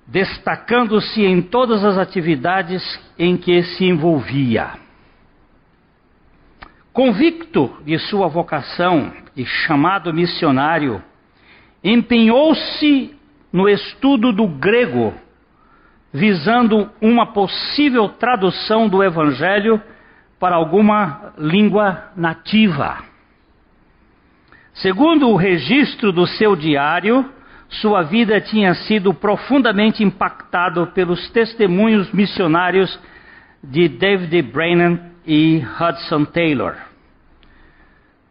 destacando-se 0.06 1.24
em 1.24 1.42
todas 1.42 1.84
as 1.84 1.98
atividades 1.98 2.80
em 3.18 3.36
que 3.36 3.60
se 3.64 3.86
envolvia. 3.86 4.74
Convicto 6.92 7.76
de 7.84 7.98
sua 7.98 8.28
vocação 8.28 9.12
e 9.36 9.44
chamado 9.44 10.14
missionário, 10.14 11.02
empenhou-se 11.82 13.12
no 13.52 13.68
estudo 13.68 14.32
do 14.32 14.46
grego, 14.46 15.12
visando 16.12 16.88
uma 17.00 17.32
possível 17.32 18.10
tradução 18.10 18.88
do 18.88 19.02
Evangelho 19.02 19.82
para 20.38 20.56
alguma 20.56 21.32
língua 21.38 22.10
nativa. 22.16 22.98
Segundo 24.74 25.30
o 25.30 25.36
registro 25.36 26.12
do 26.12 26.26
seu 26.26 26.54
diário, 26.54 27.24
sua 27.68 28.02
vida 28.02 28.40
tinha 28.40 28.74
sido 28.74 29.12
profundamente 29.14 30.04
impactada 30.04 30.86
pelos 30.86 31.30
testemunhos 31.30 32.12
missionários 32.12 32.98
de 33.62 33.88
David 33.88 34.42
Brennan 34.42 35.00
e 35.26 35.64
Hudson 35.80 36.24
Taylor. 36.26 36.76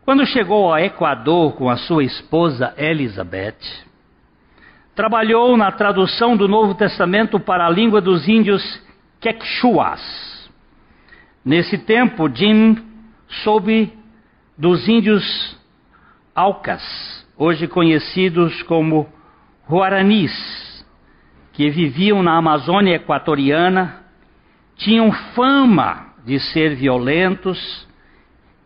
Quando 0.05 0.25
chegou 0.25 0.71
ao 0.71 0.79
Equador 0.79 1.53
com 1.53 1.67
a 1.67 1.77
sua 1.77 2.03
esposa 2.03 2.73
Elizabeth, 2.77 3.57
trabalhou 4.95 5.57
na 5.57 5.71
tradução 5.71 6.37
do 6.37 6.47
Novo 6.47 6.75
Testamento 6.75 7.39
para 7.39 7.65
a 7.65 7.69
língua 7.69 7.99
dos 7.99 8.27
índios 8.27 8.63
Quechuas. 9.19 10.34
Nesse 11.45 11.77
tempo, 11.77 12.27
Jim 12.27 12.75
soube 13.43 13.93
dos 14.57 14.87
índios 14.87 15.55
Alcas, 16.33 16.81
hoje 17.37 17.67
conhecidos 17.67 18.63
como 18.63 19.07
Guaranis, 19.69 20.33
que 21.53 21.69
viviam 21.69 22.23
na 22.23 22.35
Amazônia 22.35 22.95
equatoriana, 22.95 24.05
tinham 24.75 25.11
fama 25.11 26.15
de 26.25 26.39
ser 26.39 26.73
violentos 26.75 27.87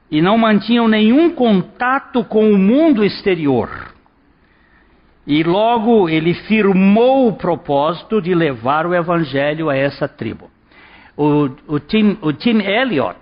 e 0.10 0.22
não 0.22 0.38
mantinham 0.38 0.88
nenhum 0.88 1.32
contato 1.32 2.24
com 2.24 2.50
o 2.50 2.58
mundo 2.58 3.04
exterior. 3.04 3.94
E 5.28 5.44
logo 5.44 6.08
ele 6.08 6.34
firmou 6.34 7.28
o 7.28 7.34
propósito 7.34 8.22
de 8.22 8.34
levar 8.34 8.88
o 8.88 8.96
evangelho 8.96 9.70
a 9.70 9.76
essa 9.76 10.08
tribo. 10.08 10.50
O, 11.22 11.50
o, 11.68 11.80
Tim, 11.82 12.18
o 12.22 12.32
Tim 12.32 12.62
Elliot 12.62 13.20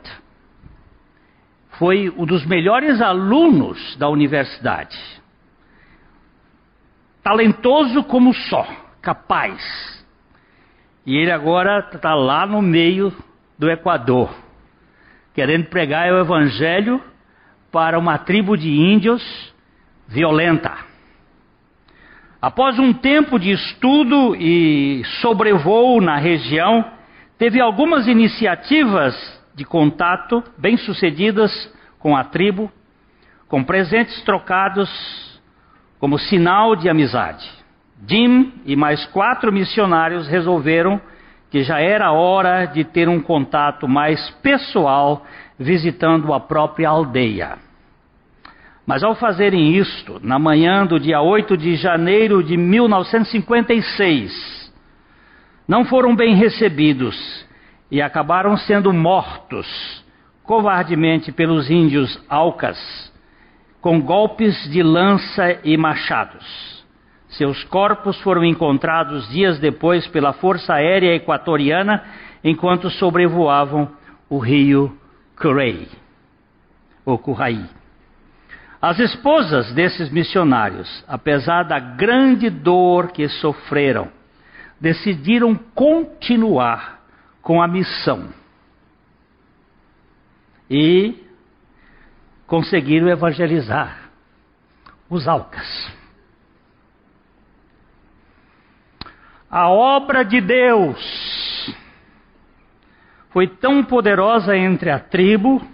foi 1.80 2.14
um 2.16 2.28
dos 2.28 2.46
melhores 2.46 3.02
alunos 3.02 3.96
da 3.96 4.08
universidade. 4.08 4.96
Talentoso 7.24 8.04
como 8.04 8.36
só, 8.36 8.68
capaz. 9.02 10.06
E 11.08 11.18
ele 11.18 11.32
agora 11.32 11.90
está 11.92 12.14
lá 12.14 12.46
no 12.46 12.62
meio 12.62 13.12
do 13.58 13.68
Equador, 13.68 14.32
querendo 15.34 15.66
pregar 15.66 16.14
o 16.14 16.20
evangelho 16.20 17.04
para 17.72 17.98
uma 17.98 18.20
tribo 18.20 18.56
de 18.56 18.70
índios 18.70 19.24
violenta. 20.08 20.72
Após 22.40 22.78
um 22.78 22.94
tempo 22.94 23.40
de 23.40 23.50
estudo 23.50 24.36
e 24.36 25.02
sobrevoo 25.20 26.00
na 26.00 26.18
região, 26.18 26.96
teve 27.38 27.62
algumas 27.62 28.08
iniciativas 28.08 29.16
de 29.56 29.66
contato 29.66 30.44
bem-sucedidas 30.58 31.52
com 32.00 32.16
a 32.16 32.24
tribo, 32.24 32.72
com 33.48 33.64
presentes 33.64 34.20
trocados 34.24 34.90
como 36.00 36.18
sinal 36.18 36.76
de 36.76 36.90
amizade. 36.90 37.48
Jim 38.08 38.54
e 38.66 38.76
mais 38.76 39.06
quatro 39.08 39.52
missionários 39.52 40.28
resolveram 40.28 41.02
que 41.50 41.64
já 41.64 41.80
era 41.80 42.12
hora 42.12 42.66
de 42.66 42.84
ter 42.84 43.10
um 43.10 43.20
contato 43.22 43.88
mais 43.88 44.30
pessoal 44.42 45.26
visitando 45.58 46.32
a 46.34 46.40
própria 46.40 46.90
aldeia. 46.90 47.58
Mas 48.86 49.04
ao 49.04 49.16
fazerem 49.16 49.76
isto, 49.76 50.20
na 50.22 50.38
manhã 50.38 50.86
do 50.86 51.00
dia 51.00 51.20
8 51.22 51.58
de 51.58 51.76
janeiro 51.76 52.44
de 52.44 52.56
1956, 52.56 54.67
não 55.68 55.84
foram 55.86 56.16
bem 56.16 56.36
recebidos 56.36 57.46
e 57.92 58.02
acabaram 58.02 58.56
sendo 58.58 58.94
mortos 58.94 59.68
covardemente 60.44 61.32
pelos 61.32 61.70
índios 61.70 62.18
Alcas, 62.30 62.78
com 63.82 64.00
golpes 64.00 64.56
de 64.72 64.82
lança 64.82 65.60
e 65.64 65.76
machados. 65.76 66.86
Seus 67.30 67.64
corpos 67.66 68.18
foram 68.22 68.46
encontrados 68.46 69.28
dias 69.30 69.60
depois 69.60 70.08
pela 70.08 70.32
Força 70.32 70.74
Aérea 70.74 71.14
Equatoriana 71.14 72.04
enquanto 72.44 72.90
sobrevoavam 72.90 73.92
o 74.30 74.40
rio 74.40 74.98
Curray, 75.36 75.88
ou 77.06 77.18
Curraí. 77.18 77.66
As 78.82 79.00
esposas 79.00 79.74
desses 79.74 80.10
missionários, 80.10 81.04
apesar 81.08 81.64
da 81.64 81.80
grande 81.80 82.50
dor 82.50 83.12
que 83.12 83.28
sofreram, 83.28 84.10
decidiram 84.80 85.56
continuar 85.56 87.04
com 87.42 87.62
a 87.62 87.68
missão 87.68 88.30
e 90.70 91.24
conseguiram 92.46 93.08
evangelizar 93.08 94.10
os 95.10 95.28
Alcas. 95.28 95.98
A 99.50 99.70
obra 99.70 100.24
de 100.24 100.42
Deus 100.42 101.76
foi 103.30 103.48
tão 103.48 103.84
poderosa 103.84 104.58
entre 104.58 104.90
a 104.90 105.00
tribo 105.00 105.66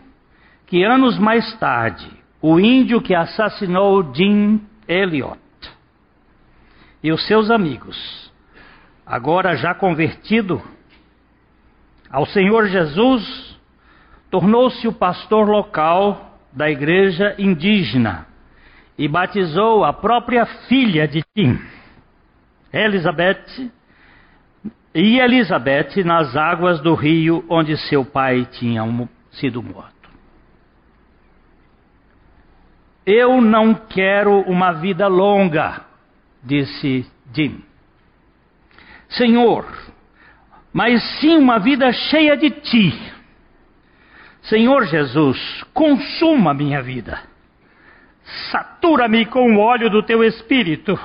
que 0.68 0.84
anos 0.84 1.18
mais 1.18 1.58
tarde, 1.58 2.10
o 2.41 2.60
índio 2.60 3.01
que 3.01 3.16
assassinou 3.16 4.14
Jim 4.14 4.62
Elliot 4.88 5.39
e 7.01 7.12
os 7.12 7.26
seus 7.28 7.49
amigos, 7.49 8.32
agora 9.14 9.55
já 9.55 9.76
convertido 9.76 10.59
ao 12.09 12.26
Senhor 12.26 12.66
Jesus, 12.66 13.59
tornou-se 14.32 14.88
o 14.88 14.91
pastor 14.91 15.47
local 15.47 16.39
da 16.51 16.68
igreja 16.68 17.36
indígena 17.38 18.26
e 18.97 19.07
batizou 19.07 19.86
a 19.86 19.93
própria 19.93 20.47
filha 20.68 21.07
de 21.07 21.22
Tim. 21.36 21.59
Elizabeth 22.74 23.72
e 24.95 25.20
Elizabeth 25.20 26.03
nas 26.03 26.36
águas 26.36 26.80
do 26.82 26.95
rio 26.95 27.45
onde 27.47 27.78
seu 27.78 28.03
pai 28.03 28.47
tinha 28.53 28.82
sido 29.34 29.61
morto. 29.61 30.09
Eu 33.05 33.39
não 33.39 33.76
quero 33.76 34.41
uma 34.41 34.72
vida 34.72 35.07
longa, 35.07 35.82
disse 36.43 37.05
Jim. 37.32 37.64
Senhor, 39.14 39.66
mas 40.72 41.01
sim 41.20 41.38
uma 41.38 41.59
vida 41.59 41.91
cheia 41.91 42.38
de 42.38 42.49
ti. 42.49 43.14
Senhor 44.43 44.86
Jesus, 44.86 45.64
consuma 45.74 46.53
minha 46.53 46.82
vida. 46.82 47.22
Satura-me 48.51 49.26
com 49.26 49.55
o 49.55 49.59
óleo 49.59 49.89
do 49.89 50.03
teu 50.03 50.24
espírito 50.24 50.99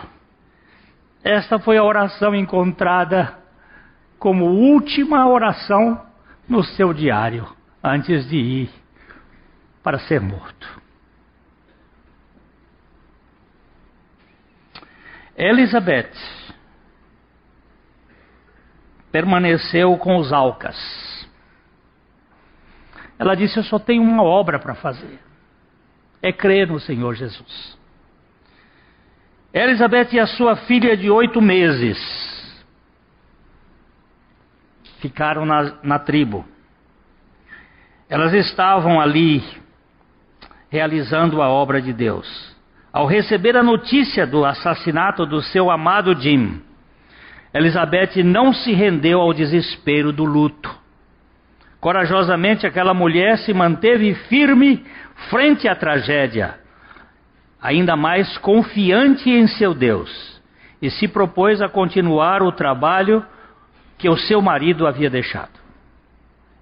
esta 1.22 1.58
foi 1.58 1.76
a 1.76 1.84
oração 1.84 2.34
encontrada 2.34 3.36
como 4.18 4.46
última 4.46 5.28
oração 5.28 6.02
no 6.48 6.62
seu 6.62 6.92
diário 6.92 7.46
antes 7.82 8.28
de 8.28 8.36
ir 8.36 8.70
para 9.82 9.98
ser 9.98 10.20
morto. 10.20 10.80
Elizabeth 15.36 16.14
permaneceu 19.10 19.96
com 19.96 20.16
os 20.16 20.32
Alcas. 20.32 20.76
Ela 23.18 23.34
disse: 23.34 23.56
Eu 23.58 23.64
só 23.64 23.78
tenho 23.78 24.02
uma 24.02 24.22
obra 24.22 24.58
para 24.58 24.74
fazer. 24.74 25.18
É 26.22 26.32
crer 26.32 26.68
no 26.68 26.80
Senhor 26.80 27.14
Jesus. 27.14 27.78
Elizabeth 29.52 30.08
e 30.12 30.20
a 30.20 30.26
sua 30.26 30.56
filha 30.56 30.96
de 30.96 31.10
oito 31.10 31.40
meses 31.40 31.98
ficaram 35.00 35.46
na, 35.46 35.74
na 35.82 35.98
tribo. 35.98 36.44
Elas 38.08 38.32
estavam 38.32 39.00
ali 39.00 39.42
realizando 40.70 41.40
a 41.40 41.48
obra 41.48 41.80
de 41.80 41.92
Deus. 41.92 42.56
Ao 42.92 43.06
receber 43.06 43.56
a 43.56 43.62
notícia 43.62 44.26
do 44.26 44.44
assassinato 44.44 45.24
do 45.24 45.42
seu 45.42 45.70
amado 45.70 46.14
Jim, 46.20 46.62
Elizabeth 47.52 48.22
não 48.22 48.52
se 48.52 48.72
rendeu 48.72 49.20
ao 49.20 49.32
desespero 49.32 50.12
do 50.12 50.24
luto. 50.24 50.74
Corajosamente, 51.80 52.66
aquela 52.66 52.92
mulher 52.92 53.38
se 53.38 53.54
manteve 53.54 54.14
firme 54.14 54.84
frente 55.30 55.68
à 55.68 55.74
tragédia 55.74 56.56
ainda 57.60 57.96
mais 57.96 58.38
confiante 58.38 59.28
em 59.28 59.46
seu 59.46 59.74
Deus 59.74 60.40
e 60.80 60.90
se 60.90 61.08
propôs 61.08 61.60
a 61.60 61.68
continuar 61.68 62.42
o 62.42 62.52
trabalho 62.52 63.24
que 63.96 64.08
o 64.08 64.16
seu 64.16 64.40
marido 64.40 64.86
havia 64.86 65.10
deixado. 65.10 65.58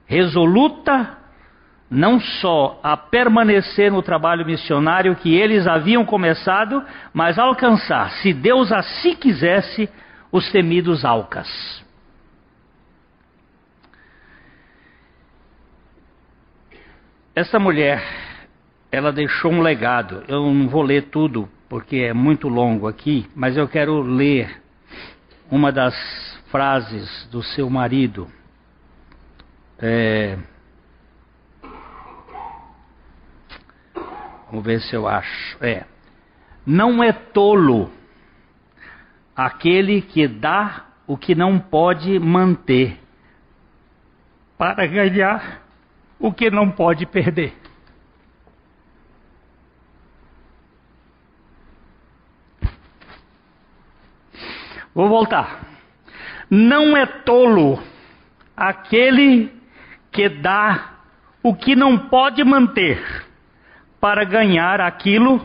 Resoluta 0.07 1.18
não 1.91 2.18
só 2.18 2.80
a 2.82 2.97
permanecer 2.97 3.93
no 3.93 4.03
trabalho 4.03 4.45
missionário 4.45 5.14
que 5.16 5.34
eles 5.34 5.66
haviam 5.66 6.05
começado, 6.05 6.82
mas 7.12 7.39
a 7.39 7.43
alcançar, 7.43 8.11
se 8.11 8.32
Deus 8.32 8.72
assim 8.72 9.14
quisesse, 9.14 9.89
os 10.37 10.53
temidos 10.53 11.03
Alcas. 11.03 11.49
Essa 17.34 17.59
mulher, 17.59 18.03
ela 18.93 19.11
deixou 19.11 19.51
um 19.51 19.62
legado. 19.62 20.24
Eu 20.28 20.53
não 20.53 20.68
vou 20.68 20.82
ler 20.82 21.05
tudo 21.05 21.49
porque 21.70 21.97
é 21.97 22.12
muito 22.12 22.49
longo 22.49 22.87
aqui, 22.87 23.26
mas 23.34 23.57
eu 23.57 23.66
quero 23.66 24.03
ler 24.03 24.61
uma 25.51 25.72
das 25.72 25.95
frases 26.51 27.26
do 27.30 27.43
seu 27.43 27.70
marido. 27.70 28.30
É... 29.78 30.39
Vamos 34.51 34.64
ver 34.66 34.82
se 34.82 34.95
eu 34.95 35.09
acho. 35.09 35.64
É. 35.64 35.87
Não 36.66 37.03
é 37.03 37.11
tolo 37.11 37.91
aquele 39.37 40.01
que 40.01 40.26
dá 40.26 40.87
o 41.07 41.16
que 41.16 41.34
não 41.34 41.59
pode 41.59 42.18
manter 42.18 42.99
para 44.57 44.87
ganhar 44.87 45.61
o 46.18 46.32
que 46.32 46.51
não 46.51 46.70
pode 46.70 47.05
perder. 47.05 47.55
Vou 54.95 55.11
voltar. 55.11 55.61
Não 56.49 56.97
é 56.97 57.05
tolo 57.05 57.78
aquele 58.57 59.53
que 60.11 60.26
dá 60.30 60.95
o 61.43 61.55
que 61.55 61.76
não 61.76 61.99
pode 62.09 62.43
manter 62.43 63.26
para 64.01 64.24
ganhar 64.24 64.80
aquilo 64.80 65.45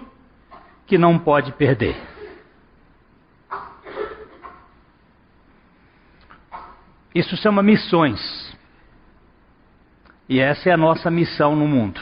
que 0.87 0.97
não 0.97 1.19
pode 1.19 1.51
perder. 1.51 2.10
Isso 7.13 7.35
chama 7.37 7.61
missões. 7.61 8.19
E 10.27 10.39
essa 10.39 10.69
é 10.69 10.71
a 10.71 10.77
nossa 10.77 11.11
missão 11.11 11.55
no 11.55 11.67
mundo. 11.67 12.01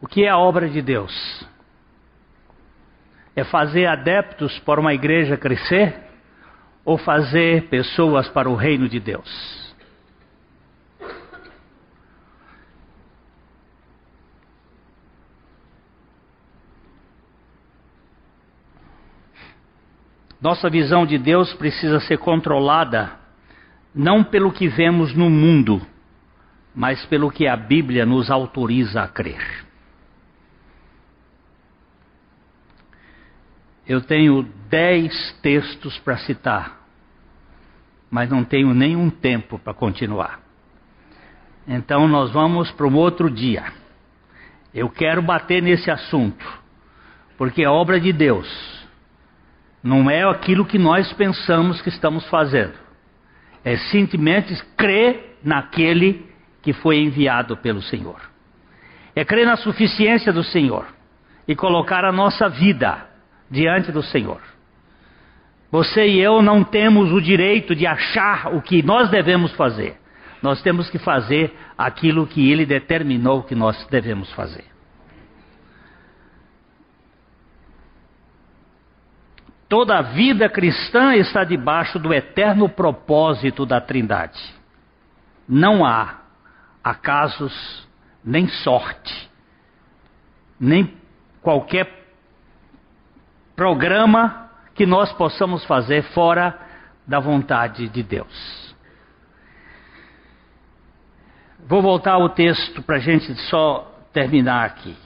O 0.00 0.06
que 0.06 0.24
é 0.24 0.28
a 0.28 0.38
obra 0.38 0.68
de 0.68 0.80
Deus? 0.82 1.46
É 3.34 3.42
fazer 3.44 3.86
adeptos 3.86 4.58
para 4.60 4.80
uma 4.80 4.94
igreja 4.94 5.36
crescer 5.36 5.96
ou 6.84 6.98
fazer 6.98 7.68
pessoas 7.68 8.28
para 8.28 8.48
o 8.48 8.54
reino 8.54 8.88
de 8.88 9.00
Deus? 9.00 9.67
Nossa 20.40 20.70
visão 20.70 21.04
de 21.04 21.18
Deus 21.18 21.52
precisa 21.54 21.98
ser 22.00 22.18
controlada 22.18 23.18
não 23.94 24.22
pelo 24.22 24.52
que 24.52 24.68
vemos 24.68 25.12
no 25.14 25.28
mundo, 25.28 25.84
mas 26.74 27.04
pelo 27.06 27.30
que 27.30 27.48
a 27.48 27.56
Bíblia 27.56 28.06
nos 28.06 28.30
autoriza 28.30 29.02
a 29.02 29.08
crer. 29.08 29.66
Eu 33.86 34.00
tenho 34.00 34.42
dez 34.68 35.32
textos 35.42 35.98
para 35.98 36.18
citar, 36.18 36.86
mas 38.10 38.30
não 38.30 38.44
tenho 38.44 38.72
nenhum 38.72 39.10
tempo 39.10 39.58
para 39.58 39.74
continuar. 39.74 40.40
Então 41.66 42.06
nós 42.06 42.30
vamos 42.30 42.70
para 42.70 42.86
um 42.86 42.94
outro 42.94 43.28
dia. 43.28 43.64
Eu 44.72 44.88
quero 44.88 45.20
bater 45.20 45.62
nesse 45.62 45.90
assunto, 45.90 46.46
porque 47.36 47.64
é 47.64 47.68
obra 47.68 47.98
de 47.98 48.12
Deus. 48.12 48.77
Não 49.82 50.10
é 50.10 50.22
aquilo 50.24 50.64
que 50.64 50.78
nós 50.78 51.12
pensamos 51.12 51.80
que 51.80 51.88
estamos 51.88 52.26
fazendo. 52.28 52.74
É 53.64 53.76
simplesmente 53.76 54.54
crer 54.76 55.38
naquele 55.42 56.26
que 56.62 56.72
foi 56.72 56.98
enviado 56.98 57.56
pelo 57.56 57.82
Senhor. 57.82 58.20
É 59.14 59.24
crer 59.24 59.46
na 59.46 59.56
suficiência 59.56 60.32
do 60.32 60.42
Senhor 60.44 60.86
e 61.46 61.54
colocar 61.54 62.04
a 62.04 62.12
nossa 62.12 62.48
vida 62.48 63.06
diante 63.50 63.90
do 63.90 64.02
Senhor. 64.02 64.40
Você 65.70 66.06
e 66.06 66.20
eu 66.20 66.40
não 66.40 66.64
temos 66.64 67.12
o 67.12 67.20
direito 67.20 67.74
de 67.74 67.86
achar 67.86 68.54
o 68.54 68.62
que 68.62 68.82
nós 68.82 69.10
devemos 69.10 69.52
fazer. 69.52 69.96
Nós 70.42 70.62
temos 70.62 70.88
que 70.88 70.98
fazer 70.98 71.52
aquilo 71.76 72.26
que 72.26 72.50
Ele 72.50 72.64
determinou 72.64 73.42
que 73.42 73.54
nós 73.54 73.86
devemos 73.90 74.30
fazer. 74.32 74.64
Toda 79.68 79.98
a 79.98 80.02
vida 80.02 80.48
cristã 80.48 81.14
está 81.14 81.44
debaixo 81.44 81.98
do 81.98 82.14
eterno 82.14 82.68
propósito 82.68 83.66
da 83.66 83.80
Trindade. 83.80 84.40
Não 85.46 85.84
há 85.84 86.20
acasos, 86.82 87.86
nem 88.24 88.48
sorte, 88.48 89.30
nem 90.58 90.96
qualquer 91.42 92.06
programa 93.54 94.50
que 94.74 94.86
nós 94.86 95.12
possamos 95.12 95.64
fazer 95.64 96.02
fora 96.14 96.58
da 97.06 97.20
vontade 97.20 97.88
de 97.88 98.02
Deus. 98.02 98.74
Vou 101.66 101.82
voltar 101.82 102.12
ao 102.12 102.30
texto 102.30 102.82
para 102.82 102.96
a 102.96 103.00
gente 103.00 103.34
só 103.50 103.94
terminar 104.12 104.64
aqui. 104.64 104.96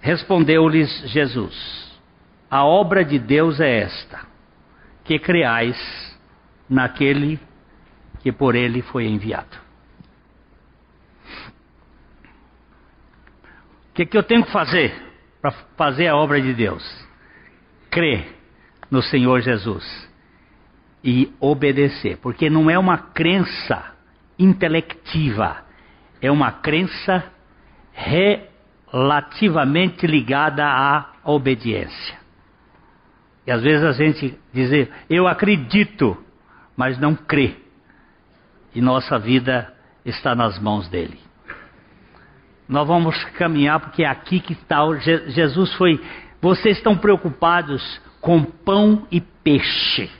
Respondeu-lhes 0.00 0.90
Jesus: 1.10 1.93
A 2.54 2.62
obra 2.62 3.04
de 3.04 3.18
Deus 3.18 3.58
é 3.58 3.80
esta, 3.80 4.20
que 5.02 5.18
creais 5.18 5.76
naquele 6.70 7.40
que 8.20 8.30
por 8.30 8.54
ele 8.54 8.80
foi 8.80 9.06
enviado. 9.06 9.58
O 13.90 13.94
que, 13.94 14.06
que 14.06 14.16
eu 14.16 14.22
tenho 14.22 14.44
que 14.44 14.52
fazer? 14.52 15.04
para 15.44 15.52
fazer 15.76 16.08
a 16.08 16.16
obra 16.16 16.40
de 16.40 16.54
Deus. 16.54 16.82
Crer 17.90 18.34
no 18.90 19.02
Senhor 19.02 19.42
Jesus 19.42 20.10
e 21.04 21.30
obedecer, 21.38 22.16
porque 22.16 22.48
não 22.48 22.70
é 22.70 22.78
uma 22.78 22.96
crença 22.96 23.92
intelectiva, 24.38 25.58
é 26.22 26.30
uma 26.30 26.50
crença 26.50 27.30
relativamente 27.92 30.06
ligada 30.06 30.64
à 30.64 31.10
obediência. 31.24 32.23
E 33.46 33.50
às 33.50 33.62
vezes 33.62 33.84
a 33.84 33.92
gente 33.92 34.38
diz, 34.52 34.88
eu 35.08 35.26
acredito, 35.26 36.16
mas 36.76 36.98
não 36.98 37.14
crê. 37.14 37.54
E 38.74 38.80
nossa 38.80 39.18
vida 39.18 39.72
está 40.04 40.34
nas 40.34 40.58
mãos 40.58 40.88
dele. 40.88 41.18
Nós 42.68 42.86
vamos 42.88 43.22
caminhar 43.36 43.78
porque 43.78 44.02
é 44.02 44.08
aqui 44.08 44.40
que 44.40 44.54
está. 44.54 44.80
Jesus 45.28 45.72
foi. 45.74 46.00
Vocês 46.40 46.78
estão 46.78 46.96
preocupados 46.96 48.00
com 48.20 48.42
pão 48.42 49.06
e 49.10 49.20
peixe. 49.20 50.10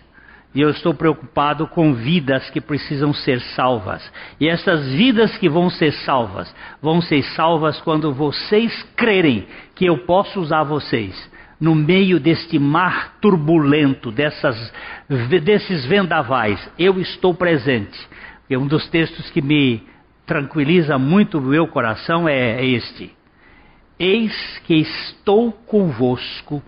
E 0.54 0.60
eu 0.60 0.70
estou 0.70 0.94
preocupado 0.94 1.66
com 1.66 1.94
vidas 1.94 2.48
que 2.50 2.60
precisam 2.60 3.12
ser 3.12 3.40
salvas. 3.40 4.08
E 4.38 4.46
essas 4.46 4.92
vidas 4.92 5.36
que 5.36 5.48
vão 5.48 5.68
ser 5.68 5.92
salvas, 5.92 6.54
vão 6.80 7.00
ser 7.00 7.22
salvas 7.34 7.80
quando 7.80 8.12
vocês 8.12 8.82
crerem 8.94 9.48
que 9.74 9.86
eu 9.86 9.98
posso 10.04 10.38
usar 10.38 10.62
vocês 10.62 11.33
no 11.64 11.74
meio 11.74 12.20
deste 12.20 12.58
mar 12.58 13.14
turbulento, 13.22 14.12
dessas, 14.12 14.70
desses 15.42 15.86
vendavais. 15.86 16.60
Eu 16.78 17.00
estou 17.00 17.32
presente. 17.32 17.98
É 18.50 18.58
um 18.58 18.66
dos 18.66 18.86
textos 18.90 19.30
que 19.30 19.40
me 19.40 19.82
tranquiliza 20.26 20.98
muito 20.98 21.38
o 21.38 21.40
meu 21.40 21.66
coração 21.66 22.28
é 22.28 22.62
este: 22.62 23.10
Eis 23.98 24.60
que 24.66 24.74
estou 24.74 25.52
convosco 25.52 26.62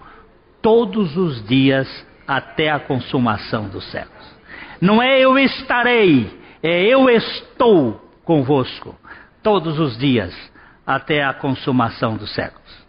todos 0.62 1.14
os 1.18 1.46
dias 1.46 1.86
até 2.26 2.70
a 2.70 2.80
consumação 2.80 3.68
dos 3.68 3.84
séculos. 3.90 4.34
Não 4.80 5.02
é 5.02 5.20
eu 5.20 5.38
estarei, 5.38 6.26
é 6.62 6.84
eu 6.84 7.10
estou 7.10 8.00
convosco 8.24 8.98
todos 9.42 9.78
os 9.78 9.98
dias 9.98 10.34
até 10.86 11.22
a 11.22 11.34
consumação 11.34 12.16
dos 12.16 12.32
séculos. 12.34 12.85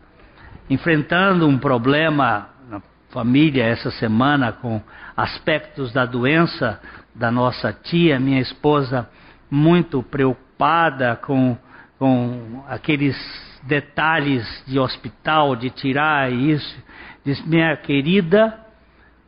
Enfrentando 0.70 1.48
um 1.48 1.58
problema 1.58 2.50
na 2.70 2.82
família 3.10 3.64
essa 3.64 3.90
semana 3.92 4.52
com 4.52 4.82
aspectos 5.16 5.94
da 5.94 6.06
doença 6.06 6.80
da 7.16 7.32
nossa 7.32 7.72
tia, 7.72 8.20
minha 8.20 8.42
esposa, 8.42 9.10
muito 9.50 10.04
preocupada 10.04 11.16
com, 11.16 11.58
com 11.98 12.64
aqueles 12.68 13.16
detalhes 13.64 14.46
de 14.68 14.78
hospital, 14.78 15.56
de 15.56 15.70
tirar 15.70 16.32
isso. 16.32 16.78
Diz, 17.24 17.46
minha 17.46 17.76
querida, 17.78 18.60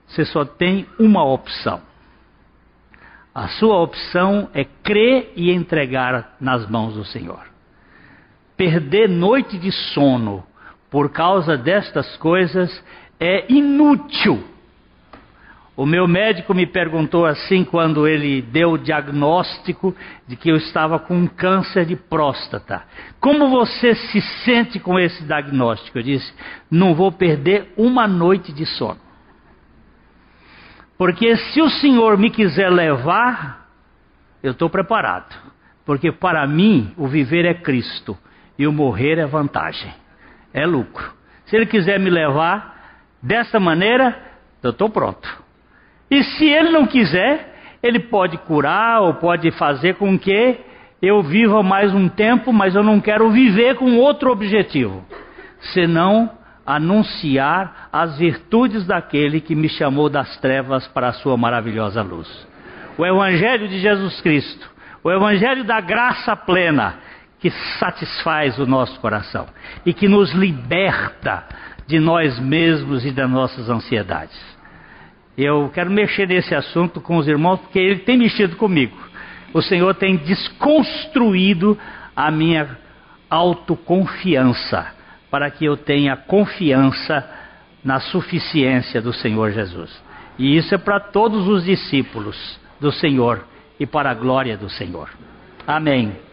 você 0.08 0.26
só 0.26 0.44
tem 0.46 0.86
uma 1.00 1.24
opção. 1.24 1.82
A 3.34 3.48
sua 3.48 3.80
opção 3.80 4.50
é 4.54 4.66
crer 4.66 5.32
e 5.36 5.52
entregar 5.52 6.36
nas 6.40 6.70
mãos 6.70 6.96
do 6.96 7.06
Senhor. 7.06 7.48
Perder 8.58 9.08
noite 9.08 9.58
de 9.58 9.72
sono 9.72 10.44
por 10.90 11.12
causa 11.12 11.58
destas 11.58 12.18
coisas 12.18 12.84
é 13.20 13.52
inútil. 13.52 14.44
O 15.80 15.86
meu 15.86 16.10
médico 16.10 16.54
me 16.54 16.66
perguntou 16.66 17.26
assim 17.26 17.64
quando 17.64 18.06
ele 18.06 18.42
deu 18.42 18.72
o 18.72 18.78
diagnóstico 18.78 19.96
de 20.28 20.36
que 20.36 20.50
eu 20.50 20.58
estava 20.58 21.00
com 21.00 21.16
um 21.16 21.26
câncer 21.26 21.86
de 21.86 21.96
próstata. 21.96 22.84
Como 23.22 23.50
você 23.50 23.96
se 23.96 24.20
sente 24.44 24.78
com 24.78 25.00
esse 25.00 25.24
diagnóstico? 25.24 25.98
Eu 25.98 26.04
disse: 26.04 26.34
não 26.70 26.94
vou 26.94 27.14
perder 27.14 27.74
uma 27.78 28.10
noite 28.10 28.52
de 28.52 28.66
sono. 28.66 29.00
Porque 30.98 31.38
se 31.38 31.62
o 31.62 31.70
Senhor 31.70 32.18
me 32.18 32.30
quiser 32.30 32.70
levar, 32.70 33.70
eu 34.44 34.52
estou 34.52 34.70
preparado. 34.70 35.34
Porque 35.86 36.12
para 36.12 36.46
mim 36.46 36.94
o 36.98 37.08
viver 37.08 37.46
é 37.46 37.54
Cristo 37.54 38.18
e 38.58 38.68
o 38.68 38.74
morrer 38.74 39.18
é 39.18 39.26
vantagem, 39.26 39.94
é 40.54 40.66
lucro. 40.66 41.12
Se 41.46 41.56
Ele 41.56 41.66
quiser 41.66 42.00
me 42.00 42.10
levar 42.10 42.98
dessa 43.22 43.60
maneira, 43.60 44.18
eu 44.62 44.72
estou 44.72 44.90
pronto. 44.90 45.28
E 46.10 46.24
se 46.24 46.46
Ele 46.46 46.70
não 46.70 46.86
quiser, 46.86 47.78
Ele 47.82 48.00
pode 48.00 48.38
curar 48.40 49.02
ou 49.02 49.16
pode 49.16 49.52
fazer 49.52 49.96
com 49.96 50.18
que 50.18 50.60
eu 51.02 51.22
viva 51.24 51.64
mais 51.64 51.94
um 51.94 52.10
tempo, 52.10 52.52
mas 52.52 52.76
eu 52.76 52.84
não 52.84 53.00
quero 53.00 53.30
viver 53.32 53.76
com 53.76 53.98
outro 53.98 54.32
objetivo, 54.32 55.04
senão 55.74 56.30
anunciar 56.66 57.90
as 57.92 58.18
virtudes 58.18 58.86
daquele 58.86 59.42
que 59.42 59.56
me 59.56 59.70
chamou 59.70 60.10
das 60.10 60.38
trevas 60.38 60.88
para 60.88 61.08
a 61.08 61.14
sua 61.14 61.36
maravilhosa 61.36 62.02
luz. 62.02 62.28
O 62.98 63.06
Evangelho 63.06 63.68
de 63.68 63.80
Jesus 63.80 64.22
Cristo, 64.22 64.70
o 65.04 65.12
Evangelho 65.12 65.64
da 65.64 65.80
graça 65.80 66.36
plena, 66.36 67.00
que 67.40 67.50
satisfaz 67.80 68.60
o 68.60 68.66
nosso 68.66 69.00
coração 69.00 69.48
e 69.86 69.94
que 69.94 70.08
nos 70.08 70.32
liberta 70.34 71.46
de 71.88 72.00
nós 72.00 72.38
mesmos 72.40 73.06
e 73.06 73.12
das 73.12 73.30
nossas 73.30 73.70
ansiedades. 73.70 74.38
Eu 75.38 75.72
quero 75.74 75.90
mexer 75.90 76.28
nesse 76.28 76.54
assunto 76.54 77.00
com 77.00 77.18
os 77.18 77.28
irmãos 77.28 77.62
porque 77.62 77.80
ele 77.80 78.00
tem 78.00 78.18
mexido 78.18 78.58
comigo. 78.58 78.98
O 79.54 79.62
Senhor 79.62 79.96
tem 79.96 80.18
desconstruído 80.18 81.78
a 82.16 82.30
minha 82.30 82.78
autoconfiança 83.30 84.94
para 85.32 85.50
que 85.50 85.64
eu 85.64 85.78
tenha 85.78 86.18
confiança 86.18 87.28
na 87.84 88.00
suficiência 88.00 89.02
do 89.02 89.14
Senhor 89.14 89.52
Jesus. 89.52 90.04
E 90.38 90.58
isso 90.58 90.76
é 90.76 90.78
para 90.78 91.00
todos 91.00 91.48
os 91.48 91.64
discípulos 91.64 92.60
do 92.80 92.92
Senhor 92.92 93.46
e 93.80 93.86
para 93.86 94.12
a 94.12 94.14
glória 94.14 94.58
do 94.58 94.70
Senhor. 94.70 95.10
Amém. 95.66 96.29